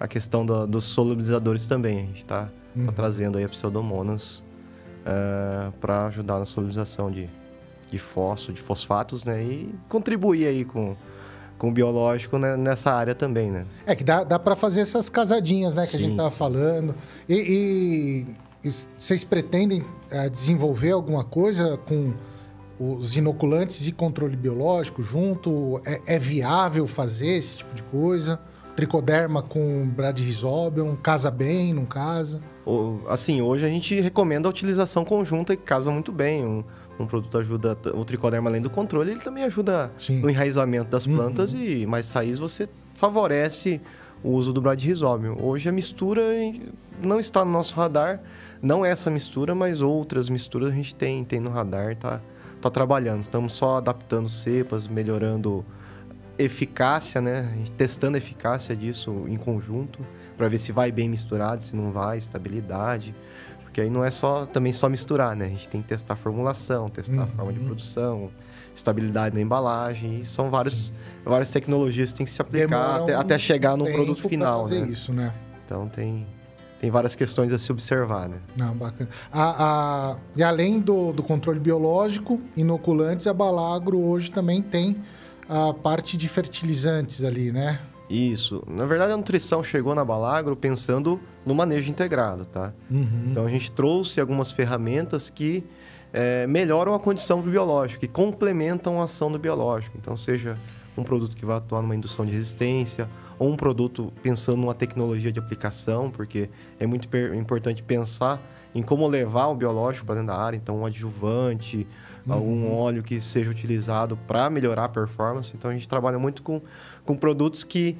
a 0.00 0.08
questão 0.08 0.44
da- 0.44 0.66
dos 0.66 0.84
solubilizadores 0.84 1.66
também. 1.68 1.98
A 1.98 2.06
gente 2.06 2.22
está 2.22 2.48
Uhum. 2.74 2.86
trazendo 2.92 3.36
aí 3.38 3.44
a 3.44 3.48
pseudomonas 3.48 4.42
para 5.80 6.06
ajudar 6.06 6.38
na 6.38 6.44
solubilização 6.46 7.10
de, 7.10 7.28
de 7.90 7.98
fósforo, 7.98 8.52
de 8.54 8.60
fosfatos, 8.62 9.24
né? 9.24 9.42
E 9.42 9.74
contribuir 9.88 10.46
aí 10.46 10.64
com, 10.64 10.94
com 11.58 11.68
o 11.68 11.72
biológico 11.72 12.38
né, 12.38 12.56
nessa 12.56 12.92
área 12.92 13.14
também, 13.14 13.50
né? 13.50 13.66
É 13.84 13.94
que 13.94 14.04
dá, 14.04 14.24
dá 14.24 14.38
para 14.38 14.54
fazer 14.56 14.80
essas 14.80 15.08
casadinhas, 15.10 15.74
né? 15.74 15.86
Que 15.86 15.96
a 15.96 15.98
Sim, 15.98 16.06
gente 16.06 16.16
tava 16.16 16.30
sim. 16.30 16.36
falando. 16.36 16.94
E, 17.28 17.34
e- 17.34 18.68
e 18.68 18.70
vocês 18.96 19.24
pretendem 19.24 19.84
eh, 20.10 20.28
desenvolver 20.28 20.92
alguma 20.92 21.24
coisa 21.24 21.76
com 21.78 22.14
os 22.78 23.16
inoculantes 23.16 23.84
e 23.88 23.90
controle 23.92 24.36
biológico 24.36 25.02
junto? 25.02 25.80
É, 25.84 26.14
é 26.14 26.18
viável 26.18 26.86
fazer 26.86 27.26
esse 27.30 27.58
tipo 27.58 27.74
de 27.74 27.82
coisa? 27.82 28.38
Tricoderma 28.76 29.42
com 29.42 29.86
Bradyrhizobium, 29.88 30.94
casa 30.96 31.28
bem, 31.30 31.74
não 31.74 31.84
casa? 31.84 32.40
Assim, 33.08 33.42
hoje 33.42 33.66
a 33.66 33.68
gente 33.68 34.00
recomenda 34.00 34.48
a 34.48 34.50
utilização 34.50 35.04
conjunta 35.04 35.52
e 35.52 35.56
casa 35.56 35.90
muito 35.90 36.12
bem. 36.12 36.44
Um, 36.44 36.64
um 36.98 37.06
produto 37.06 37.36
ajuda, 37.38 37.76
o 37.94 38.04
tricoderma 38.04 38.48
além 38.48 38.60
do 38.60 38.70
controle, 38.70 39.10
ele 39.10 39.20
também 39.20 39.44
ajuda 39.44 39.90
Sim. 39.96 40.20
no 40.20 40.30
enraizamento 40.30 40.90
das 40.90 41.06
plantas 41.06 41.52
uhum. 41.52 41.60
e 41.60 41.86
mais 41.86 42.10
raiz 42.12 42.38
você 42.38 42.68
favorece 42.94 43.80
o 44.22 44.30
uso 44.30 44.52
do 44.52 44.60
Bradyrhizobium. 44.60 45.36
Hoje 45.42 45.68
a 45.68 45.72
mistura 45.72 46.22
não 47.02 47.18
está 47.18 47.44
no 47.44 47.50
nosso 47.50 47.74
radar, 47.74 48.20
não 48.60 48.84
essa 48.84 49.10
mistura, 49.10 49.54
mas 49.54 49.80
outras 49.80 50.28
misturas 50.28 50.70
a 50.70 50.74
gente 50.74 50.94
tem, 50.94 51.24
tem 51.24 51.40
no 51.40 51.50
radar, 51.50 51.96
tá, 51.96 52.20
tá 52.60 52.70
trabalhando. 52.70 53.22
Estamos 53.22 53.54
só 53.54 53.78
adaptando 53.78 54.28
cepas, 54.28 54.86
melhorando 54.86 55.64
eficácia, 56.38 57.20
né? 57.20 57.52
Testando 57.76 58.16
a 58.16 58.18
eficácia 58.18 58.76
disso 58.76 59.24
em 59.26 59.36
conjunto 59.36 59.98
para 60.36 60.48
ver 60.48 60.58
se 60.58 60.72
vai 60.72 60.90
bem 60.90 61.08
misturado, 61.08 61.62
se 61.62 61.74
não 61.74 61.90
vai, 61.90 62.18
estabilidade. 62.18 63.14
Porque 63.62 63.80
aí 63.80 63.90
não 63.90 64.04
é 64.04 64.10
só 64.10 64.44
também 64.44 64.72
só 64.72 64.88
misturar, 64.88 65.34
né? 65.34 65.46
A 65.46 65.48
gente 65.48 65.68
tem 65.68 65.80
que 65.80 65.88
testar 65.88 66.14
a 66.14 66.16
formulação, 66.16 66.88
testar 66.88 67.16
uhum. 67.16 67.22
a 67.22 67.26
forma 67.26 67.52
de 67.52 67.58
uhum. 67.58 67.66
produção, 67.66 68.30
estabilidade 68.74 69.34
na 69.34 69.40
embalagem. 69.40 70.20
E 70.20 70.26
são 70.26 70.50
vários, 70.50 70.92
várias 71.24 71.50
tecnologias 71.50 72.12
que 72.12 72.18
tem 72.18 72.26
que 72.26 72.32
se 72.32 72.42
aplicar 72.42 73.02
até, 73.02 73.16
um 73.16 73.20
até, 73.20 73.38
chegar 73.38 73.76
no 73.76 73.86
produto 73.86 74.28
final, 74.28 74.64
fazer 74.64 74.80
né? 74.80 74.88
isso, 74.88 75.12
né? 75.12 75.32
Então 75.64 75.88
tem 75.88 76.26
tem 76.82 76.90
várias 76.90 77.14
questões 77.14 77.52
a 77.52 77.58
se 77.58 77.70
observar, 77.70 78.28
né? 78.28 78.38
Não, 78.56 78.74
bacana. 78.74 79.08
A, 79.32 80.10
a, 80.10 80.16
e 80.36 80.42
além 80.42 80.80
do, 80.80 81.12
do 81.12 81.22
controle 81.22 81.60
biológico, 81.60 82.40
inoculantes, 82.56 83.28
a 83.28 83.32
Balagro 83.32 84.00
hoje 84.00 84.32
também 84.32 84.60
tem 84.60 84.96
a 85.48 85.72
parte 85.72 86.16
de 86.16 86.28
fertilizantes 86.28 87.22
ali, 87.22 87.52
né? 87.52 87.78
Isso. 88.12 88.62
Na 88.66 88.84
verdade, 88.84 89.12
a 89.12 89.16
nutrição 89.16 89.64
chegou 89.64 89.94
na 89.94 90.04
Balagro 90.04 90.54
pensando 90.54 91.18
no 91.46 91.54
manejo 91.54 91.90
integrado, 91.90 92.44
tá? 92.44 92.74
Uhum. 92.90 93.28
Então, 93.30 93.46
a 93.46 93.48
gente 93.48 93.72
trouxe 93.72 94.20
algumas 94.20 94.52
ferramentas 94.52 95.30
que 95.30 95.64
é, 96.12 96.46
melhoram 96.46 96.92
a 96.92 97.00
condição 97.00 97.40
do 97.40 97.50
biológico, 97.50 98.00
que 98.00 98.08
complementam 98.08 99.00
a 99.00 99.04
ação 99.04 99.32
do 99.32 99.38
biológico. 99.38 99.96
Então, 99.98 100.14
seja 100.14 100.58
um 100.94 101.02
produto 101.02 101.34
que 101.34 101.46
vai 101.46 101.56
atuar 101.56 101.80
numa 101.80 101.96
indução 101.96 102.26
de 102.26 102.32
resistência, 102.32 103.08
ou 103.38 103.48
um 103.48 103.56
produto 103.56 104.12
pensando 104.22 104.58
numa 104.58 104.74
tecnologia 104.74 105.32
de 105.32 105.38
aplicação, 105.38 106.10
porque 106.10 106.50
é 106.78 106.86
muito 106.86 107.08
importante 107.34 107.82
pensar 107.82 108.38
em 108.74 108.82
como 108.82 109.06
levar 109.06 109.46
o 109.46 109.54
biológico 109.54 110.06
para 110.06 110.16
dentro 110.16 110.28
da 110.28 110.36
área, 110.36 110.56
então 110.56 110.78
um 110.80 110.86
adjuvante, 110.86 111.86
uhum. 112.26 112.34
algum 112.34 112.72
óleo 112.72 113.02
que 113.02 113.20
seja 113.20 113.50
utilizado 113.50 114.16
para 114.26 114.48
melhorar 114.50 114.84
a 114.84 114.88
performance. 114.88 115.52
Então 115.54 115.70
a 115.70 115.74
gente 115.74 115.88
trabalha 115.88 116.18
muito 116.18 116.42
com, 116.42 116.60
com 117.04 117.16
produtos 117.16 117.64
que 117.64 117.96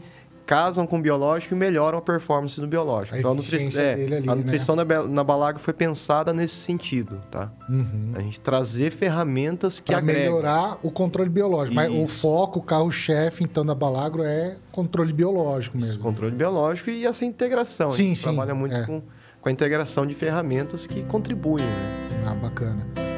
casam 0.46 0.86
com 0.86 0.98
o 0.98 1.00
biológico 1.00 1.54
e 1.54 1.56
melhoram 1.56 1.98
a 1.98 2.02
performance 2.02 2.60
do 2.60 2.66
biológico. 2.66 3.16
A 3.16 3.18
então, 3.18 3.32
a, 3.32 3.34
nutri 3.34 3.68
é, 3.78 3.92
ali, 3.92 4.28
a 4.28 4.34
nutrição 4.34 4.76
né? 4.76 4.84
na, 5.08 5.24
Balago 5.24 5.58
foi 5.58 5.72
pensada 5.72 6.32
nesse 6.32 6.56
sentido, 6.56 7.20
tá? 7.30 7.50
Uhum. 7.68 8.12
A 8.14 8.20
gente 8.20 8.40
trazer 8.40 8.90
ferramentas 8.90 9.80
que 9.80 9.92
pra 9.92 9.98
agregam. 9.98 10.22
melhorar 10.22 10.78
o 10.82 10.90
controle 10.90 11.30
biológico. 11.30 11.80
Isso. 11.80 11.90
Mas 11.90 12.04
o 12.04 12.06
foco, 12.06 12.58
o 12.58 12.62
carro-chefe, 12.62 13.44
então, 13.44 13.64
da 13.64 13.74
Balagro 13.74 14.22
é 14.24 14.56
controle 14.70 15.12
biológico 15.12 15.76
mesmo. 15.76 15.94
Isso, 15.94 16.02
controle 16.02 16.34
biológico 16.34 16.90
e 16.90 17.06
essa 17.06 17.24
integração. 17.24 17.90
Sim, 17.90 18.02
a 18.02 18.06
gente 18.08 18.18
sim. 18.18 18.22
trabalha 18.24 18.54
muito 18.54 18.74
é. 18.74 18.84
com, 18.84 19.02
com 19.40 19.48
a 19.48 19.52
integração 19.52 20.06
de 20.06 20.14
ferramentas 20.14 20.86
que 20.86 21.02
contribuem, 21.04 21.64
né? 21.64 22.24
Ah, 22.26 22.34
bacana. 22.34 23.11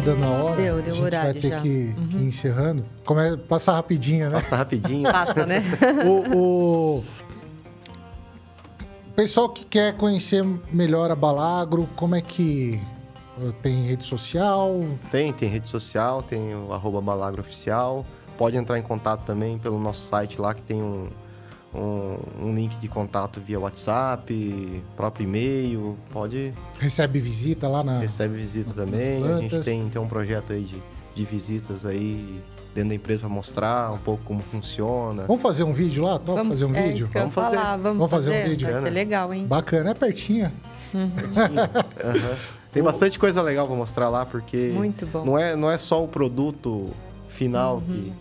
Dando 0.00 0.24
a 0.24 0.28
hora. 0.28 0.56
Deu, 0.56 0.82
deu 0.82 0.92
a 0.92 0.96
gente 0.96 1.04
horário. 1.04 1.32
Vai 1.32 1.40
ter 1.40 1.48
já. 1.50 1.60
que, 1.60 1.94
uhum. 1.96 2.08
que 2.08 2.16
ir 2.16 2.24
encerrando. 2.24 2.84
Como 3.04 3.20
é, 3.20 3.36
passa 3.36 3.72
rapidinho, 3.72 4.30
né? 4.30 4.36
Passa 4.36 4.56
rapidinho. 4.56 5.02
passa, 5.12 5.46
né? 5.46 5.62
o, 6.04 6.98
o, 6.98 7.04
pessoal 9.14 9.48
que 9.48 9.64
quer 9.64 9.96
conhecer 9.96 10.44
melhor 10.72 11.10
a 11.10 11.16
Balagro, 11.16 11.88
como 11.96 12.14
é 12.14 12.20
que. 12.20 12.80
Tem 13.62 13.86
rede 13.86 14.04
social? 14.04 14.84
Tem, 15.10 15.32
tem 15.32 15.48
rede 15.48 15.70
social, 15.70 16.22
tem 16.22 16.54
o 16.54 16.74
arroba 16.74 17.00
Balagro 17.00 17.40
Oficial. 17.40 18.04
Pode 18.36 18.56
entrar 18.56 18.78
em 18.78 18.82
contato 18.82 19.24
também 19.24 19.58
pelo 19.58 19.78
nosso 19.78 20.08
site 20.08 20.38
lá, 20.38 20.52
que 20.52 20.60
tem 20.60 20.82
um, 20.82 21.08
um, 21.74 22.46
um, 22.46 22.54
link 22.54 22.76
de 22.80 22.88
contato 22.88 23.40
via 23.40 23.58
WhatsApp, 23.58 24.82
próprio 24.96 25.24
e-mail, 25.24 25.96
pode... 26.10 26.52
Recebe 26.78 27.20
visita 27.20 27.68
lá 27.68 27.82
na... 27.82 28.00
Recebe 28.00 28.36
visita 28.36 28.72
também, 28.72 29.22
a 29.22 29.38
gente 29.38 29.60
tem, 29.60 29.88
tem 29.88 30.00
um 30.00 30.08
projeto 30.08 30.52
aí 30.52 30.62
de, 30.62 30.82
de 31.14 31.24
visitas 31.24 31.86
aí 31.86 32.42
dentro 32.74 32.90
da 32.90 32.94
empresa 32.94 33.20
para 33.20 33.28
mostrar 33.28 33.92
um 33.92 33.98
pouco 33.98 34.24
como 34.24 34.42
funciona. 34.42 35.24
Vamos 35.26 35.42
fazer 35.42 35.64
um 35.64 35.72
vídeo 35.72 36.04
lá? 36.04 36.18
Topa 36.18 36.44
fazer 36.44 36.64
um 36.64 36.74
é 36.74 36.88
vídeo? 36.88 37.08
vamos 37.12 37.34
fazer. 37.34 37.56
Vamos, 37.56 37.82
vamos 37.82 38.10
fazer, 38.10 38.30
fazer, 38.30 38.44
um 38.44 38.48
vídeo. 38.48 38.72
Vai 38.72 38.82
ser 38.82 38.90
legal, 38.90 39.34
hein? 39.34 39.46
Bacana, 39.46 39.90
é 39.90 39.94
pertinho. 39.94 40.52
Uhum. 40.94 41.02
uhum. 41.02 42.36
Tem 42.72 42.82
bastante 42.82 43.18
coisa 43.18 43.42
legal 43.42 43.66
para 43.66 43.76
mostrar 43.76 44.08
lá, 44.08 44.24
porque 44.24 44.72
Muito 44.74 45.04
bom. 45.06 45.24
Não, 45.24 45.38
é, 45.38 45.56
não 45.56 45.70
é 45.70 45.76
só 45.76 46.02
o 46.04 46.08
produto 46.08 46.90
final 47.28 47.76
uhum. 47.76 47.80
que 47.80 48.12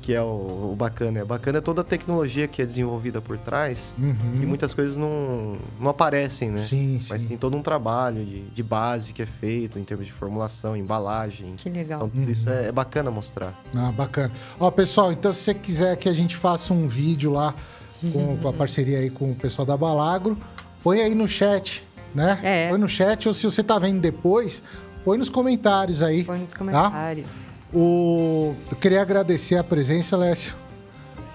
que 0.00 0.14
é 0.14 0.22
o, 0.22 0.70
o, 0.72 0.74
bacana. 0.76 1.20
É 1.20 1.24
bacana 1.24 1.58
é 1.58 1.60
toda 1.60 1.82
a 1.82 1.84
tecnologia 1.84 2.48
que 2.48 2.62
é 2.62 2.66
desenvolvida 2.66 3.20
por 3.20 3.36
trás 3.38 3.94
uhum. 3.98 4.40
e 4.42 4.46
muitas 4.46 4.72
coisas 4.74 4.96
não, 4.96 5.56
não 5.78 5.90
aparecem, 5.90 6.50
né? 6.50 6.56
Sim, 6.56 6.98
Mas 7.08 7.22
sim. 7.22 7.28
tem 7.28 7.36
todo 7.36 7.56
um 7.56 7.62
trabalho 7.62 8.24
de, 8.24 8.42
de 8.42 8.62
base 8.62 9.12
que 9.12 9.22
é 9.22 9.26
feito 9.26 9.78
em 9.78 9.84
termos 9.84 10.06
de 10.06 10.12
formulação, 10.12 10.76
embalagem. 10.76 11.54
Que 11.56 11.68
legal. 11.68 11.98
Então 11.98 12.08
tudo 12.08 12.24
uhum. 12.24 12.32
isso 12.32 12.48
é, 12.48 12.68
é, 12.68 12.72
bacana 12.72 13.10
mostrar. 13.10 13.60
Ah, 13.76 13.92
bacana. 13.92 14.32
Ó, 14.58 14.70
pessoal, 14.70 15.12
então 15.12 15.32
se 15.32 15.40
você 15.40 15.54
quiser 15.54 15.96
que 15.96 16.08
a 16.08 16.14
gente 16.14 16.36
faça 16.36 16.72
um 16.72 16.88
vídeo 16.88 17.32
lá 17.32 17.54
com, 18.00 18.18
uhum. 18.18 18.36
com 18.38 18.48
a 18.48 18.52
parceria 18.52 18.98
aí 18.98 19.10
com 19.10 19.32
o 19.32 19.34
pessoal 19.34 19.66
da 19.66 19.76
Balagro, 19.76 20.36
põe 20.82 21.02
aí 21.02 21.14
no 21.14 21.28
chat, 21.28 21.86
né? 22.14 22.38
É. 22.42 22.68
Põe 22.68 22.78
no 22.78 22.88
chat 22.88 23.28
ou 23.28 23.34
se 23.34 23.44
você 23.44 23.62
tá 23.62 23.78
vendo 23.78 24.00
depois, 24.00 24.62
põe 25.04 25.18
nos 25.18 25.28
comentários 25.28 26.00
aí. 26.02 26.24
Põe 26.24 26.38
nos 26.38 26.52
tá? 26.52 26.58
comentários. 26.58 27.26
Tá? 27.26 27.49
O... 27.72 28.54
Eu 28.70 28.76
queria 28.76 29.00
agradecer 29.00 29.56
a 29.56 29.64
presença, 29.64 30.16
Lécio. 30.16 30.54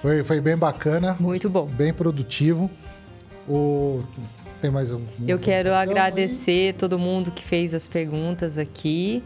Foi, 0.02 0.24
foi 0.24 0.42
bem 0.42 0.58
bacana. 0.58 1.16
Muito 1.20 1.50
bom. 1.50 1.66
Bem 1.66 1.94
produtivo. 1.94 2.70
O... 3.48 4.04
Tem 4.62 4.72
mais 4.72 4.92
um. 4.92 5.02
Eu 5.28 5.38
quero 5.40 5.74
agradecer 5.74 6.68
aí? 6.68 6.74
todo 6.74 6.98
mundo 6.98 7.32
que 7.32 7.44
fez 7.44 7.74
as 7.74 7.88
perguntas 7.88 8.58
aqui. 8.58 9.24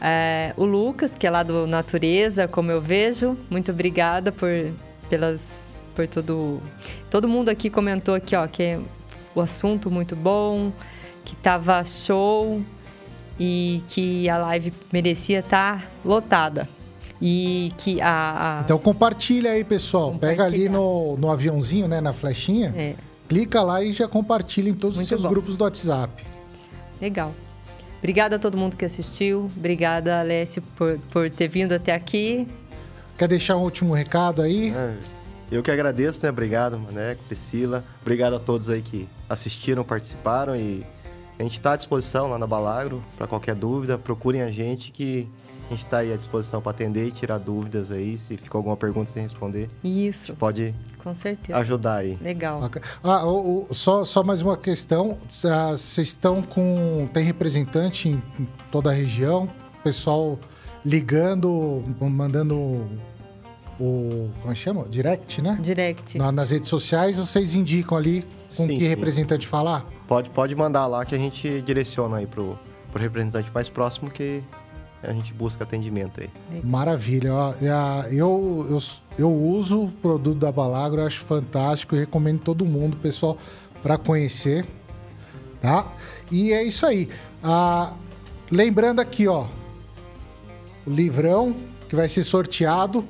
É, 0.00 0.52
o 0.56 0.64
Lucas, 0.64 1.14
que 1.14 1.26
é 1.26 1.30
lá 1.30 1.42
do 1.42 1.66
Natureza, 1.66 2.46
como 2.46 2.70
eu 2.70 2.80
vejo. 2.80 3.36
Muito 3.48 3.70
obrigada 3.72 4.30
por, 4.30 4.50
pelas, 5.08 5.68
por 5.94 6.06
todo. 6.06 6.60
Todo 7.10 7.28
mundo 7.28 7.48
aqui 7.48 7.70
comentou 7.70 8.14
aqui, 8.14 8.36
ó, 8.36 8.46
que 8.46 8.62
é 8.62 8.80
o 9.34 9.40
assunto 9.40 9.90
muito 9.90 10.14
bom, 10.14 10.72
que 11.24 11.34
tava 11.36 11.84
show 11.84 12.62
e 13.38 13.82
que 13.88 14.28
a 14.28 14.38
live 14.38 14.72
merecia 14.92 15.40
estar 15.40 15.80
tá 15.80 15.88
lotada. 16.04 16.68
E 17.20 17.72
que 17.78 18.00
a, 18.00 18.58
a... 18.58 18.62
Então 18.62 18.78
compartilha 18.78 19.52
aí, 19.52 19.64
pessoal. 19.64 20.16
Pega 20.18 20.44
ali 20.44 20.68
no, 20.68 21.16
no 21.16 21.30
aviãozinho, 21.30 21.88
né, 21.88 22.00
na 22.00 22.12
flechinha. 22.12 22.74
É. 22.76 22.94
Clica 23.28 23.62
lá 23.62 23.82
e 23.82 23.92
já 23.92 24.06
compartilha 24.06 24.68
em 24.68 24.74
todos 24.74 24.96
Muito 24.96 25.04
os 25.04 25.08
seus 25.08 25.22
bom. 25.22 25.28
grupos 25.28 25.56
do 25.56 25.64
WhatsApp. 25.64 26.24
Legal. 27.00 27.34
Obrigada 27.98 28.36
a 28.36 28.38
todo 28.38 28.58
mundo 28.58 28.76
que 28.76 28.84
assistiu. 28.84 29.50
Obrigada, 29.56 30.20
Alessio, 30.20 30.62
por, 30.76 30.98
por 31.10 31.30
ter 31.30 31.48
vindo 31.48 31.72
até 31.72 31.94
aqui. 31.94 32.46
Quer 33.16 33.28
deixar 33.28 33.56
um 33.56 33.62
último 33.62 33.94
recado 33.94 34.42
aí? 34.42 34.74
É, 34.76 34.94
eu 35.50 35.62
que 35.62 35.70
agradeço, 35.70 36.20
né? 36.22 36.28
Obrigado, 36.28 36.78
Maneco, 36.78 37.22
Priscila. 37.24 37.82
Obrigado 38.02 38.34
a 38.34 38.38
todos 38.38 38.68
aí 38.68 38.82
que 38.82 39.08
assistiram, 39.28 39.82
participaram 39.84 40.54
e 40.54 40.84
a 41.38 41.42
gente 41.42 41.58
está 41.58 41.72
à 41.72 41.76
disposição 41.76 42.28
lá 42.28 42.38
na 42.38 42.46
Balagro 42.46 43.02
para 43.16 43.26
qualquer 43.26 43.54
dúvida. 43.54 43.98
Procurem 43.98 44.42
a 44.42 44.50
gente 44.50 44.92
que 44.92 45.28
a 45.68 45.74
gente 45.74 45.84
está 45.84 45.98
aí 45.98 46.12
à 46.12 46.16
disposição 46.16 46.60
para 46.60 46.70
atender 46.70 47.06
e 47.06 47.10
tirar 47.10 47.38
dúvidas 47.38 47.90
aí. 47.90 48.18
Se 48.18 48.36
ficou 48.36 48.58
alguma 48.58 48.76
pergunta 48.76 49.10
sem 49.10 49.22
responder, 49.22 49.68
isso 49.82 50.34
pode 50.34 50.74
com 51.02 51.14
certeza 51.14 51.58
ajudar 51.58 51.96
aí. 51.96 52.18
Legal. 52.22 52.60
Ah, 53.02 53.26
o, 53.26 53.66
o, 53.70 53.74
só, 53.74 54.04
só 54.04 54.22
mais 54.22 54.42
uma 54.42 54.56
questão. 54.56 55.18
Ah, 55.44 55.70
vocês 55.72 56.08
estão 56.08 56.40
com. 56.42 57.08
Tem 57.12 57.24
representante 57.24 58.08
em 58.08 58.22
toda 58.70 58.90
a 58.90 58.92
região? 58.92 59.48
Pessoal 59.82 60.38
ligando, 60.84 61.82
mandando 62.00 62.56
o. 63.80 64.30
Como 64.40 64.50
é 64.50 64.54
que 64.54 64.60
chama? 64.60 64.86
Direct, 64.88 65.42
né? 65.42 65.58
Direct. 65.60 66.16
Na- 66.18 66.30
nas 66.30 66.50
redes 66.50 66.68
sociais, 66.68 67.16
vocês 67.16 67.54
indicam 67.54 67.96
ali 67.98 68.22
com 68.56 68.64
Sim, 68.66 68.78
que 68.78 68.80
sim. 68.80 68.86
representante 68.88 69.46
falar? 69.46 69.84
Pode, 70.06 70.30
pode 70.30 70.54
mandar 70.54 70.86
lá 70.86 71.04
que 71.04 71.14
a 71.14 71.18
gente 71.18 71.62
direciona 71.62 72.18
aí 72.18 72.26
pro, 72.26 72.58
pro 72.92 73.02
representante 73.02 73.50
mais 73.52 73.68
próximo 73.68 74.10
que 74.10 74.42
a 75.02 75.12
gente 75.12 75.32
busca 75.32 75.64
atendimento 75.64 76.20
aí. 76.20 76.30
Maravilha. 76.62 77.28
Eu, 78.10 78.66
eu, 78.68 78.82
eu 79.18 79.32
uso 79.32 79.84
o 79.84 79.90
produto 79.90 80.38
da 80.38 80.50
Balagro, 80.50 81.02
acho 81.02 81.20
fantástico 81.20 81.94
recomendo 81.94 82.40
todo 82.40 82.64
mundo, 82.64 82.96
pessoal, 82.96 83.36
para 83.82 83.98
conhecer. 83.98 84.64
Tá? 85.60 85.86
E 86.30 86.52
é 86.52 86.62
isso 86.62 86.84
aí. 86.84 87.08
Ah, 87.42 87.94
lembrando 88.50 89.00
aqui, 89.00 89.26
ó, 89.28 89.46
o 90.86 90.90
livrão 90.90 91.54
que 91.88 91.96
vai 91.96 92.08
ser 92.08 92.24
sorteado 92.24 93.04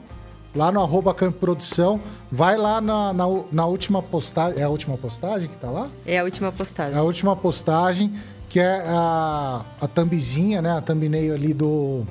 lá 0.55 0.71
no 0.71 0.81
arroba 0.81 1.13
Campo 1.13 1.39
Produção. 1.39 2.01
Vai 2.31 2.57
lá 2.57 2.81
na, 2.81 3.13
na, 3.13 3.25
na 3.51 3.67
última 3.67 4.03
postagem. 4.03 4.61
É 4.61 4.65
a 4.65 4.69
última 4.69 4.97
postagem 4.97 5.49
que 5.49 5.57
tá 5.57 5.71
lá? 5.71 5.89
É 6.07 6.19
a 6.19 6.25
última 6.25 6.53
postagem. 6.53 6.95
É 6.95 6.99
a 6.99 7.03
última 7.03 7.35
postagem, 7.35 8.15
que 8.49 8.61
é 8.61 8.85
a, 8.87 9.65
a 9.81 9.89
thumbzinha, 9.89 10.63
né? 10.63 10.71
A 10.73 10.81
thumbnail 10.81 11.35
ali 11.35 11.53
do, 11.53 12.05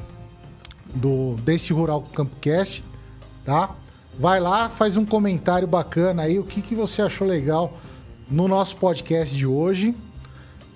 do 0.93 1.35
desse 1.43 1.71
Rural 1.73 2.03
Campcast, 2.13 2.83
tá? 3.45 3.71
Vai 4.19 4.39
lá, 4.39 4.69
faz 4.69 4.95
um 4.95 5.05
comentário 5.05 5.67
bacana 5.67 6.23
aí, 6.23 6.37
o 6.37 6.43
que, 6.43 6.61
que 6.61 6.75
você 6.75 7.01
achou 7.01 7.27
legal 7.27 7.73
no 8.29 8.47
nosso 8.47 8.75
podcast 8.77 9.35
de 9.35 9.47
hoje. 9.47 9.95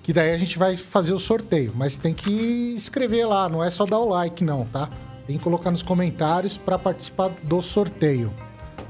Que 0.02 0.14
daí 0.14 0.32
a 0.32 0.38
gente 0.38 0.58
vai 0.58 0.78
fazer 0.78 1.12
o 1.12 1.20
sorteio. 1.20 1.74
Mas 1.76 1.98
tem 1.98 2.14
que 2.14 2.32
escrever 2.78 3.26
lá, 3.26 3.50
não 3.50 3.62
é 3.62 3.70
só 3.70 3.86
dar 3.86 4.00
o 4.00 4.08
like, 4.08 4.42
não, 4.42 4.66
tá? 4.66 4.90
Tem 5.28 5.38
que 5.38 5.44
colocar 5.44 5.70
nos 5.70 5.84
comentários 5.84 6.58
para 6.58 6.80
participar 6.80 7.30
do 7.44 7.62
sorteio. 7.62 8.32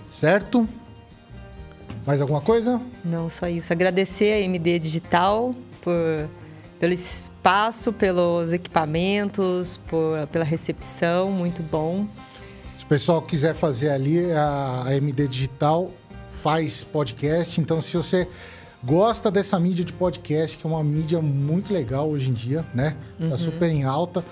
Certo? 0.09 0.68
Mais 2.05 2.22
alguma 2.22 2.39
coisa? 2.39 2.80
Não 3.03 3.30
só 3.30 3.47
isso. 3.47 3.73
Agradecer 3.73 4.34
a 4.34 4.39
MD 4.39 4.80
Digital 4.80 5.53
por, 5.81 6.30
pelo 6.80 6.93
espaço, 6.93 7.91
pelos 7.91 8.53
equipamentos, 8.53 9.77
por, 9.88 10.26
pela 10.27 10.45
recepção, 10.45 11.31
muito 11.31 11.61
bom. 11.64 12.07
Se 12.77 12.85
o 12.85 12.88
pessoal 12.88 13.22
quiser 13.22 13.55
fazer 13.55 13.89
ali, 13.89 14.31
a, 14.31 14.84
a 14.85 14.95
MD 14.95 15.27
Digital 15.27 15.91
faz 16.30 16.84
podcast. 16.84 17.59
Então, 17.59 17.81
se 17.81 17.97
você 17.97 18.27
gosta 18.84 19.30
dessa 19.30 19.59
mídia 19.59 19.84
de 19.84 19.91
podcast, 19.91 20.57
que 20.57 20.65
é 20.65 20.69
uma 20.69 20.84
mídia 20.84 21.22
muito 21.22 21.73
legal 21.73 22.09
hoje 22.09 22.30
em 22.30 22.34
dia, 22.34 22.65
né? 22.73 22.95
Tá 23.30 23.38
super 23.38 23.69
em 23.69 23.84
alta. 23.84 24.23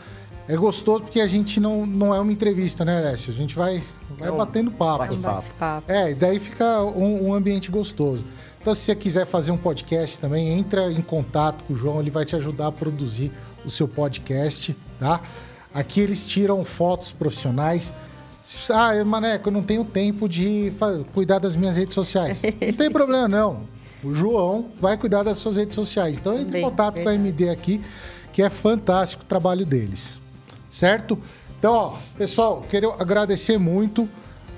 É 0.48 0.56
gostoso 0.56 1.04
porque 1.04 1.20
a 1.20 1.28
gente 1.28 1.60
não, 1.60 1.86
não 1.86 2.14
é 2.14 2.20
uma 2.20 2.32
entrevista, 2.32 2.86
né, 2.86 3.00
Lécio? 3.02 3.34
A 3.34 3.36
gente 3.36 3.56
vai, 3.56 3.84
vai 4.18 4.30
É 4.30 4.32
um 4.32 4.38
batendo 4.38 4.70
papo. 4.70 5.04
É 5.04 5.08
um 5.08 5.10
Bate-papo. 5.10 5.36
bate-papo. 5.36 5.92
É, 5.92 6.12
e 6.12 6.16
daí 6.16 6.40
fica 6.40 6.84
um, 6.84 7.30
um 7.30 7.34
ambiente 7.34 7.72
gostoso. 7.72 8.24
Então, 8.62 8.74
se 8.74 8.82
você 8.82 8.96
quiser 8.96 9.26
fazer 9.26 9.52
um 9.52 9.58
podcast 9.58 10.20
também, 10.20 10.50
entra 10.50 10.92
em 10.92 11.02
contato 11.02 11.64
com 11.64 11.74
o 11.74 11.76
João, 11.76 12.00
ele 12.00 12.12
vai 12.12 12.26
te 12.26 12.36
ajudar 12.36 12.68
a 12.68 12.72
produzir 12.72 13.32
o 13.64 13.70
seu 13.70 13.88
podcast, 13.88 14.76
tá? 15.00 15.22
Aqui 15.74 16.00
eles 16.00 16.26
tiram 16.26 16.64
fotos 16.64 17.12
profissionais. 17.12 17.94
Ah, 18.72 19.04
Maneco, 19.04 19.50
eu 19.50 19.54
não 19.54 19.64
tenho 19.64 19.84
tempo 19.84 20.30
de 20.30 20.72
cuidar 21.14 21.40
das 21.40 21.56
minhas 21.56 21.76
redes 21.76 21.94
sociais. 21.94 22.44
Não 22.44 22.74
tem 22.74 22.90
problema, 22.92 23.28
não. 23.28 23.62
O 24.04 24.14
João 24.14 24.68
vai 24.80 24.98
cuidar 24.98 25.24
das 25.24 25.40
suas 25.40 25.58
redes 25.58 25.74
sociais. 25.74 26.18
Então, 26.18 26.40
entre 26.40 26.60
em 26.60 26.62
contato 26.62 27.02
com 27.02 27.10
a. 27.10 27.14
MD 27.16 27.50
aqui, 27.50 27.82
que 28.32 28.44
é 28.44 28.50
fantástico 28.50 29.24
o 29.24 29.26
trabalho 29.26 29.66
deles. 29.66 30.20
Certo? 30.76 31.18
Então, 31.58 31.74
ó, 31.74 31.94
pessoal, 32.18 32.66
quero 32.70 32.92
agradecer 33.00 33.58
muito. 33.58 34.10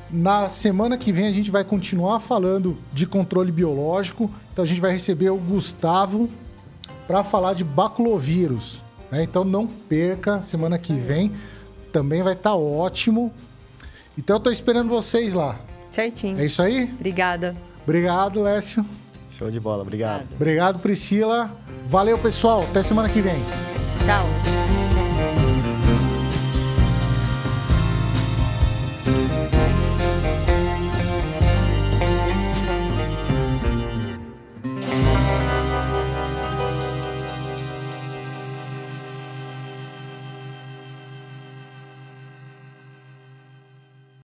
Na 0.10 0.50
semana 0.50 0.98
que 0.98 1.12
vem 1.12 1.28
a 1.28 1.32
gente 1.32 1.52
vai 1.52 1.64
continuar 1.64 2.20
falando 2.20 2.76
de 2.92 3.06
controle 3.06 3.52
biológico. 3.52 4.32
Então 4.52 4.66
a 4.66 4.68
gente 4.68 4.82
vai 4.82 4.92
receber 4.92 5.30
o 5.30 5.38
Gustavo 5.38 6.28
para 7.06 7.24
falar 7.24 7.54
de 7.54 7.64
baculovírus. 7.64 8.84
né? 9.12 9.22
Então 9.22 9.44
não 9.44 9.68
perca, 9.68 10.42
semana 10.42 10.80
que 10.80 10.94
vem 10.94 11.34
também 11.92 12.24
vai 12.24 12.34
estar 12.34 12.56
ótimo. 12.56 13.32
Então 14.18 14.38
eu 14.38 14.40
tô 14.40 14.50
esperando 14.50 14.90
vocês 14.90 15.36
lá. 15.36 15.60
Certinho. 15.92 16.40
É 16.40 16.46
isso 16.46 16.64
aí? 16.64 16.92
Obrigada. 16.96 17.54
Obrigado, 17.84 18.42
Lécio. 18.42 18.84
Show 19.38 19.52
de 19.52 19.60
bola, 19.60 19.84
obrigado. 19.84 20.26
Obrigado, 20.34 20.80
Priscila. 20.80 21.52
Valeu, 21.86 22.18
pessoal. 22.18 22.64
Até 22.64 22.82
semana 22.82 23.08
que 23.08 23.22
vem. 23.22 23.38
Tchau. 24.04 24.67